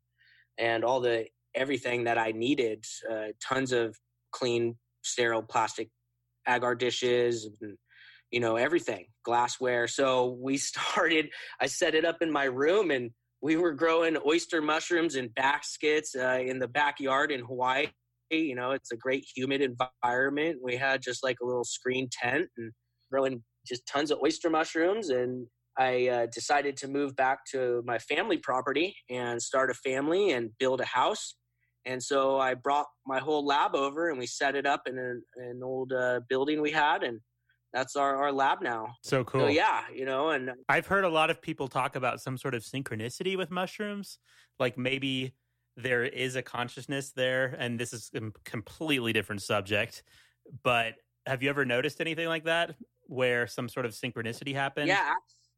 and 0.58 0.84
all 0.84 1.00
the 1.00 1.26
everything 1.56 2.04
that 2.04 2.18
I 2.18 2.32
needed. 2.32 2.86
Uh, 3.10 3.28
tons 3.42 3.72
of 3.72 3.98
clean, 4.32 4.76
sterile 5.04 5.42
plastic 5.42 5.90
agar 6.48 6.76
dishes, 6.76 7.50
and, 7.62 7.78
you 8.32 8.40
know, 8.40 8.56
everything, 8.56 9.08
glassware. 9.24 9.88
So 9.88 10.38
we 10.40 10.58
started. 10.72 11.30
I 11.60 11.68
set 11.68 11.96
it 11.96 12.06
up 12.06 12.22
in 12.22 12.32
my 12.32 12.46
room, 12.46 12.92
and 12.92 13.12
we 13.42 13.58
were 13.58 13.74
growing 13.74 14.18
oyster 14.26 14.62
mushrooms 14.62 15.16
in 15.16 15.30
baskets 15.30 16.16
uh, 16.16 16.40
in 16.46 16.60
the 16.60 16.68
backyard 16.68 17.32
in 17.32 17.42
Hawaii. 17.42 17.88
You 18.32 18.56
know, 18.56 18.72
it's 18.72 18.92
a 18.92 18.98
great 18.98 19.26
humid 19.36 19.62
environment. 19.62 20.58
We 20.64 20.76
had 20.76 21.02
just 21.02 21.24
like 21.24 21.38
a 21.42 21.46
little 21.46 21.64
screen 21.64 22.10
tent 22.12 22.48
and 22.58 22.72
growing 23.12 23.44
just 23.68 23.86
tons 23.86 24.12
of 24.12 24.20
oyster 24.24 24.50
mushrooms 24.50 25.10
and 25.10 25.46
I 25.78 26.08
uh, 26.08 26.26
decided 26.28 26.78
to 26.78 26.88
move 26.88 27.16
back 27.16 27.40
to 27.52 27.84
my 27.86 28.00
family 28.00 28.38
property 28.38 28.96
and 29.10 29.42
start 29.42 29.70
a 29.70 29.74
family 29.74 30.32
and 30.32 30.52
build 30.60 30.82
a 30.82 30.86
house. 30.86 31.36
And 31.86 32.02
so 32.02 32.40
I 32.40 32.54
brought 32.56 32.88
my 33.06 33.20
whole 33.20 33.46
lab 33.46 33.76
over 33.76 34.10
and 34.10 34.18
we 34.18 34.26
set 34.26 34.56
it 34.56 34.66
up 34.66 34.84
in 34.88 34.98
an, 34.98 35.22
an 35.38 35.62
old 35.64 35.94
uh, 35.94 36.22
building 36.30 36.62
we 36.62 36.72
had. 36.72 37.04
And 37.04 37.20
that's 37.74 37.96
our, 37.96 38.16
our 38.16 38.32
lab 38.32 38.62
now. 38.62 38.96
So 39.04 39.24
cool. 39.26 39.42
So 39.42 39.48
yeah, 39.48 39.82
you 39.94 40.06
know, 40.06 40.30
and 40.30 40.52
I've 40.70 40.88
heard 40.88 41.04
a 41.04 41.10
lot 41.10 41.30
of 41.30 41.42
people 41.42 41.68
talk 41.68 41.96
about 41.96 42.22
some 42.22 42.38
sort 42.38 42.56
of 42.56 42.64
synchronicity 42.64 43.38
with 43.38 43.52
mushrooms. 43.52 44.18
Like 44.60 44.78
maybe 44.78 45.36
there 45.76 46.06
is 46.06 46.38
a 46.38 46.42
consciousness 46.42 47.12
there, 47.12 47.54
and 47.60 47.78
this 47.78 47.92
is 47.92 48.10
a 48.16 48.22
completely 48.46 49.12
different 49.12 49.42
subject. 49.42 50.04
But 50.64 50.94
have 51.26 51.44
you 51.44 51.50
ever 51.50 51.66
noticed 51.66 52.00
anything 52.00 52.30
like 52.30 52.46
that 52.46 52.76
where 53.08 53.46
some 53.46 53.68
sort 53.68 53.86
of 53.86 53.92
synchronicity 53.92 54.54
happened? 54.54 54.88
Yeah, 54.88 55.14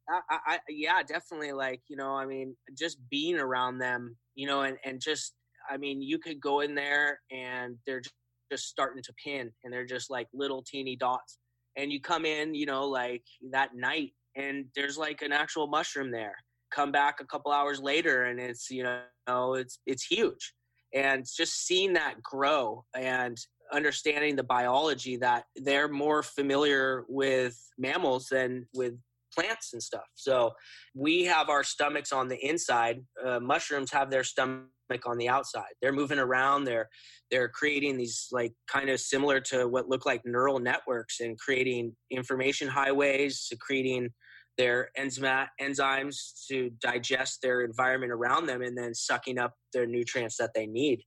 I, 0.08 0.38
I, 0.46 0.58
yeah, 0.68 1.02
definitely. 1.02 1.52
Like, 1.52 1.82
you 1.88 1.96
know, 1.96 2.14
I 2.14 2.26
mean, 2.26 2.56
just 2.76 2.98
being 3.10 3.38
around 3.38 3.78
them, 3.78 4.16
you 4.34 4.46
know, 4.46 4.62
and, 4.62 4.76
and 4.84 5.00
just, 5.00 5.34
I 5.68 5.76
mean, 5.76 6.00
you 6.00 6.18
could 6.18 6.40
go 6.40 6.60
in 6.60 6.74
there 6.74 7.20
and 7.30 7.76
they're 7.86 8.02
just 8.50 8.68
starting 8.68 9.02
to 9.02 9.12
pin 9.22 9.50
and 9.64 9.72
they're 9.72 9.86
just 9.86 10.10
like 10.10 10.26
little 10.32 10.62
teeny 10.62 10.96
dots. 10.96 11.38
And 11.76 11.92
you 11.92 12.00
come 12.00 12.24
in, 12.24 12.54
you 12.54 12.66
know, 12.66 12.86
like 12.86 13.22
that 13.50 13.74
night 13.74 14.12
and 14.34 14.66
there's 14.74 14.96
like 14.96 15.22
an 15.22 15.32
actual 15.32 15.66
mushroom 15.66 16.10
there. 16.10 16.34
Come 16.70 16.90
back 16.90 17.16
a 17.20 17.26
couple 17.26 17.52
hours 17.52 17.80
later 17.80 18.24
and 18.24 18.40
it's, 18.40 18.70
you 18.70 18.84
know, 18.84 19.54
it's, 19.54 19.78
it's 19.86 20.04
huge. 20.04 20.54
And 20.94 21.26
just 21.36 21.66
seeing 21.66 21.92
that 21.94 22.22
grow 22.22 22.84
and 22.96 23.38
understanding 23.72 24.36
the 24.36 24.42
biology 24.42 25.16
that 25.18 25.44
they're 25.56 25.88
more 25.88 26.22
familiar 26.22 27.04
with 27.08 27.58
mammals 27.76 28.28
than 28.30 28.66
with 28.72 28.94
plants 29.38 29.72
and 29.72 29.82
stuff. 29.82 30.04
So 30.14 30.52
we 30.94 31.24
have 31.24 31.48
our 31.48 31.62
stomachs 31.62 32.12
on 32.12 32.28
the 32.28 32.38
inside. 32.44 33.00
Uh, 33.24 33.40
mushrooms 33.40 33.92
have 33.92 34.10
their 34.10 34.24
stomach 34.24 34.66
on 35.06 35.18
the 35.18 35.28
outside. 35.28 35.72
They're 35.80 35.92
moving 35.92 36.18
around. 36.18 36.64
They're 36.64 36.88
they're 37.30 37.48
creating 37.48 37.96
these 37.98 38.26
like 38.32 38.52
kind 38.68 38.88
of 38.88 39.00
similar 39.00 39.40
to 39.40 39.68
what 39.68 39.88
look 39.88 40.06
like 40.06 40.22
neural 40.24 40.58
networks 40.58 41.20
and 41.20 41.38
creating 41.38 41.94
information 42.10 42.68
highways, 42.68 43.40
secreting 43.40 44.08
their 44.56 44.90
enzyme, 44.96 45.46
enzymes 45.60 46.46
to 46.48 46.70
digest 46.80 47.40
their 47.42 47.60
environment 47.60 48.12
around 48.12 48.46
them, 48.46 48.62
and 48.62 48.76
then 48.76 48.94
sucking 48.94 49.38
up 49.38 49.54
their 49.72 49.86
nutrients 49.86 50.36
that 50.38 50.50
they 50.54 50.66
need. 50.66 51.00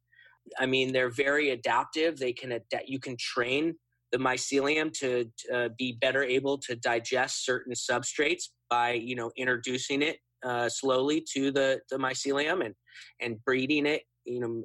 I 0.60 0.66
mean, 0.66 0.94
they're 0.94 1.12
very 1.12 1.50
adaptive. 1.50 2.18
They 2.18 2.34
can 2.34 2.54
adapt. 2.54 2.88
You 2.88 3.00
can 3.00 3.18
train 3.20 3.76
the 4.12 4.18
mycelium 4.18 4.92
to 5.00 5.26
uh, 5.54 5.70
be 5.78 5.98
better 6.02 6.24
able 6.24 6.58
to 6.58 6.76
digest 6.76 7.46
certain 7.46 7.74
substrates 7.74 8.44
by 8.70 8.92
you 8.92 9.16
know 9.16 9.32
introducing 9.38 10.02
it 10.02 10.18
uh, 10.44 10.68
slowly 10.70 11.24
to 11.34 11.52
the, 11.52 11.80
the 11.90 11.98
mycelium 11.98 12.66
and 12.66 12.76
and 13.22 13.44
breeding 13.46 13.86
it 13.86 14.04
you 14.26 14.40
know 14.40 14.64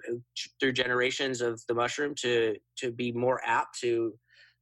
through 0.61 0.73
generations 0.73 1.41
of 1.41 1.61
the 1.69 1.75
mushroom 1.75 2.15
to 2.15 2.55
to 2.77 2.93
be 2.93 3.13
more 3.13 3.41
apt 3.45 3.79
to 3.81 4.13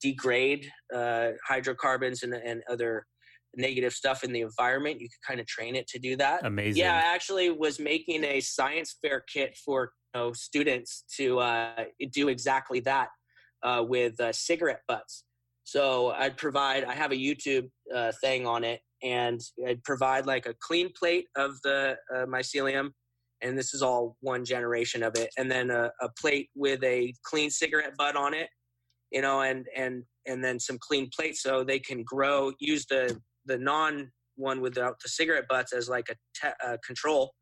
degrade 0.03 0.71
uh, 0.95 1.31
hydrocarbons 1.47 2.23
and, 2.23 2.35
and 2.35 2.63
other 2.71 3.07
negative 3.57 3.93
stuff 3.93 4.25
in 4.25 4.33
the 4.33 4.41
environment. 4.41 5.01
You 5.01 5.09
could 5.09 5.27
kind 5.27 5.41
of 5.41 5.47
train 5.47 5.77
it 5.77 5.87
to 5.89 5.99
do 5.99 6.17
that. 6.17 6.45
Amazing. 6.45 6.83
Yeah 6.83 6.97
i 6.97 7.15
actually 7.15 7.51
was 7.51 7.79
making 7.79 8.25
a 8.25 8.41
science 8.41 8.97
fair 9.01 9.25
kit 9.33 9.57
for 9.65 9.93
you 10.15 10.21
know, 10.21 10.33
students 10.33 11.05
to 11.17 11.39
uh, 11.39 11.85
do 12.13 12.29
exactly 12.29 12.81
that 12.81 13.09
uh, 13.65 13.83
with 13.87 14.21
uh, 14.21 14.33
cigarette 14.33 14.83
butts. 14.87 15.25
So 15.65 16.11
I'd 16.11 16.37
provide, 16.37 16.85
I 16.85 16.93
have 16.93 17.11
a 17.11 17.17
YouTube 17.17 17.71
uh, 17.93 18.13
thing 18.23 18.47
on 18.47 18.63
it, 18.65 18.81
and 19.03 19.41
I'd 19.67 19.83
provide 19.83 20.27
like 20.27 20.47
a 20.47 20.55
clean 20.61 20.91
plate 20.97 21.27
of 21.37 21.53
the 21.63 21.97
uh, 22.15 22.27
mycelium, 22.27 22.91
and 23.41 23.59
this 23.59 23.75
is 23.75 23.83
all 23.83 24.17
one 24.21 24.45
generation 24.45 25.03
of 25.03 25.17
it, 25.17 25.31
and 25.39 25.51
then 25.51 25.71
a, 25.71 25.91
a, 26.01 26.09
plate 26.21 26.51
with 26.55 26.83
a 26.85 27.13
clean 27.25 27.51
cigarette 27.51 27.97
butt 27.99 28.17
on 28.17 28.35
it, 28.35 28.49
you 29.11 29.23
know, 29.23 29.41
and 29.41 29.67
and 29.77 30.05
and 30.27 30.43
then 30.45 30.59
some 30.61 30.79
clean 30.81 31.11
plates 31.15 31.43
so 31.43 31.65
they 31.65 31.79
can 31.79 32.03
grow. 32.05 32.53
Use 32.59 32.87
the 32.87 33.19
the 33.47 33.59
non 33.59 34.11
one 34.37 34.61
without 34.61 34.97
the 35.03 35.09
cigarette 35.09 35.49
butts 35.49 35.73
as 35.73 35.89
like 35.89 36.09
a 36.11 36.15
te- 36.41 36.77
control, 36.87 37.33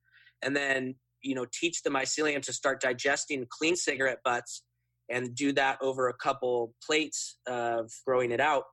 and 0.43 0.57
then 0.57 0.95
you 1.23 1.35
know 1.35 1.47
teach 1.53 1.83
the 1.83 1.91
mycelium 1.91 2.43
to 2.43 2.53
start 2.53 2.81
digesting 2.81 3.47
clean 3.51 3.77
cigarette 3.77 4.21
butts 4.25 4.63
and 5.11 5.35
do 5.35 5.53
that 5.53 5.79
over 5.83 6.09
a 6.09 6.15
couple 6.15 6.75
plates 6.85 7.39
of 7.47 7.91
growing 8.07 8.33
it 8.33 8.41
out. 8.41 8.65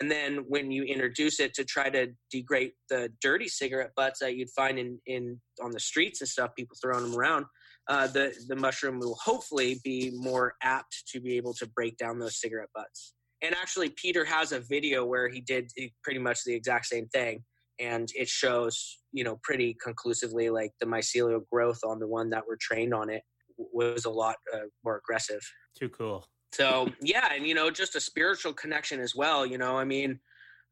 And 0.00 0.10
then 0.10 0.44
when 0.48 0.72
you 0.72 0.82
introduce 0.82 1.38
it 1.38 1.54
to 1.54 1.64
try 1.64 1.88
to 1.88 2.08
degrade 2.30 2.72
the 2.90 3.10
dirty 3.20 3.46
cigarette 3.46 3.92
butts 3.94 4.18
that 4.20 4.36
you'd 4.36 4.50
find 4.50 4.78
in, 4.78 4.98
in 5.06 5.40
on 5.62 5.70
the 5.70 5.78
streets 5.78 6.20
and 6.20 6.28
stuff, 6.28 6.50
people 6.56 6.76
throwing 6.82 7.04
them 7.04 7.16
around, 7.16 7.46
uh, 7.88 8.06
the 8.08 8.34
the 8.48 8.56
mushroom 8.56 8.98
will 8.98 9.16
hopefully 9.22 9.80
be 9.84 10.10
more 10.16 10.54
apt 10.62 11.04
to 11.12 11.20
be 11.20 11.36
able 11.36 11.54
to 11.54 11.66
break 11.76 11.96
down 11.96 12.18
those 12.18 12.40
cigarette 12.40 12.70
butts. 12.74 13.14
And 13.42 13.54
actually, 13.54 13.90
Peter 13.90 14.24
has 14.24 14.52
a 14.52 14.60
video 14.60 15.04
where 15.04 15.28
he 15.28 15.40
did 15.40 15.70
pretty 16.02 16.18
much 16.18 16.44
the 16.44 16.54
exact 16.54 16.86
same 16.86 17.06
thing, 17.08 17.44
and 17.78 18.08
it 18.16 18.28
shows 18.28 18.98
you 19.12 19.22
know 19.22 19.38
pretty 19.44 19.76
conclusively 19.82 20.50
like 20.50 20.72
the 20.80 20.86
mycelial 20.86 21.42
growth 21.52 21.80
on 21.86 22.00
the 22.00 22.08
one 22.08 22.30
that 22.30 22.46
were 22.48 22.58
trained 22.60 22.94
on 22.94 23.10
it 23.10 23.22
was 23.56 24.04
a 24.04 24.10
lot 24.10 24.36
uh, 24.52 24.60
more 24.84 24.96
aggressive. 24.96 25.40
Too 25.78 25.88
cool. 25.88 26.26
So 26.52 26.88
yeah, 27.00 27.32
and 27.34 27.46
you 27.46 27.54
know, 27.54 27.70
just 27.70 27.96
a 27.96 28.00
spiritual 28.00 28.52
connection 28.52 29.00
as 29.00 29.14
well. 29.14 29.44
You 29.44 29.58
know, 29.58 29.76
I 29.76 29.84
mean, 29.84 30.20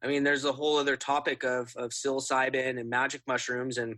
I 0.03 0.07
mean, 0.07 0.23
there's 0.23 0.45
a 0.45 0.51
whole 0.51 0.77
other 0.77 0.95
topic 0.95 1.43
of 1.43 1.73
of 1.75 1.91
psilocybin 1.91 2.79
and 2.79 2.89
magic 2.89 3.21
mushrooms, 3.27 3.77
and 3.77 3.95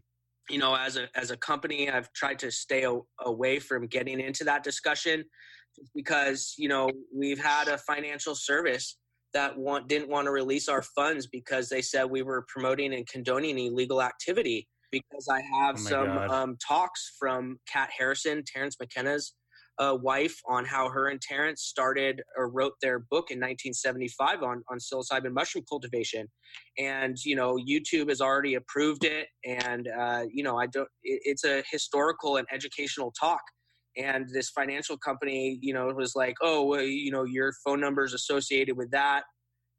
you 0.49 0.57
know, 0.57 0.75
as 0.75 0.97
a 0.97 1.07
as 1.15 1.31
a 1.31 1.37
company, 1.37 1.89
I've 1.89 2.11
tried 2.13 2.39
to 2.39 2.51
stay 2.51 2.83
a, 2.83 2.99
away 3.23 3.59
from 3.59 3.87
getting 3.87 4.19
into 4.19 4.43
that 4.45 4.63
discussion 4.63 5.25
because 5.93 6.55
you 6.57 6.69
know 6.69 6.89
we've 7.13 7.43
had 7.43 7.67
a 7.67 7.77
financial 7.77 8.33
service 8.33 8.97
that 9.35 9.55
want, 9.57 9.87
didn't 9.87 10.09
want 10.09 10.25
to 10.25 10.31
release 10.31 10.67
our 10.69 10.81
funds 10.81 11.27
because 11.27 11.69
they 11.69 11.81
said 11.81 12.05
we 12.05 12.23
were 12.23 12.45
promoting 12.47 12.93
and 12.93 13.05
condoning 13.07 13.59
illegal 13.59 14.01
activity. 14.01 14.67
Because 14.91 15.27
I 15.29 15.41
have 15.41 15.75
oh 15.77 15.79
some 15.79 16.17
um, 16.17 16.57
talks 16.65 17.15
from 17.19 17.59
Kat 17.71 17.89
Harrison, 17.97 18.43
Terence 18.45 18.75
McKenna's 18.79 19.33
uh, 19.77 19.97
wife, 20.01 20.39
on 20.47 20.65
how 20.65 20.89
her 20.89 21.09
and 21.09 21.21
Terence 21.21 21.63
started 21.63 22.21
or 22.37 22.49
wrote 22.49 22.73
their 22.81 22.99
book 22.99 23.31
in 23.31 23.39
1975 23.39 24.43
on 24.43 24.63
on 24.69 24.77
psilocybin 24.79 25.33
mushroom 25.33 25.65
cultivation, 25.69 26.27
and 26.77 27.17
you 27.23 27.35
know 27.35 27.57
YouTube 27.57 28.09
has 28.09 28.21
already 28.21 28.55
approved 28.55 29.03
it, 29.03 29.27
and 29.45 29.89
uh, 29.99 30.23
you 30.31 30.43
know 30.43 30.57
I 30.57 30.67
don't. 30.67 30.87
It, 31.03 31.21
it's 31.23 31.43
a 31.43 31.63
historical 31.69 32.37
and 32.37 32.47
educational 32.51 33.13
talk. 33.19 33.41
And 33.97 34.27
this 34.33 34.49
financial 34.49 34.97
company 34.97 35.57
you 35.61 35.73
know 35.73 35.87
was 35.87 36.15
like 36.15 36.35
oh 36.41 36.63
well, 36.65 36.81
you 36.81 37.11
know 37.11 37.23
your 37.23 37.53
phone 37.65 37.79
number 37.79 38.03
is 38.03 38.13
associated 38.13 38.77
with 38.77 38.91
that 38.91 39.23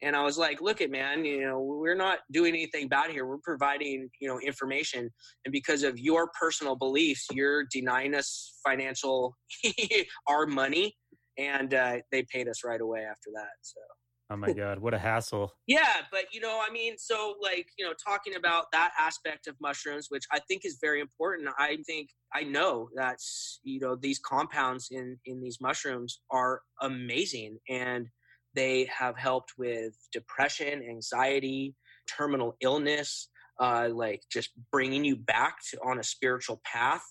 and 0.03 0.15
i 0.15 0.23
was 0.23 0.39
like 0.39 0.61
look 0.61 0.81
at 0.81 0.91
man 0.91 1.25
you 1.25 1.41
know 1.43 1.61
we're 1.61 1.95
not 1.95 2.19
doing 2.33 2.55
anything 2.55 2.89
bad 2.89 3.11
here 3.11 3.27
we're 3.27 3.39
providing 3.43 4.09
you 4.21 4.29
know 4.29 4.39
information 4.41 5.11
and 5.45 5.53
because 5.53 5.83
of 5.83 5.99
your 5.99 6.31
personal 6.39 6.77
beliefs 6.77 7.27
you're 7.33 7.65
denying 7.73 8.15
us 8.15 8.59
financial 8.65 9.35
our 10.29 10.47
money 10.47 10.95
and 11.39 11.75
uh, 11.75 11.97
they 12.11 12.25
paid 12.33 12.49
us 12.49 12.65
right 12.65 12.81
away 12.81 13.01
after 13.01 13.31
that 13.35 13.51
so 13.63 13.81
Oh 14.29 14.37
my 14.37 14.53
God, 14.53 14.81
what 14.81 14.93
a 14.93 14.99
hassle. 14.99 15.53
yeah, 15.69 16.01
but 16.11 16.25
you 16.33 16.41
know, 16.41 16.61
I 16.67 16.73
mean, 16.73 16.99
so 16.99 17.35
like, 17.41 17.69
you 17.79 17.87
know, 17.87 17.93
talking 18.05 18.35
about 18.35 18.65
that 18.73 18.91
aspect 18.99 19.47
of 19.47 19.55
mushrooms, 19.61 20.07
which 20.09 20.25
I 20.33 20.41
think 20.49 20.63
is 20.65 20.79
very 20.81 21.01
important. 21.01 21.49
I 21.59 21.79
think 21.87 22.09
I 22.35 22.43
know 22.43 22.89
that, 22.97 23.19
you 23.63 23.79
know, 23.79 23.95
these 23.95 24.19
compounds 24.19 24.89
in, 24.91 25.17
in 25.27 25.41
these 25.41 25.59
mushrooms 25.61 26.23
are 26.33 26.61
amazing 26.83 27.59
and 27.69 28.09
they 28.57 28.89
have 28.99 29.17
helped 29.17 29.53
with 29.57 29.95
depression, 30.13 30.83
anxiety, 30.83 31.77
terminal 32.09 32.57
illness, 32.61 33.29
uh, 33.61 33.89
like 33.93 34.23
just 34.33 34.51
bringing 34.73 35.05
you 35.05 35.17
back 35.17 35.59
to, 35.71 35.79
on 35.85 36.01
a 36.01 36.03
spiritual 36.03 36.61
path, 36.65 37.03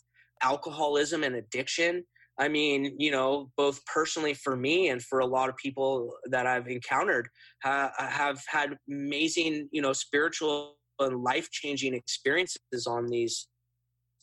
alcoholism 0.41 1.23
and 1.23 1.35
addiction 1.35 2.03
I 2.37 2.49
mean, 2.49 2.95
you 2.99 3.11
know, 3.11 3.51
both 3.55 3.85
personally 3.85 4.33
for 4.33 4.55
me 4.55 4.89
and 4.89 5.01
for 5.01 5.19
a 5.19 5.25
lot 5.25 5.49
of 5.49 5.55
people 5.55 6.13
that 6.25 6.45
I've 6.45 6.67
encountered, 6.67 7.29
uh, 7.63 7.89
have 7.97 8.43
had 8.47 8.77
amazing, 8.89 9.69
you 9.71 9.81
know, 9.81 9.93
spiritual 9.93 10.75
and 10.99 11.23
life 11.23 11.49
changing 11.51 11.93
experiences 11.93 12.87
on 12.87 13.07
these 13.07 13.47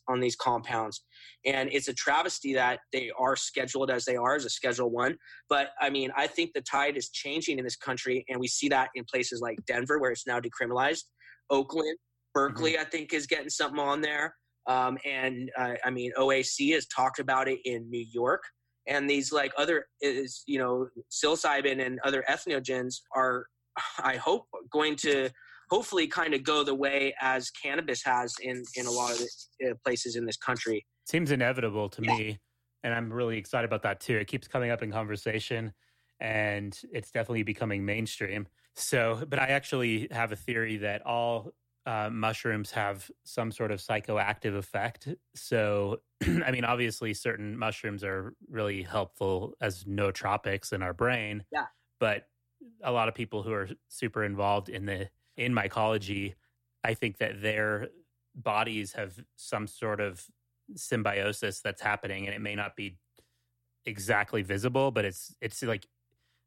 on 0.09 0.21
these 0.21 0.37
compounds 0.37 1.05
and 1.45 1.69
it's 1.73 1.89
a 1.89 1.95
travesty 1.95 2.53
that 2.55 2.81
they 2.93 3.11
are 3.19 3.37
scheduled 3.37 3.91
as 3.91 4.05
they 4.05 4.17
are 4.17 4.35
as 4.35 4.45
a 4.45 4.51
schedule 4.51 4.91
one 4.91 5.17
but 5.49 5.71
i 5.81 5.89
mean 5.89 6.11
i 6.17 6.27
think 6.27 6.51
the 6.55 6.63
tide 6.63 6.97
is 6.97 7.11
changing 7.11 7.59
in 7.59 7.65
this 7.65 7.77
country 7.77 8.25
and 8.29 8.41
we 8.41 8.49
see 8.49 8.69
that 8.69 8.91
in 8.95 9.05
places 9.05 9.41
like 9.41 9.59
denver 9.67 9.99
where 9.99 10.11
it's 10.11 10.27
now 10.27 10.41
decriminalized 10.41 11.05
oakland 11.51 11.97
berkeley 12.35 12.73
mm-hmm. 12.73 12.83
i 12.83 12.85
think 12.85 13.13
is 13.13 13.27
getting 13.27 13.51
something 13.51 13.79
on 13.79 14.01
there 14.01 14.35
um, 14.67 14.99
and 15.05 15.51
uh, 15.59 15.75
I 15.85 15.91
mean, 15.91 16.13
OAC 16.19 16.73
has 16.75 16.87
talked 16.87 17.19
about 17.19 17.49
it 17.49 17.59
in 17.65 17.89
New 17.91 18.05
York. 18.13 18.43
And 18.87 19.09
these 19.09 19.33
like 19.33 19.53
other 19.57 19.87
is 20.01 20.43
you 20.47 20.59
know 20.59 20.89
psilocybin 21.11 21.85
and 21.85 22.01
other 22.05 22.25
entheogens 22.29 22.97
are, 23.15 23.47
I 24.03 24.17
hope, 24.17 24.47
going 24.73 24.97
to 24.97 25.31
hopefully 25.73 26.07
kind 26.07 26.35
of 26.35 26.45
go 26.45 26.63
the 26.63 26.75
way 26.75 27.15
as 27.23 27.51
cannabis 27.51 28.03
has 28.05 28.35
in 28.43 28.63
in 28.77 28.87
a 28.87 28.91
lot 28.91 29.11
of 29.11 29.19
the, 29.19 29.71
uh, 29.71 29.75
places 29.83 30.17
in 30.17 30.27
this 30.27 30.37
country. 30.37 30.85
Seems 31.07 31.31
inevitable 31.31 31.89
to 31.89 32.03
yeah. 32.03 32.15
me, 32.15 32.41
and 32.85 32.93
I'm 32.93 33.11
really 33.11 33.39
excited 33.39 33.65
about 33.65 33.83
that 33.83 33.99
too. 33.99 34.19
It 34.19 34.27
keeps 34.27 34.47
coming 34.47 34.71
up 34.71 34.83
in 34.83 34.93
conversation, 34.93 35.73
and 36.21 36.79
it's 36.93 37.11
definitely 37.11 37.43
becoming 37.43 37.87
mainstream. 37.87 38.47
So, 38.75 39.25
but 39.27 39.39
I 39.39 39.47
actually 39.47 40.09
have 40.11 40.31
a 40.31 40.37
theory 40.37 40.77
that 40.79 41.07
all 41.07 41.53
uh, 41.87 42.11
mushrooms 42.13 42.71
have 42.73 43.11
some 43.25 43.51
sort 43.51 43.71
of 43.71 43.81
psychoactive 43.81 44.55
effect. 44.55 45.09
So, 45.35 46.01
I 46.23 46.51
mean, 46.51 46.67
obviously, 46.67 47.15
certain 47.15 47.57
mushrooms 47.57 48.05
are 48.05 48.35
really 48.51 48.83
helpful 48.83 49.55
as 49.63 49.85
nootropics 49.85 50.75
in 50.75 50.83
our 50.83 50.93
brain. 50.93 51.45
Yeah. 51.51 51.67
But 51.99 52.27
a 52.85 52.93
lot 52.93 53.09
of 53.09 53.15
people 53.15 53.43
who 53.43 53.53
are 53.53 53.71
super 53.89 54.23
involved 54.23 54.69
in 54.69 54.85
the 54.85 55.09
in 55.37 55.53
mycology, 55.53 56.35
I 56.85 56.95
think 56.95 57.19
that 57.19 57.43
their 57.43 57.89
bodies 58.35 58.93
have 58.93 59.19
some 59.37 59.67
sort 59.67 60.01
of 60.01 60.25
symbiosis 60.75 61.61
that's 61.61 61.83
happening, 61.83 62.27
and 62.27 62.35
it 62.35 62.41
may 62.41 62.55
not 62.55 62.77
be 62.77 62.97
exactly 63.85 64.43
visible, 64.43 64.91
but 64.91 65.05
it's 65.05 65.35
it's 65.41 65.63
like 65.63 65.87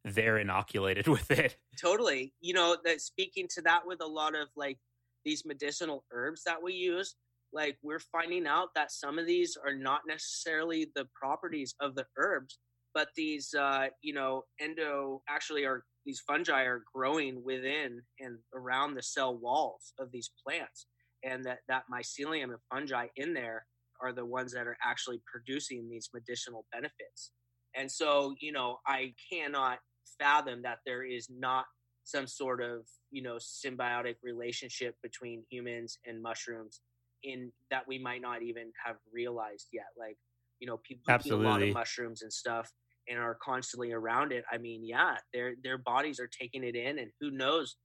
they're 0.04 0.38
inoculated 0.38 1.08
with 1.16 1.32
it. 1.32 1.58
Totally. 1.80 2.34
You 2.42 2.54
know, 2.54 2.78
that 2.86 3.02
speaking 3.02 3.48
to 3.56 3.62
that 3.64 3.82
with 3.86 4.02
a 4.02 4.08
lot 4.08 4.36
of 4.36 4.50
like 4.56 4.78
these 5.24 5.46
medicinal 5.46 6.06
herbs 6.12 6.44
that 6.46 6.62
we 6.62 6.74
use 6.74 7.16
like 7.56 7.78
we're 7.82 8.00
finding 8.00 8.46
out 8.46 8.70
that 8.76 8.92
some 8.92 9.18
of 9.18 9.26
these 9.26 9.58
are 9.66 9.74
not 9.74 10.02
necessarily 10.08 10.92
the 10.96 11.08
properties 11.16 11.74
of 11.80 11.96
the 11.96 12.06
herbs 12.18 12.60
but 12.94 13.10
these 13.16 13.54
uh, 13.54 13.88
you 14.02 14.14
know 14.14 14.44
endo 14.60 15.22
actually 15.28 15.66
are 15.66 15.84
these 16.06 16.22
fungi 16.28 16.64
are 16.64 16.84
growing 16.94 17.44
within 17.44 18.02
and 18.20 18.38
around 18.54 18.94
the 18.94 19.04
cell 19.04 19.38
walls 19.38 19.94
of 20.00 20.12
these 20.12 20.32
plants 20.46 20.88
and 21.24 21.44
that 21.44 21.60
that 21.68 21.84
mycelium 21.92 22.46
and 22.46 22.60
fungi 22.72 23.08
in 23.16 23.34
there 23.34 23.66
are 24.02 24.14
the 24.14 24.26
ones 24.26 24.54
that 24.54 24.68
are 24.68 24.78
actually 24.84 25.22
producing 25.26 25.90
these 25.90 26.10
medicinal 26.14 26.66
benefits 26.72 27.32
and 27.76 27.92
so 27.92 28.34
you 28.40 28.52
know 28.52 28.78
i 28.88 29.14
cannot 29.32 29.80
fathom 30.20 30.62
that 30.62 30.80
there 30.86 31.04
is 31.04 31.28
not 31.30 31.66
some 32.04 32.28
sort 32.28 32.62
of 32.62 32.82
you 33.12 33.22
know 33.22 33.38
symbiotic 33.38 34.16
relationship 34.24 34.96
between 35.02 35.44
humans 35.50 35.98
and 36.06 36.22
mushrooms 36.22 36.82
in 37.24 37.52
that 37.72 37.84
we 37.88 37.98
might 37.98 38.22
not 38.22 38.44
even 38.44 38.72
have 38.84 38.98
realized 39.12 39.68
yet 39.74 39.88
like 39.98 40.18
you 40.60 40.68
know 40.68 40.78
people 40.84 41.12
Absolutely. 41.12 41.46
eat 41.46 41.48
a 41.48 41.52
lot 41.52 41.62
of 41.62 41.74
mushrooms 41.74 42.22
and 42.22 42.32
stuff 42.32 42.72
and 43.10 43.20
are 43.20 43.38
constantly 43.44 43.92
around 43.92 44.32
it 44.32 44.44
i 44.52 44.58
mean 44.58 44.82
yeah 44.84 45.16
their 45.34 45.54
their 45.64 45.78
bodies 45.78 46.20
are 46.20 46.30
taking 46.30 46.64
it 46.64 46.76
in 46.76 47.00
and 47.00 47.12
who 47.20 47.32
knows 47.32 47.76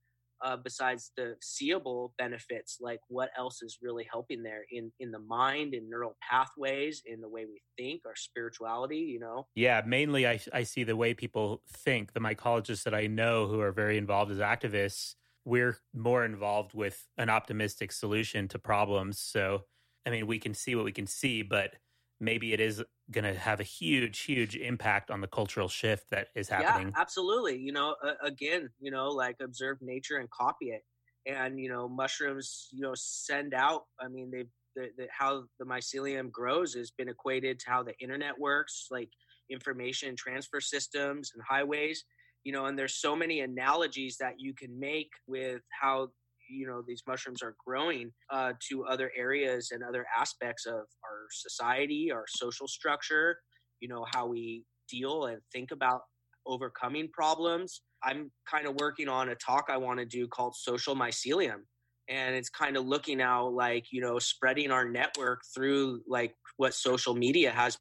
uh, 0.43 0.57
besides 0.57 1.11
the 1.17 1.35
seeable 1.41 2.13
benefits 2.17 2.77
like 2.81 2.99
what 3.09 3.29
else 3.37 3.61
is 3.61 3.77
really 3.81 4.07
helping 4.11 4.41
there 4.41 4.63
in 4.71 4.91
in 4.99 5.11
the 5.11 5.19
mind 5.19 5.73
in 5.73 5.89
neural 5.89 6.15
pathways 6.27 7.01
in 7.05 7.21
the 7.21 7.29
way 7.29 7.45
we 7.45 7.61
think 7.77 8.01
our 8.05 8.15
spirituality 8.15 8.97
you 8.97 9.19
know? 9.19 9.47
Yeah 9.55 9.81
mainly 9.85 10.27
i 10.27 10.39
i 10.53 10.63
see 10.63 10.83
the 10.83 10.95
way 10.95 11.13
people 11.13 11.61
think 11.67 12.13
the 12.13 12.19
mycologists 12.19 12.83
that 12.83 12.95
i 12.95 13.07
know 13.07 13.47
who 13.47 13.59
are 13.59 13.71
very 13.71 13.97
involved 13.97 14.31
as 14.31 14.39
activists 14.39 15.15
we're 15.45 15.77
more 15.93 16.23
involved 16.23 16.73
with 16.73 17.07
an 17.17 17.29
optimistic 17.29 17.91
solution 17.91 18.47
to 18.47 18.59
problems 18.59 19.19
so 19.19 19.63
i 20.05 20.09
mean 20.09 20.27
we 20.27 20.39
can 20.39 20.53
see 20.53 20.75
what 20.75 20.85
we 20.85 20.91
can 20.91 21.07
see 21.07 21.41
but 21.41 21.75
maybe 22.21 22.53
it 22.53 22.59
is 22.59 22.83
going 23.09 23.25
to 23.25 23.33
have 23.33 23.59
a 23.59 23.63
huge, 23.63 24.21
huge 24.21 24.55
impact 24.55 25.11
on 25.11 25.19
the 25.19 25.27
cultural 25.27 25.67
shift 25.67 26.09
that 26.11 26.27
is 26.35 26.47
happening. 26.47 26.93
Yeah, 26.95 27.01
absolutely. 27.01 27.57
You 27.57 27.73
know, 27.73 27.95
uh, 28.05 28.13
again, 28.23 28.69
you 28.79 28.91
know, 28.91 29.07
like 29.09 29.35
observe 29.41 29.77
nature 29.81 30.17
and 30.17 30.29
copy 30.29 30.67
it. 30.67 30.83
And, 31.25 31.59
you 31.59 31.69
know, 31.69 31.89
mushrooms, 31.89 32.69
you 32.71 32.81
know, 32.81 32.93
send 32.95 33.53
out, 33.53 33.81
I 33.99 34.07
mean, 34.07 34.31
they've, 34.31 34.47
the, 34.75 34.89
the, 34.97 35.07
how 35.11 35.43
the 35.59 35.65
mycelium 35.65 36.31
grows 36.31 36.73
has 36.75 36.91
been 36.91 37.09
equated 37.09 37.59
to 37.59 37.69
how 37.69 37.83
the 37.83 37.93
internet 37.99 38.39
works, 38.39 38.87
like 38.89 39.09
information 39.49 40.15
transfer 40.15 40.61
systems 40.61 41.31
and 41.35 41.43
highways, 41.47 42.05
you 42.43 42.53
know, 42.53 42.65
and 42.65 42.79
there's 42.79 42.95
so 42.95 43.15
many 43.15 43.41
analogies 43.41 44.17
that 44.19 44.35
you 44.37 44.53
can 44.53 44.79
make 44.79 45.09
with 45.27 45.61
how 45.79 46.07
you 46.51 46.67
know 46.67 46.81
these 46.85 47.01
mushrooms 47.07 47.41
are 47.41 47.55
growing 47.65 48.11
uh, 48.31 48.53
to 48.69 48.85
other 48.85 49.11
areas 49.17 49.69
and 49.71 49.83
other 49.83 50.05
aspects 50.17 50.65
of 50.65 50.73
our 50.73 51.27
society, 51.31 52.11
our 52.11 52.25
social 52.27 52.67
structure. 52.67 53.37
You 53.79 53.89
know 53.89 54.05
how 54.13 54.27
we 54.27 54.65
deal 54.89 55.25
and 55.25 55.39
think 55.51 55.71
about 55.71 56.01
overcoming 56.45 57.09
problems. 57.13 57.81
I'm 58.03 58.31
kind 58.49 58.67
of 58.67 58.75
working 58.75 59.07
on 59.07 59.29
a 59.29 59.35
talk 59.35 59.65
I 59.69 59.77
want 59.77 59.99
to 59.99 60.05
do 60.05 60.27
called 60.27 60.55
social 60.55 60.95
mycelium, 60.95 61.61
and 62.09 62.35
it's 62.35 62.49
kind 62.49 62.77
of 62.77 62.85
looking 62.85 63.21
out 63.21 63.53
like 63.53 63.85
you 63.91 64.01
know 64.01 64.19
spreading 64.19 64.71
our 64.71 64.87
network 64.87 65.41
through 65.55 66.01
like 66.07 66.33
what 66.57 66.73
social 66.73 67.15
media 67.15 67.51
has 67.51 67.77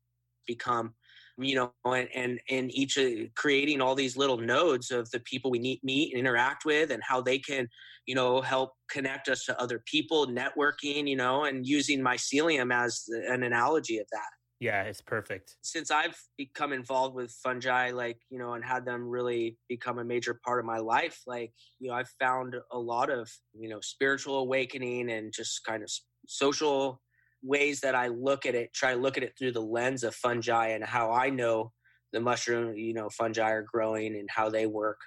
become 0.47 0.95
you 1.41 1.55
know 1.55 1.73
and 1.85 2.09
and, 2.15 2.41
and 2.51 2.75
each 2.75 2.99
uh, 2.99 3.27
creating 3.37 3.81
all 3.81 3.95
these 3.95 4.17
little 4.17 4.39
nodes 4.39 4.91
of 4.91 5.11
the 5.11 5.21
people 5.21 5.51
we 5.51 5.59
meet, 5.59 5.83
meet 5.83 6.13
and 6.13 6.21
interact 6.21 6.65
with 6.65 6.91
and 6.91 7.03
how 7.03 7.21
they 7.21 7.39
can 7.39 7.69
you 8.07 8.15
know 8.15 8.41
help 8.41 8.73
connect 8.91 9.29
us 9.29 9.45
to 9.45 9.61
other 9.61 9.83
people 9.87 10.27
networking 10.27 11.09
you 11.09 11.17
know 11.17 11.45
and 11.45 11.67
using 11.67 12.01
mycelium 12.01 12.73
as 12.73 13.05
an 13.29 13.43
analogy 13.43 13.99
of 13.99 14.07
that 14.13 14.31
yeah, 14.61 14.83
it's 14.83 15.01
perfect. 15.01 15.57
Since 15.63 15.91
I've 15.91 16.23
become 16.37 16.75
involved 16.75 17.15
with 17.15 17.33
fungi, 17.43 17.93
like, 17.93 18.19
you 18.29 18.39
know, 18.39 18.53
and 18.53 18.63
had 18.63 18.85
them 18.85 19.09
really 19.09 19.57
become 19.71 19.99
a 19.99 20.05
major 20.05 20.39
part 20.45 20.61
of 20.61 20.67
my 20.67 20.77
life, 20.77 21.23
like, 21.27 21.55
you 21.79 21.89
know, 21.89 21.95
I've 21.95 22.11
found 22.21 22.55
a 22.71 22.79
lot 22.79 23.11
of, 23.11 23.31
you 23.55 23.71
know, 23.71 23.81
spiritual 23.81 24.37
awakening 24.37 25.11
and 25.13 25.33
just 25.33 25.65
kind 25.65 25.83
of 25.83 25.91
social 26.27 27.01
ways 27.43 27.81
that 27.81 27.95
I 27.95 28.09
look 28.09 28.47
at 28.47 28.55
it, 28.55 28.73
try 28.73 28.95
to 28.95 29.01
look 29.01 29.17
at 29.17 29.23
it 29.23 29.35
through 29.39 29.53
the 29.53 29.63
lens 29.63 30.05
of 30.05 30.15
fungi 30.15 30.69
and 30.69 30.85
how 30.85 31.13
I 31.13 31.31
know 31.31 31.73
the 32.13 32.21
mushroom, 32.21 32.75
you 32.75 32.95
know, 32.95 33.09
fungi 33.09 33.51
are 33.51 33.63
growing 33.63 34.17
and 34.17 34.29
how 34.31 34.51
they 34.51 34.67
work, 34.67 34.99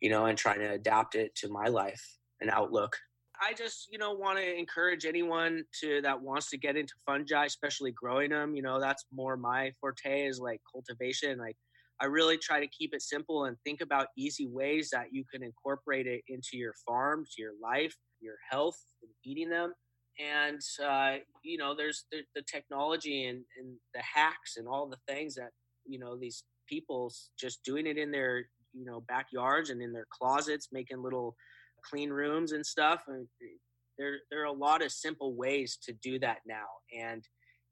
you 0.00 0.10
know, 0.10 0.26
and 0.26 0.36
trying 0.36 0.60
to 0.60 0.70
adapt 0.72 1.14
it 1.14 1.34
to 1.36 1.48
my 1.48 1.66
life 1.68 2.02
and 2.40 2.50
outlook. 2.50 2.96
I 3.42 3.54
just, 3.54 3.88
you 3.90 3.98
know, 3.98 4.12
want 4.12 4.38
to 4.38 4.58
encourage 4.58 5.06
anyone 5.06 5.64
to 5.80 6.02
that 6.02 6.20
wants 6.20 6.50
to 6.50 6.58
get 6.58 6.76
into 6.76 6.92
fungi, 7.06 7.46
especially 7.46 7.92
growing 7.92 8.30
them. 8.30 8.54
You 8.54 8.62
know, 8.62 8.78
that's 8.78 9.06
more 9.12 9.36
my 9.36 9.72
forte 9.80 10.26
is 10.26 10.38
like 10.38 10.60
cultivation. 10.70 11.38
Like, 11.38 11.56
I 12.02 12.06
really 12.06 12.36
try 12.38 12.60
to 12.60 12.68
keep 12.68 12.94
it 12.94 13.02
simple 13.02 13.44
and 13.44 13.56
think 13.64 13.80
about 13.80 14.08
easy 14.16 14.46
ways 14.46 14.90
that 14.92 15.06
you 15.12 15.24
can 15.32 15.42
incorporate 15.42 16.06
it 16.06 16.22
into 16.28 16.50
your 16.54 16.74
farm, 16.86 17.24
to 17.24 17.42
your 17.42 17.52
life, 17.62 17.94
your 18.20 18.36
health, 18.50 18.78
and 19.02 19.10
eating 19.24 19.48
them. 19.48 19.72
And 20.20 20.60
uh, 20.84 21.16
you 21.42 21.56
know, 21.56 21.74
there's 21.74 22.04
the, 22.12 22.22
the 22.34 22.42
technology 22.42 23.26
and, 23.26 23.42
and 23.58 23.76
the 23.94 24.02
hacks 24.02 24.56
and 24.56 24.68
all 24.68 24.88
the 24.88 24.98
things 25.08 25.34
that 25.36 25.50
you 25.86 25.98
know 25.98 26.16
these 26.16 26.44
people 26.68 27.12
just 27.38 27.64
doing 27.64 27.86
it 27.86 27.96
in 27.96 28.10
their 28.10 28.44
you 28.72 28.84
know 28.84 29.02
backyards 29.08 29.70
and 29.70 29.80
in 29.80 29.92
their 29.92 30.06
closets, 30.10 30.68
making 30.72 31.02
little 31.02 31.34
clean 31.88 32.10
rooms 32.10 32.52
and 32.52 32.64
stuff. 32.64 33.02
And 33.08 33.26
there, 33.98 34.18
there 34.30 34.42
are 34.42 34.46
a 34.46 34.52
lot 34.52 34.82
of 34.82 34.90
simple 34.90 35.34
ways 35.34 35.78
to 35.84 35.92
do 36.02 36.18
that 36.20 36.38
now. 36.46 36.66
And 36.98 37.22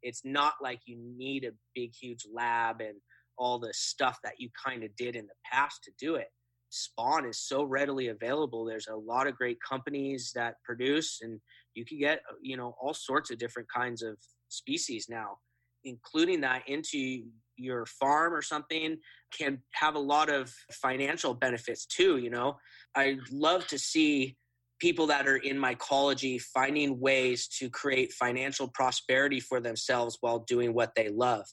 it's 0.03 0.23
not 0.25 0.55
like 0.63 0.81
you 0.85 0.99
need 1.17 1.45
a 1.45 1.53
big, 1.75 1.93
huge 1.95 2.25
lab 2.33 2.81
and 2.81 2.95
all 3.37 3.59
the 3.59 3.73
stuff 3.73 4.19
that 4.25 4.35
you 4.39 4.51
kind 4.65 4.85
of 4.85 4.95
did 4.97 5.17
in 5.17 5.27
the 5.27 5.35
past 5.51 5.83
to 5.85 5.91
do 5.99 6.17
it. 6.17 6.29
Spawn 6.71 7.25
is 7.25 7.41
so 7.41 7.65
readily 7.65 8.09
available. 8.09 8.65
There's 8.65 8.89
a 8.89 8.97
lot 8.97 9.27
of 9.27 9.37
great 9.37 9.59
companies 9.67 10.33
that 10.35 10.57
produce, 10.65 11.21
and 11.23 11.41
you 11.79 11.85
can 11.85 11.99
get, 11.99 12.21
you 12.43 12.57
know, 12.57 12.75
all 12.81 12.93
sorts 12.93 13.31
of 13.31 13.39
different 13.39 13.69
kinds 13.75 14.03
of 14.03 14.17
species 14.49 15.07
now, 15.09 15.39
including 15.85 16.41
that 16.41 16.63
into 16.67 17.23
your 17.57 17.87
farm 17.87 18.35
or 18.35 18.43
something 18.43 18.97
can 19.37 19.59
have 19.73 19.95
a 19.95 19.99
lot 19.99 20.29
of 20.29 20.53
financial 20.73 21.35
benefits 21.35 21.87
too, 21.87 22.19
you 22.19 22.31
know. 22.31 22.57
I 22.97 23.19
love 23.31 23.67
to 23.69 23.79
see 23.79 24.37
people 24.81 25.07
that 25.07 25.29
are 25.29 25.37
in 25.37 25.57
mycology 25.57 26.41
finding 26.41 27.01
ways 27.01 27.49
to 27.59 27.71
create 27.71 28.13
financial 28.13 28.69
prosperity 28.69 29.41
for 29.41 29.61
themselves 29.61 30.19
while 30.21 30.41
doing 30.41 30.75
what 30.75 30.91
they 30.97 31.09
love. 31.09 31.45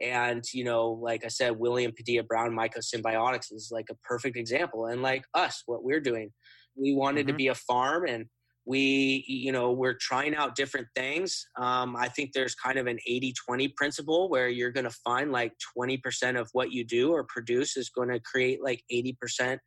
And, 0.00 0.42
you 0.52 0.64
know, 0.64 0.90
like 0.90 1.24
I 1.24 1.28
said, 1.28 1.56
William 1.56 1.92
Padilla 1.96 2.24
Brown 2.24 2.50
Mycosymbiotics 2.50 3.52
is 3.52 3.70
like 3.72 3.86
a 3.90 3.96
perfect 4.02 4.36
example. 4.36 4.86
And 4.86 5.02
like 5.02 5.24
us, 5.34 5.62
what 5.66 5.84
we're 5.84 6.00
doing, 6.00 6.30
we 6.76 6.94
wanted 6.94 7.22
mm-hmm. 7.22 7.28
to 7.28 7.34
be 7.34 7.48
a 7.48 7.54
farm 7.54 8.06
and 8.06 8.26
we 8.66 9.24
you 9.26 9.52
know 9.52 9.72
we're 9.72 9.96
trying 10.00 10.34
out 10.34 10.56
different 10.56 10.88
things. 10.96 11.46
Um, 11.58 11.96
i 11.96 12.08
think 12.08 12.32
there's 12.32 12.54
kind 12.54 12.78
of 12.78 12.86
an 12.86 12.98
80-20 13.08 13.74
principle 13.76 14.28
where 14.28 14.48
you're 14.48 14.72
going 14.72 14.84
to 14.84 14.96
find 15.04 15.32
like 15.32 15.52
20% 15.76 16.40
of 16.40 16.48
what 16.52 16.72
you 16.72 16.84
do 16.84 17.12
or 17.12 17.24
produce 17.24 17.76
is 17.76 17.90
going 17.90 18.08
to 18.08 18.20
create 18.20 18.62
like 18.62 18.82
80% 18.92 19.58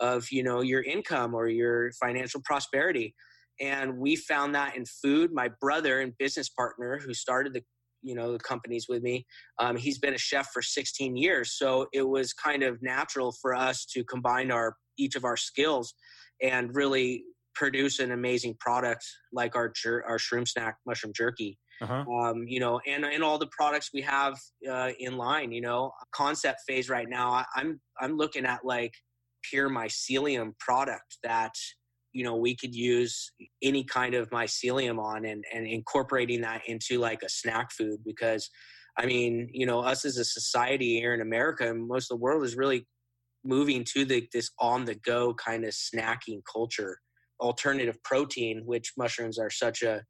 of 0.00 0.26
you 0.30 0.42
know 0.42 0.60
your 0.60 0.82
income 0.82 1.34
or 1.34 1.48
your 1.48 1.92
financial 1.92 2.40
prosperity. 2.44 3.14
And 3.60 3.98
we 3.98 4.16
found 4.16 4.54
that 4.56 4.76
in 4.76 4.84
food. 4.84 5.30
My 5.32 5.48
brother 5.60 6.00
and 6.00 6.12
business 6.18 6.48
partner 6.48 6.98
who 6.98 7.14
started 7.14 7.52
the 7.52 7.62
you 8.02 8.14
know 8.14 8.32
the 8.32 8.38
companies 8.38 8.86
with 8.88 9.02
me 9.02 9.24
um, 9.58 9.76
he's 9.76 9.98
been 9.98 10.14
a 10.14 10.18
chef 10.18 10.50
for 10.52 10.62
16 10.62 11.16
years. 11.16 11.56
So 11.56 11.86
it 11.92 12.06
was 12.06 12.32
kind 12.32 12.62
of 12.62 12.82
natural 12.82 13.32
for 13.40 13.54
us 13.54 13.86
to 13.86 14.04
combine 14.04 14.50
our 14.50 14.76
each 14.98 15.16
of 15.16 15.24
our 15.24 15.36
skills 15.36 15.94
and 16.42 16.74
really 16.74 17.24
produce 17.54 17.98
an 17.98 18.12
amazing 18.12 18.56
product 18.60 19.04
like 19.32 19.56
our 19.56 19.70
jer- 19.70 20.04
our 20.06 20.18
shroom 20.18 20.46
snack 20.46 20.76
mushroom 20.86 21.12
jerky. 21.14 21.58
Uh-huh. 21.82 22.04
um, 22.08 22.44
you 22.46 22.60
know 22.60 22.80
and 22.86 23.04
and 23.04 23.24
all 23.24 23.36
the 23.36 23.48
products 23.48 23.90
we 23.92 24.00
have 24.00 24.38
uh, 24.70 24.90
in 25.00 25.16
line 25.16 25.50
you 25.50 25.60
know? 25.60 25.90
Concept 26.14 26.60
phase 26.68 26.88
right 26.88 27.08
now 27.08 27.32
I, 27.32 27.44
i'm 27.56 27.80
i'm 28.00 28.16
looking 28.16 28.46
at 28.46 28.64
like 28.64 28.92
pure 29.42 29.68
mycelium 29.68 30.56
product 30.60 31.18
that 31.24 31.52
you 32.12 32.24
know 32.24 32.36
we 32.36 32.56
could 32.56 32.74
use 32.74 33.32
any 33.62 33.84
kind 33.84 34.14
of 34.14 34.30
mycelium 34.30 34.98
on 34.98 35.24
and, 35.26 35.44
and 35.52 35.66
incorporating 35.66 36.40
that 36.42 36.62
into 36.66 36.98
like 36.98 37.22
a 37.22 37.28
snack 37.28 37.70
food 37.72 37.98
because 38.06 38.48
i 38.98 39.04
mean 39.04 39.48
you 39.52 39.66
know 39.66 39.80
us 39.80 40.04
as 40.04 40.16
a 40.16 40.24
society 40.24 40.94
here 40.94 41.12
in 41.12 41.20
america 41.20 41.68
and 41.68 41.86
most 41.86 42.10
of 42.10 42.16
the 42.16 42.22
world 42.22 42.44
is 42.44 42.56
really 42.56 42.86
moving 43.44 43.84
to 43.84 44.04
the 44.04 44.26
this 44.32 44.50
on 44.58 44.84
the 44.84 44.94
go 44.94 45.34
kind 45.34 45.64
of 45.64 45.72
snacking 45.72 46.40
culture 46.50 46.98
alternative 47.40 48.02
protein 48.02 48.62
which 48.64 48.92
mushrooms 48.96 49.38
are 49.38 49.50
such 49.50 49.82
a 49.82 50.02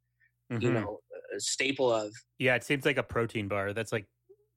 mm-hmm. 0.53 0.61
you 0.61 0.73
know 0.73 0.99
a 1.35 1.41
staple 1.41 1.93
of 1.93 2.13
yeah 2.39 2.55
it 2.55 2.65
seems 2.65 2.85
like 2.85 2.99
a 2.99 3.03
protein 3.03 3.49
bar 3.49 3.73
that's 3.73 3.93
like 3.93 4.07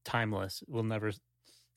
timeless 0.05 0.63
we'll 0.67 0.83
never 0.83 1.11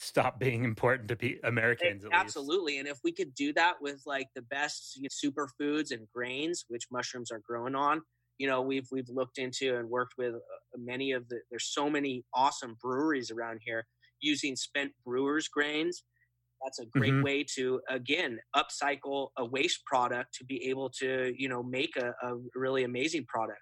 stop 0.01 0.41
being 0.41 0.65
important 0.65 1.09
to 1.09 1.17
be 1.17 1.39
Americans. 1.45 2.05
absolutely. 2.11 2.79
And 2.79 2.89
if 2.89 2.99
we 3.05 3.13
could 3.13 3.35
do 3.35 3.53
that 3.53 3.75
with 3.81 4.03
like 4.07 4.29
the 4.35 4.43
best 4.43 4.99
superfoods 5.25 5.93
and 5.93 6.09
grains, 6.13 6.65
which 6.69 6.85
mushrooms 6.91 7.31
are 7.31 7.41
growing 7.47 7.75
on, 7.75 8.01
you 8.39 8.49
know, 8.49 8.63
we've 8.63 8.89
we've 8.91 9.09
looked 9.09 9.39
into 9.39 9.77
and 9.77 9.89
worked 9.89 10.15
with 10.17 10.35
uh, 10.35 10.79
many 10.79 11.13
of 11.13 11.29
the. 11.29 11.41
There's 11.51 11.71
so 11.73 11.91
many 11.91 12.25
awesome 12.35 12.77
breweries 12.83 13.31
around 13.31 13.61
here 13.63 13.87
using 14.21 14.57
spent 14.57 14.93
brewers 15.05 15.49
grains. 15.49 16.03
That's 16.63 16.79
a 16.79 16.87
great 16.87 17.13
mm-hmm. 17.13 17.25
way 17.25 17.45
to 17.57 17.81
again 17.89 18.39
upcycle 18.55 19.29
a 19.39 19.45
waste 19.45 19.85
product 19.87 20.35
to 20.35 20.45
be 20.45 20.69
able 20.69 20.91
to 21.01 21.33
you 21.37 21.49
know 21.49 21.63
make 21.63 21.97
a, 21.97 22.13
a 22.23 22.37
really 22.55 22.85
amazing 22.85 23.25
product. 23.27 23.61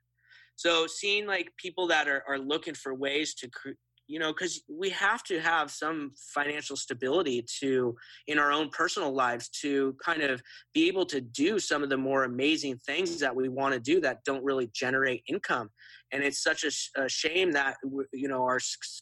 So 0.56 0.88
seeing 0.88 1.26
like 1.26 1.52
people 1.56 1.86
that 1.86 2.08
are, 2.08 2.24
are 2.28 2.38
looking 2.38 2.74
for 2.74 2.92
ways 2.92 3.34
to 3.34 3.48
cre- 3.48 3.78
you 4.08 4.18
know 4.18 4.32
because 4.32 4.62
we 4.68 4.88
have 4.90 5.22
to 5.22 5.38
have 5.38 5.70
some 5.70 6.12
financial 6.34 6.76
stability 6.76 7.44
to 7.60 7.94
in 8.26 8.38
our 8.38 8.50
own 8.50 8.70
personal 8.70 9.12
lives 9.12 9.48
to 9.48 9.94
kind 10.02 10.22
of 10.22 10.42
be 10.74 10.88
able 10.88 11.04
to 11.06 11.20
do 11.20 11.58
some 11.58 11.82
of 11.82 11.90
the 11.90 11.96
more 11.96 12.24
amazing 12.24 12.76
things 12.86 13.20
that 13.20 13.36
we 13.36 13.48
want 13.48 13.74
to 13.74 13.80
do 13.80 14.00
that 14.00 14.24
don't 14.24 14.42
really 14.42 14.70
generate 14.74 15.22
income. 15.28 15.68
And 16.10 16.22
it's 16.24 16.42
such 16.42 16.64
a, 16.64 17.02
a 17.02 17.08
shame 17.08 17.52
that 17.52 17.76
you 18.12 18.28
know 18.28 18.42
our 18.42 18.58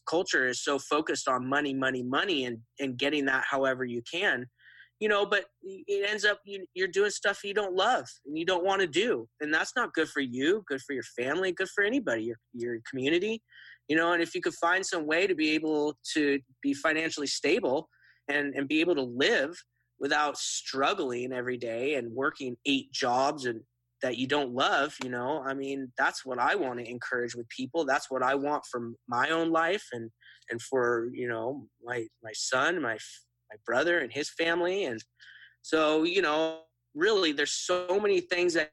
culture 0.09 0.49
is 0.49 0.63
so 0.63 0.79
focused 0.79 1.29
on 1.29 1.49
money 1.49 1.73
money 1.73 2.03
money 2.03 2.45
and 2.45 2.59
and 2.81 2.99
getting 2.99 3.25
that 3.27 3.45
however 3.49 3.85
you 3.85 4.03
can 4.13 4.47
you 4.99 5.09
know 5.09 5.27
but 5.27 5.45
it 5.63 6.09
ends 6.09 6.25
up 6.25 6.41
you, 6.45 6.65
you're 6.75 6.89
doing 6.89 7.11
stuff 7.11 7.45
you 7.45 7.55
don't 7.55 7.75
love 7.75 8.07
and 8.27 8.37
you 8.37 8.45
don't 8.45 8.65
want 8.65 8.81
to 8.81 8.87
do. 8.87 9.29
And 9.41 9.55
that's 9.55 9.73
not 9.77 9.93
good 9.93 10.09
for 10.09 10.21
you 10.21 10.65
good 10.67 10.81
for 10.81 10.95
your 10.95 11.05
family 11.17 11.53
good 11.53 11.69
for 11.69 11.85
anybody 11.85 12.25
your, 12.25 12.39
your 12.53 12.79
community 12.91 13.41
you 13.89 13.97
know 13.97 14.13
and 14.13 14.23
if 14.23 14.35
you 14.35 14.41
could 14.41 14.55
find 14.55 14.85
some 14.85 15.07
way 15.07 15.27
to 15.27 15.35
be 15.35 15.51
able 15.51 15.97
to 16.15 16.39
be 16.63 16.75
financially 16.75 17.27
stable 17.27 17.89
and 18.29 18.55
and 18.55 18.69
be 18.69 18.81
able 18.81 18.95
to 18.95 19.03
live 19.03 19.57
without 19.99 20.37
struggling 20.37 21.33
every 21.33 21.57
day 21.57 21.95
and 21.95 22.13
working 22.13 22.57
eight 22.67 22.91
jobs 22.93 23.47
and 23.47 23.61
that 24.03 24.19
you 24.19 24.27
don't 24.27 24.53
love 24.53 24.95
you 25.03 25.11
know 25.11 25.43
i 25.47 25.55
mean 25.55 25.91
that's 25.97 26.25
what 26.25 26.39
i 26.39 26.55
want 26.55 26.79
to 26.79 26.89
encourage 26.89 27.35
with 27.35 27.49
people. 27.49 27.85
That's 27.85 28.11
what 28.11 28.23
i 28.23 28.35
want 28.35 28.65
from 28.71 28.97
my 29.09 29.31
own 29.31 29.51
life 29.51 29.85
and 29.93 30.11
and 30.51 30.61
for 30.61 31.09
you 31.13 31.29
know 31.29 31.67
my 31.85 32.07
my 32.23 32.33
son 32.35 32.81
my 32.81 32.99
my 33.51 33.57
brother 33.65 33.99
and 33.99 34.13
his 34.13 34.31
family. 34.31 34.85
And 34.85 35.03
so 35.63 36.05
you 36.05 36.23
know 36.23 36.61
really 36.95 37.33
there's 37.33 37.53
so 37.53 38.01
many 38.01 38.21
things 38.21 38.55
that 38.55 38.71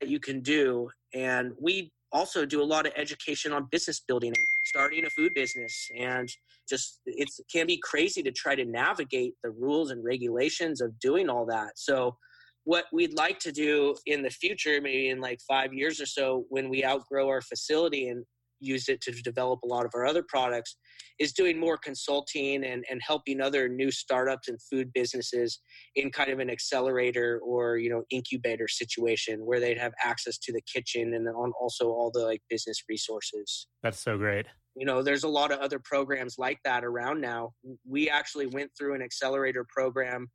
that 0.00 0.10
you 0.10 0.20
can 0.20 0.40
do. 0.40 0.90
And 1.14 1.52
we 1.60 1.90
also 2.16 2.46
do 2.46 2.62
a 2.62 2.64
lot 2.74 2.86
of 2.86 2.92
education 2.96 3.52
on 3.52 3.68
business 3.70 4.00
building 4.00 4.32
and 4.36 4.46
starting 4.64 5.04
a 5.04 5.10
food 5.10 5.32
business. 5.34 5.74
And 5.96 6.28
just 6.68 7.00
it 7.06 7.28
can 7.52 7.66
be 7.66 7.78
crazy 7.90 8.22
to 8.22 8.32
try 8.32 8.54
to 8.54 8.64
navigate 8.64 9.34
the 9.44 9.50
rules 9.50 9.90
and 9.90 10.02
regulations 10.02 10.80
of 10.80 10.98
doing 10.98 11.28
all 11.28 11.46
that. 11.46 11.72
So 11.76 12.16
what 12.64 12.86
we'd 12.92 13.14
like 13.14 13.38
to 13.40 13.52
do 13.52 13.94
in 14.06 14.22
the 14.22 14.30
future 14.30 14.80
maybe 14.80 15.10
in 15.10 15.20
like 15.20 15.40
five 15.46 15.72
years 15.72 16.00
or 16.00 16.06
so 16.06 16.46
when 16.48 16.68
we 16.68 16.84
outgrow 16.84 17.28
our 17.28 17.42
facility 17.42 18.08
and 18.08 18.24
used 18.60 18.88
it 18.88 19.00
to 19.02 19.12
develop 19.22 19.60
a 19.62 19.66
lot 19.66 19.84
of 19.84 19.92
our 19.94 20.06
other 20.06 20.24
products, 20.28 20.76
is 21.18 21.32
doing 21.32 21.58
more 21.58 21.76
consulting 21.76 22.64
and, 22.64 22.84
and 22.90 23.00
helping 23.06 23.40
other 23.40 23.68
new 23.68 23.90
startups 23.90 24.48
and 24.48 24.58
food 24.62 24.90
businesses 24.92 25.60
in 25.94 26.10
kind 26.10 26.30
of 26.30 26.38
an 26.38 26.50
accelerator 26.50 27.40
or 27.44 27.78
you 27.78 27.90
know 27.90 28.02
incubator 28.10 28.68
situation 28.68 29.40
where 29.44 29.60
they'd 29.60 29.78
have 29.78 29.92
access 30.02 30.38
to 30.38 30.52
the 30.52 30.62
kitchen 30.72 31.14
and 31.14 31.28
on 31.28 31.52
also 31.60 31.86
all 31.86 32.10
the 32.12 32.24
like 32.24 32.42
business 32.50 32.82
resources. 32.88 33.66
That's 33.82 34.00
so 34.00 34.16
great. 34.16 34.46
You 34.74 34.84
know, 34.84 35.02
there's 35.02 35.24
a 35.24 35.28
lot 35.28 35.52
of 35.52 35.60
other 35.60 35.80
programs 35.82 36.36
like 36.38 36.58
that 36.64 36.84
around 36.84 37.20
now. 37.20 37.52
We 37.88 38.10
actually 38.10 38.46
went 38.46 38.70
through 38.76 38.94
an 38.94 39.02
accelerator 39.02 39.66
program 39.74 40.28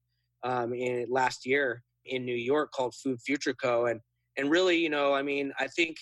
um, 0.43 0.73
in 0.73 1.05
last 1.09 1.45
year 1.45 1.83
in 2.05 2.25
New 2.25 2.35
York 2.35 2.71
called 2.71 2.95
Food 2.95 3.19
Future 3.25 3.53
Co. 3.53 3.85
And 3.85 3.99
and 4.37 4.49
really, 4.49 4.77
you 4.77 4.89
know, 4.89 5.13
I 5.13 5.21
mean, 5.21 5.51
I 5.59 5.67
think 5.67 5.97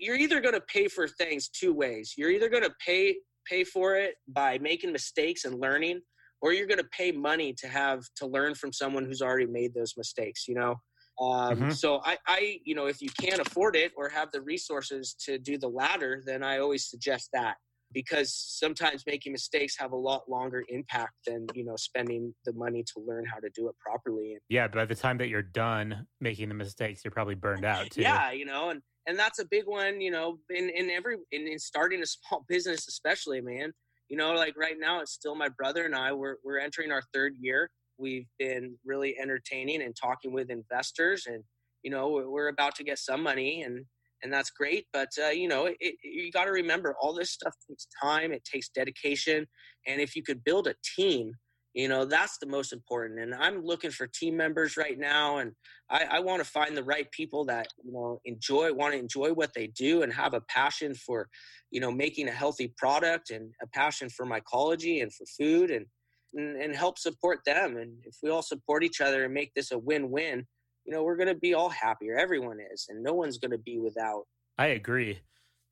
you're 0.00 0.16
either 0.16 0.40
going 0.40 0.54
to 0.54 0.60
pay 0.60 0.88
for 0.88 1.06
things 1.06 1.48
two 1.48 1.72
ways. 1.72 2.14
You're 2.16 2.30
either 2.30 2.48
going 2.48 2.64
to 2.64 2.74
pay 2.84 3.16
pay 3.48 3.62
for 3.62 3.94
it 3.94 4.14
by 4.28 4.58
making 4.58 4.92
mistakes 4.92 5.44
and 5.44 5.60
learning, 5.60 6.00
or 6.42 6.52
you're 6.52 6.66
going 6.66 6.78
to 6.78 6.88
pay 6.90 7.12
money 7.12 7.54
to 7.58 7.68
have 7.68 8.02
to 8.16 8.26
learn 8.26 8.54
from 8.54 8.72
someone 8.72 9.04
who's 9.04 9.22
already 9.22 9.46
made 9.46 9.74
those 9.74 9.94
mistakes. 9.96 10.46
You 10.48 10.54
know. 10.56 10.74
Um, 11.18 11.56
mm-hmm. 11.56 11.70
So 11.70 12.02
I, 12.04 12.18
I, 12.26 12.58
you 12.64 12.74
know, 12.74 12.88
if 12.88 13.00
you 13.00 13.08
can't 13.18 13.40
afford 13.40 13.74
it 13.74 13.90
or 13.96 14.10
have 14.10 14.30
the 14.32 14.42
resources 14.42 15.16
to 15.24 15.38
do 15.38 15.56
the 15.56 15.68
latter, 15.68 16.22
then 16.26 16.42
I 16.42 16.58
always 16.58 16.90
suggest 16.90 17.30
that 17.32 17.56
because 17.92 18.34
sometimes 18.34 19.04
making 19.06 19.32
mistakes 19.32 19.76
have 19.78 19.92
a 19.92 19.96
lot 19.96 20.28
longer 20.28 20.62
impact 20.68 21.14
than 21.26 21.46
you 21.54 21.64
know 21.64 21.76
spending 21.76 22.34
the 22.44 22.52
money 22.52 22.82
to 22.82 23.02
learn 23.06 23.24
how 23.24 23.38
to 23.38 23.48
do 23.54 23.68
it 23.68 23.74
properly 23.78 24.36
yeah 24.48 24.66
by 24.66 24.84
the 24.84 24.94
time 24.94 25.16
that 25.18 25.28
you're 25.28 25.42
done 25.42 26.06
making 26.20 26.48
the 26.48 26.54
mistakes 26.54 27.04
you're 27.04 27.12
probably 27.12 27.34
burned 27.34 27.64
out 27.64 27.88
too 27.90 28.02
yeah 28.02 28.32
you 28.32 28.44
know 28.44 28.70
and 28.70 28.82
and 29.06 29.18
that's 29.18 29.38
a 29.38 29.44
big 29.44 29.66
one 29.66 30.00
you 30.00 30.10
know 30.10 30.38
in 30.50 30.70
in 30.70 30.90
every 30.90 31.16
in, 31.32 31.46
in 31.46 31.58
starting 31.58 32.02
a 32.02 32.06
small 32.28 32.44
business 32.48 32.88
especially 32.88 33.40
man 33.40 33.72
you 34.08 34.16
know 34.16 34.34
like 34.34 34.56
right 34.56 34.76
now 34.78 35.00
it's 35.00 35.12
still 35.12 35.34
my 35.34 35.48
brother 35.48 35.84
and 35.84 35.94
i 35.94 36.12
we're, 36.12 36.36
we're 36.44 36.58
entering 36.58 36.92
our 36.92 37.02
third 37.12 37.34
year 37.40 37.70
we've 37.98 38.28
been 38.38 38.76
really 38.84 39.16
entertaining 39.18 39.82
and 39.82 39.96
talking 39.96 40.32
with 40.32 40.50
investors 40.50 41.24
and 41.26 41.42
you 41.82 41.90
know 41.90 42.08
we're 42.28 42.48
about 42.48 42.74
to 42.74 42.84
get 42.84 42.98
some 42.98 43.22
money 43.22 43.62
and 43.62 43.84
and 44.22 44.32
that's 44.32 44.50
great. 44.50 44.86
But 44.92 45.10
uh, 45.22 45.30
you 45.30 45.48
know, 45.48 45.66
it, 45.66 45.76
it, 45.80 45.94
you 46.02 46.30
got 46.30 46.44
to 46.44 46.50
remember 46.50 46.94
all 47.00 47.14
this 47.14 47.30
stuff 47.30 47.54
takes 47.68 47.86
time. 48.02 48.32
It 48.32 48.44
takes 48.44 48.68
dedication, 48.68 49.46
and 49.86 50.00
if 50.00 50.16
you 50.16 50.22
could 50.22 50.44
build 50.44 50.66
a 50.66 50.74
team, 50.96 51.32
you 51.76 51.88
know, 51.88 52.04
that's 52.04 52.38
the 52.38 52.46
most 52.46 52.72
important. 52.72 53.20
And 53.20 53.34
I'm 53.34 53.64
looking 53.64 53.90
for 53.90 54.06
team 54.06 54.36
members 54.36 54.76
right 54.76 54.98
now, 54.98 55.38
and 55.38 55.52
I, 55.90 56.04
I 56.12 56.20
want 56.20 56.42
to 56.42 56.50
find 56.50 56.76
the 56.76 56.82
right 56.82 57.10
people 57.12 57.44
that 57.44 57.68
you 57.84 57.92
know 57.92 58.20
enjoy, 58.24 58.72
want 58.72 58.94
to 58.94 58.98
enjoy 58.98 59.32
what 59.32 59.54
they 59.54 59.68
do, 59.68 60.02
and 60.02 60.12
have 60.12 60.34
a 60.34 60.40
passion 60.48 60.94
for, 60.94 61.28
you 61.70 61.80
know, 61.80 61.92
making 61.92 62.28
a 62.28 62.32
healthy 62.32 62.72
product, 62.76 63.30
and 63.30 63.52
a 63.62 63.66
passion 63.68 64.08
for 64.08 64.26
mycology 64.26 65.02
and 65.02 65.12
for 65.14 65.26
food, 65.26 65.70
and 65.70 65.86
and, 66.34 66.60
and 66.60 66.74
help 66.74 66.98
support 66.98 67.40
them. 67.46 67.76
And 67.76 67.92
if 68.04 68.16
we 68.22 68.30
all 68.30 68.42
support 68.42 68.82
each 68.82 69.00
other 69.00 69.24
and 69.24 69.32
make 69.32 69.52
this 69.54 69.70
a 69.70 69.78
win-win 69.78 70.46
you 70.86 70.94
know, 70.94 71.02
we're 71.02 71.16
going 71.16 71.28
to 71.28 71.34
be 71.34 71.52
all 71.52 71.68
happier. 71.68 72.16
Everyone 72.16 72.58
is, 72.72 72.86
and 72.88 73.02
no 73.02 73.12
one's 73.12 73.38
going 73.38 73.50
to 73.50 73.58
be 73.58 73.78
without. 73.78 74.22
I 74.56 74.68
agree. 74.68 75.18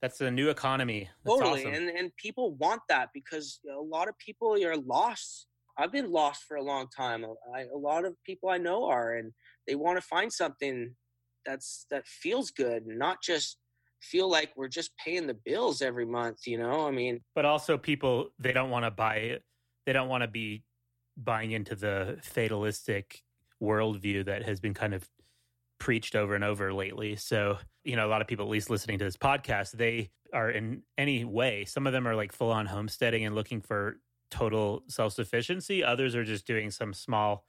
That's 0.03 0.21
a 0.21 0.31
new 0.31 0.51
economy. 0.51 1.09
That's 1.25 1.39
totally, 1.39 1.61
awesome. 1.63 1.75
and 1.75 1.89
and 1.89 2.17
people 2.17 2.55
want 2.57 2.83
that 2.91 3.09
because 3.15 3.61
a 3.75 3.81
lot 3.81 4.09
of 4.09 4.19
people 4.19 4.55
are 4.63 4.77
lost. 4.77 5.47
I've 5.79 5.93
been 5.93 6.11
lost 6.11 6.45
for 6.45 6.57
a 6.57 6.63
long 6.63 6.87
time. 6.97 7.25
I, 7.55 7.63
a 7.63 7.77
lot 7.77 8.05
of 8.05 8.15
people 8.25 8.49
I 8.49 8.59
know 8.59 8.85
are, 8.85 9.17
and 9.17 9.33
they 9.67 9.75
want 9.75 9.99
to 9.99 10.07
find 10.07 10.33
something 10.33 10.95
that's 11.45 11.87
that 11.91 12.07
feels 12.07 12.51
good, 12.51 12.87
not 12.87 13.23
just 13.23 13.59
feel 14.01 14.29
like 14.29 14.53
we're 14.57 14.69
just 14.69 14.91
paying 15.03 15.27
the 15.27 15.37
bills 15.45 15.83
every 15.83 16.07
month. 16.07 16.47
You 16.47 16.59
know, 16.59 16.87
I 16.87 16.91
mean, 16.91 17.21
but 17.35 17.45
also 17.45 17.77
people 17.77 18.31
they 18.39 18.53
don't 18.53 18.71
want 18.71 18.85
to 18.85 18.91
buy 18.91 19.17
it. 19.17 19.43
They 19.87 19.93
don't 19.93 20.09
want 20.09 20.23
to 20.23 20.29
be 20.29 20.65
buying 21.17 21.53
into 21.53 21.75
the 21.75 22.19
fatalistic 22.23 23.23
worldview 23.63 24.25
that 24.27 24.45
has 24.45 24.61
been 24.61 24.75
kind 24.75 24.95
of 24.95 25.09
preached 25.79 26.15
over 26.15 26.35
and 26.35 26.45
over 26.45 26.73
lately. 26.73 27.17
So, 27.17 27.59
you 27.85 27.97
know, 27.97 28.07
a 28.07 28.11
lot 28.11 28.21
of 28.21 28.27
people, 28.27 28.47
at 28.47 28.51
least 28.51 28.71
listening 28.71 28.99
to 28.99 29.05
this 29.05 29.17
podcast, 29.17 29.73
they 29.73 30.11
are 30.33 30.51
in 30.51 30.83
any 30.99 31.25
way, 31.25 31.65
some 31.65 31.87
of 31.87 31.93
them 31.93 32.09
are 32.09 32.15
like 32.15 32.33
full 32.33 32.51
on 32.51 32.67
homesteading 32.67 33.25
and 33.25 33.35
looking 33.35 33.61
for 33.61 33.99
total 34.31 34.83
self 34.89 35.13
sufficiency. 35.13 35.85
Others 35.85 36.15
are 36.15 36.25
just 36.25 36.47
doing 36.47 36.71
some 36.71 36.93
small 36.93 37.45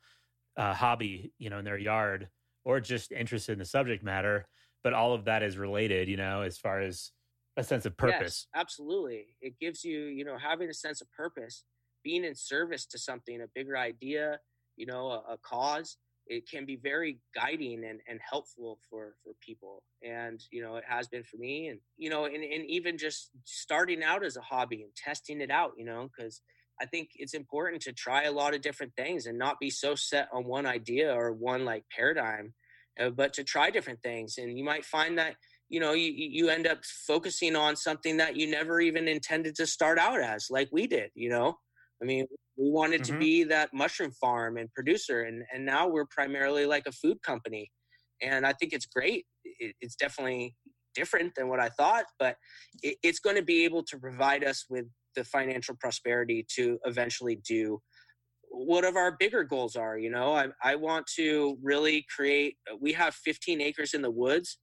uh, 0.58 0.74
hobby, 0.74 1.34
you 1.38 1.50
know, 1.50 1.60
in 1.60 1.66
their 1.66 1.78
yard 1.78 2.30
or 2.64 2.80
just 2.80 3.12
interested 3.12 3.54
in 3.54 3.60
the 3.60 3.66
subject 3.66 4.04
matter. 4.04 4.48
But 4.84 4.94
all 4.94 5.14
of 5.14 5.26
that 5.26 5.44
is 5.44 5.58
related, 5.58 6.08
you 6.10 6.18
know, 6.18 6.42
as 6.42 6.58
far 6.58 6.80
as 6.80 7.12
a 7.58 7.64
sense 7.64 7.86
of 7.86 7.98
purpose. 7.98 8.48
Yes, 8.54 8.62
absolutely. 8.62 9.38
It 9.42 9.60
gives 9.60 9.84
you, 9.84 10.06
you 10.06 10.26
know, 10.26 10.38
having 10.38 10.70
a 10.70 10.74
sense 10.74 11.02
of 11.02 11.12
purpose, 11.12 11.64
being 12.04 12.24
in 12.24 12.36
service 12.36 12.86
to 12.88 13.00
something, 13.00 13.42
a 13.42 13.48
bigger 13.56 13.78
idea, 13.78 14.40
you 14.76 14.86
know, 14.86 15.10
a, 15.10 15.34
a 15.34 15.38
cause 15.38 15.98
it 16.28 16.50
can 16.50 16.66
be 16.66 16.76
very 16.76 17.20
guiding 17.34 17.84
and, 17.86 18.00
and 18.08 18.20
helpful 18.28 18.80
for 18.90 19.16
for 19.24 19.34
people 19.42 19.84
and 20.04 20.42
you 20.52 20.62
know 20.62 20.76
it 20.76 20.84
has 20.88 21.08
been 21.08 21.24
for 21.24 21.38
me 21.38 21.68
and 21.68 21.80
you 21.98 22.10
know 22.10 22.26
and, 22.26 22.44
and 22.44 22.66
even 22.66 22.98
just 22.98 23.30
starting 23.44 24.04
out 24.04 24.24
as 24.24 24.38
a 24.38 24.42
hobby 24.42 24.82
and 24.82 24.96
testing 24.96 25.42
it 25.42 25.52
out 25.52 25.74
you 25.78 25.86
know 25.86 26.10
because 26.16 26.42
i 26.82 26.86
think 26.86 27.10
it's 27.16 27.34
important 27.34 27.82
to 27.82 27.94
try 27.94 28.24
a 28.24 28.32
lot 28.32 28.54
of 28.54 28.62
different 28.62 28.94
things 28.96 29.26
and 29.26 29.38
not 29.38 29.60
be 29.60 29.70
so 29.70 29.96
set 29.96 30.28
on 30.34 30.46
one 30.46 30.66
idea 30.66 31.14
or 31.14 31.34
one 31.34 31.66
like 31.66 31.84
paradigm 31.96 32.54
uh, 33.00 33.10
but 33.10 33.34
to 33.34 33.44
try 33.44 33.70
different 33.70 34.02
things 34.02 34.38
and 34.38 34.58
you 34.58 34.64
might 34.64 34.86
find 34.86 35.18
that 35.18 35.36
you 35.70 35.80
know 35.80 35.94
you, 35.94 36.12
you 36.16 36.50
end 36.50 36.68
up 36.68 36.80
focusing 37.08 37.56
on 37.56 37.76
something 37.76 38.18
that 38.18 38.36
you 38.36 38.50
never 38.50 38.80
even 38.80 39.08
intended 39.08 39.56
to 39.56 39.66
start 39.66 39.98
out 39.98 40.22
as 40.22 40.48
like 40.50 40.70
we 40.72 40.88
did 40.88 41.10
you 41.16 41.30
know 41.30 41.56
i 42.02 42.06
mean 42.06 42.26
we 42.58 42.70
wanted 42.70 43.02
mm-hmm. 43.02 43.14
to 43.14 43.20
be 43.20 43.44
that 43.46 43.74
mushroom 43.74 44.12
farm 44.12 44.58
and 44.58 44.72
producer, 44.74 45.24
and 45.24 45.44
and 45.54 45.66
now 45.66 45.88
we're 45.88 46.06
primarily 46.06 46.66
like 46.66 46.84
a 46.88 46.92
food 46.92 47.22
company, 47.22 47.72
and 48.22 48.46
I 48.46 48.54
think 48.54 48.74
it's 48.74 48.86
great. 48.86 49.26
It, 49.44 49.76
it's 49.82 49.96
definitely 49.96 50.56
different 50.94 51.36
than 51.36 51.50
what 51.50 51.60
I 51.60 51.70
thought, 51.70 52.06
but 52.20 52.38
it, 52.82 52.98
it's 53.04 53.20
going 53.20 53.36
to 53.36 53.44
be 53.44 53.66
able 53.66 53.84
to 53.84 53.98
provide 53.98 54.44
us 54.44 54.66
with 54.70 54.86
the 55.16 55.24
financial 55.24 55.76
prosperity 55.80 56.46
to 56.56 56.80
eventually 56.86 57.40
do 57.48 57.82
what 58.50 58.86
of 58.86 58.96
our 58.96 59.16
bigger 59.20 59.44
goals 59.44 59.76
are. 59.76 59.98
You 59.98 60.10
know, 60.10 60.34
I, 60.34 60.48
I 60.64 60.76
want 60.76 61.08
to 61.18 61.58
really 61.62 62.06
create. 62.16 62.56
We 62.80 62.94
have 62.94 63.14
15 63.16 63.62
acres 63.62 63.94
in 63.94 64.02
the 64.02 64.12
woods, 64.12 64.58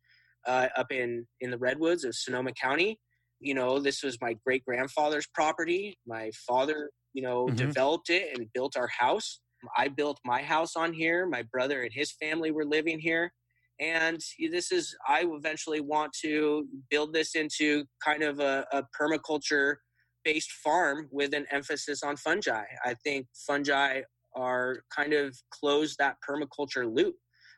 uh, 0.47 0.69
up 0.77 0.91
in 0.91 1.27
in 1.41 1.51
the 1.51 1.59
redwoods 1.59 2.05
of 2.05 2.15
Sonoma 2.15 2.53
County. 2.53 2.99
You 3.41 3.55
know, 3.55 3.81
this 3.81 4.03
was 4.03 4.19
my 4.21 4.37
great 4.47 4.65
grandfather's 4.65 5.27
property. 5.27 5.99
My 6.07 6.31
father 6.47 6.91
you 7.13 7.23
know, 7.23 7.47
mm-hmm. 7.47 7.57
developed 7.57 8.11
it 8.11 8.37
and 8.37 8.53
built 8.53 8.77
our 8.77 8.89
house. 8.89 9.41
I 9.77 9.89
built 9.89 10.19
my 10.25 10.43
house 10.43 10.77
on 10.77 10.93
here. 10.93 11.27
My 11.27 11.43
brother 11.43 11.83
and 11.83 11.91
his 11.93 12.13
family 12.13 12.51
were 12.51 12.65
living 12.65 12.99
here. 12.99 13.33
And 13.81 14.21
this 14.51 14.71
is, 14.71 14.95
I 15.09 15.25
eventually 15.29 15.81
want 15.81 16.13
to 16.23 16.67
build 16.91 17.13
this 17.13 17.35
into 17.35 17.85
kind 18.05 18.23
of 18.23 18.39
a, 18.39 18.67
a 18.73 18.83
permaculture 19.01 19.77
based 20.25 20.51
farm 20.53 21.09
with 21.11 21.35
an 21.35 21.47
emphasis 21.51 22.03
on 22.03 22.16
fungi. 22.16 22.64
I 22.85 22.95
think 23.05 23.27
fungi 23.47 24.03
are 24.35 24.83
kind 24.95 25.12
of 25.12 25.37
close 25.51 25.97
that 25.97 26.16
permaculture 26.27 26.93
loop 26.93 27.16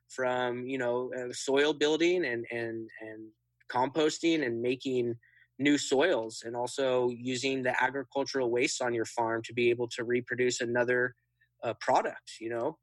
from, 0.09 0.67
you 0.67 0.79
know, 0.79 1.11
uh, 1.19 1.33
soil 1.33 1.73
building 1.73 2.25
and, 2.25 2.45
and, 2.51 2.89
and 3.01 3.29
composting 3.73 4.45
and 4.45 4.61
making 4.61 5.15
new 5.59 5.79
soils 5.79 6.43
and 6.45 6.57
also 6.57 7.11
using 7.11 7.63
the 7.63 7.83
agricultural 7.83 8.51
waste 8.51 8.83
on 8.83 8.93
your 8.93 9.05
farm 9.05 9.41
to 9.45 9.53
be 9.53 9.71
able 9.71 9.89
to 9.89 10.05
reproduce 10.05 10.61
another 10.61 11.15
uh, 11.63 11.73
product 11.81 12.33
you 12.41 12.51
know 12.51 12.77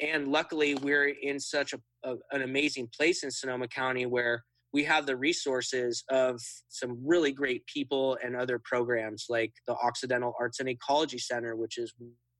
and 0.00 0.28
luckily 0.28 0.74
we're 0.76 1.14
in 1.22 1.38
such 1.38 1.72
a, 1.72 1.78
a, 2.04 2.16
an 2.32 2.42
amazing 2.42 2.88
place 2.96 3.22
in 3.22 3.30
sonoma 3.30 3.68
county 3.68 4.04
where 4.04 4.42
we 4.72 4.84
have 4.84 5.06
the 5.06 5.16
resources 5.16 6.04
of 6.10 6.40
some 6.68 6.98
really 7.04 7.32
great 7.32 7.64
people 7.66 8.18
and 8.22 8.36
other 8.36 8.60
programs 8.62 9.26
like 9.28 9.52
the 9.66 9.74
occidental 9.74 10.34
arts 10.38 10.60
and 10.60 10.68
ecology 10.68 11.18
center 11.18 11.56
which 11.56 11.78
is 11.78 11.92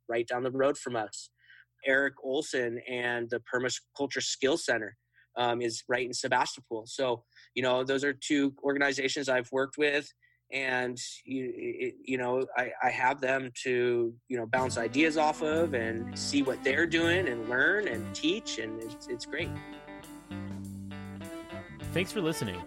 right 0.08 0.26
down 0.26 0.42
the 0.42 0.50
road 0.50 0.76
from 0.76 0.96
us 0.96 1.30
erik 1.86 2.14
ohlsen 2.24 2.78
and 2.88 3.30
the 3.30 3.40
permaculture 3.52 4.22
skill 4.22 4.56
center 4.56 4.96
um, 5.38 5.62
is 5.62 5.84
right 5.88 6.04
in 6.04 6.12
Sebastopol. 6.12 6.84
So, 6.86 7.22
you 7.54 7.62
know, 7.62 7.84
those 7.84 8.04
are 8.04 8.12
two 8.12 8.52
organizations 8.62 9.28
I've 9.28 9.50
worked 9.52 9.78
with. 9.78 10.12
And 10.52 10.98
you, 11.26 11.92
you 12.02 12.16
know, 12.16 12.46
I, 12.56 12.70
I 12.82 12.88
have 12.88 13.20
them 13.20 13.50
to 13.64 14.14
you 14.28 14.36
know 14.38 14.46
bounce 14.46 14.78
ideas 14.78 15.18
off 15.18 15.42
of 15.42 15.74
and 15.74 16.18
see 16.18 16.42
what 16.42 16.64
they're 16.64 16.86
doing 16.86 17.28
and 17.28 17.50
learn 17.50 17.86
and 17.86 18.14
teach, 18.14 18.58
and 18.58 18.82
it's, 18.82 19.08
it's 19.08 19.26
great. 19.26 19.50
Thanks 21.92 22.12
for 22.12 22.20
listening. 22.20 22.60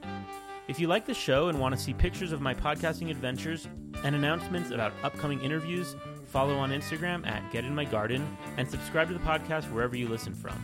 If 0.67 0.79
you 0.79 0.87
like 0.87 1.05
the 1.05 1.13
show 1.13 1.49
and 1.49 1.59
want 1.59 1.75
to 1.75 1.81
see 1.81 1.93
pictures 1.93 2.31
of 2.31 2.41
my 2.41 2.53
podcasting 2.53 3.11
adventures 3.11 3.67
and 4.03 4.15
announcements 4.15 4.71
about 4.71 4.93
upcoming 5.03 5.39
interviews, 5.41 5.95
follow 6.25 6.57
on 6.57 6.71
Instagram 6.71 7.25
at 7.27 7.51
Get 7.51 7.63
In 7.63 7.75
My 7.75 7.85
Garden 7.85 8.25
and 8.57 8.69
subscribe 8.69 9.07
to 9.09 9.13
the 9.13 9.19
podcast 9.19 9.71
wherever 9.71 9.95
you 9.95 10.07
listen 10.07 10.33
from. 10.33 10.63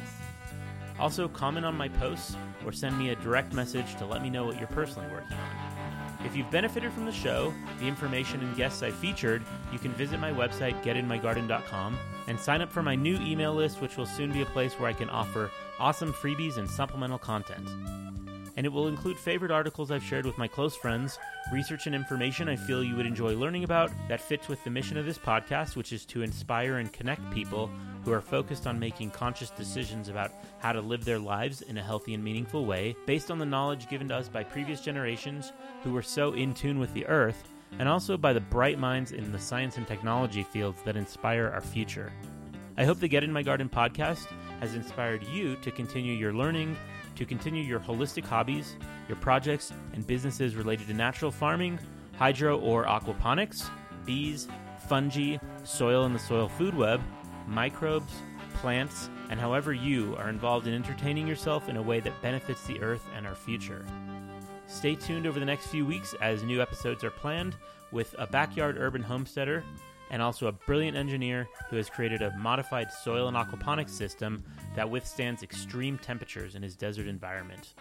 Also, 0.99 1.28
comment 1.28 1.66
on 1.66 1.76
my 1.76 1.88
posts 1.88 2.36
or 2.66 2.72
send 2.72 2.97
me 2.97 3.10
a 3.10 3.16
direct 3.18 3.53
message 3.53 3.95
to 3.97 4.05
let 4.05 4.24
me 4.24 4.30
know 4.30 4.45
what 4.45 4.58
you're 4.58 4.68
personally 4.70 5.08
working 5.12 5.38
on. 5.38 6.26
If 6.26 6.36
you've 6.36 6.49
benefited 6.49 6.91
from 6.91 7.05
the 7.05 7.12
show, 7.12 7.53
the 7.80 7.86
information 7.86 8.41
and 8.41 8.55
guests 8.55 8.82
I 8.82 8.89
featured, 8.89 9.43
you 9.72 9.78
can 9.78 9.91
visit 9.93 10.20
my 10.20 10.32
website, 10.32 10.82
getinmygarden.com, 10.84 11.97
and 12.28 12.39
sign 12.39 12.62
up 12.62 12.72
for 12.72 12.82
my 12.82 12.95
new 12.95 13.18
email 13.18 13.53
list, 13.53 13.82
which 13.82 13.97
will 13.97 14.08
soon 14.08 14.32
be 14.32 14.41
a 14.41 14.47
place 14.47 14.74
where 14.74 14.89
I 14.89 14.93
can 14.93 15.10
offer 15.10 15.51
awesome 15.80 16.12
freebies 16.12 16.58
and 16.58 16.68
supplemental 16.68 17.20
content. 17.20 17.70
And 18.58 18.66
it 18.66 18.74
will 18.74 18.88
include 18.88 19.18
favorite 19.18 19.51
articles 19.51 19.91
I've 19.91 20.03
shared 20.03 20.26
with 20.26 20.39
my 20.39 20.47
close 20.47 20.76
friends, 20.76 21.20
research 21.53 21.86
and 21.86 21.93
information 21.93 22.49
I 22.49 22.55
feel 22.55 22.84
you 22.84 22.95
would 22.95 23.05
enjoy 23.05 23.36
learning 23.36 23.64
about 23.64 23.91
that 24.10 24.20
fits 24.20 24.47
with 24.47 24.64
the 24.64 24.72
mission 24.72 24.97
of 24.97 25.05
this 25.05 25.20
podcast, 25.20 25.76
which 25.76 25.93
is 25.93 26.05
to 26.08 26.24
inspire 26.24 26.78
and 26.78 26.91
connect 26.91 27.30
people 27.32 27.70
who 28.03 28.12
are 28.12 28.20
focused 28.20 28.66
on 28.66 28.80
making 28.80 29.12
conscious 29.12 29.51
decisions 29.51 30.10
about 30.10 30.32
how 30.58 30.72
to 30.72 30.82
live 30.82 31.05
their 31.05 31.20
lives 31.20 31.62
in 31.62 31.78
a 31.78 31.84
healthy 31.84 32.16
and 32.16 32.24
meaningful 32.24 32.66
way, 32.66 32.95
based 33.05 33.30
on 33.30 33.38
the 33.38 33.45
knowledge 33.45 33.88
given 33.89 34.08
to 34.08 34.16
us 34.16 34.28
by 34.28 34.43
previous 34.43 34.82
generations 34.82 35.53
who 35.84 35.93
were 35.93 36.01
so 36.01 36.34
in 36.34 36.51
tune 36.53 36.80
with 36.80 36.91
the 36.95 37.05
earth, 37.05 37.43
and 37.78 37.88
also 37.88 38.18
by 38.18 38.34
the 38.34 38.39
bright 38.39 38.80
minds 38.80 39.12
in 39.12 39.32
the 39.32 39.38
science 39.38 39.78
and 39.78 39.86
technology 39.86 40.41
fields 40.41 40.82
that 40.84 40.97
inspire 40.97 41.51
our 41.53 41.62
future. 41.62 42.12
I 42.76 42.86
hope 42.86 42.99
the 42.99 43.08
Get 43.08 43.24
in 43.24 43.32
My 43.32 43.43
Garden 43.43 43.70
podcast 43.70 44.26
has 44.62 44.74
inspired 44.74 45.24
you 45.28 45.55
to 45.58 45.70
continue 45.72 46.14
your 46.14 46.34
learning, 46.34 46.76
to 47.18 47.26
continue 47.26 47.63
your 47.63 47.80
holistic 47.80 48.24
hobbies, 48.24 48.76
your 49.07 49.18
projects, 49.18 49.74
and 49.93 50.05
businesses 50.05 50.55
related 50.55 50.88
to 50.88 50.93
natural 50.93 51.32
farming, 51.32 51.80
hydro 52.18 52.59
or 52.59 52.86
aquaponics, 52.86 53.70
bees, 54.05 54.47
fungi, 54.88 55.38
soil 55.63 56.05
and 56.05 56.15
the 56.15 56.20
soil 56.20 56.47
food 56.47 56.76
web, 56.76 57.01
microbes, 57.47 58.13
plants, 58.55 59.09
and 59.30 59.39
however 59.39 59.74
you 59.74 60.15
are 60.18 60.30
involved 60.30 60.68
in 60.68 60.74
entertaining 60.74 61.28
yourself 61.28 61.68
in 61.68 61.78
a 61.78 61.82
way 61.82 61.99
that 61.99 62.22
benefits 62.22 62.65
the 62.65 62.80
earth 62.82 63.05
and 63.15 63.28
our 63.28 63.36
future. 63.36 63.86
Stay 64.68 64.95
tuned 64.95 65.28
over 65.28 65.39
the 65.39 65.45
next 65.45 65.68
few 65.68 65.86
weeks 65.86 66.13
as 66.22 66.43
new 66.43 66.61
episodes 66.61 67.03
are 67.03 67.11
planned 67.11 67.55
with 67.91 68.13
a 68.18 68.28
backyard 68.28 68.78
urban 68.78 69.01
homesteader 69.01 69.63
and 70.10 70.22
also 70.22 70.47
a 70.47 70.51
brilliant 70.51 70.97
engineer 70.97 71.47
who 71.70 71.76
has 71.76 71.89
created 71.89 72.22
a 72.22 72.36
modified 72.38 72.91
soil 72.91 73.28
and 73.28 73.38
aquaponics 73.38 73.89
system 73.89 74.43
that 74.76 74.89
withstands 74.89 75.43
extreme 75.43 75.97
temperatures 75.97 76.55
in 76.55 76.64
his 76.64 76.76
desert 76.76 77.08
environment. 77.08 77.74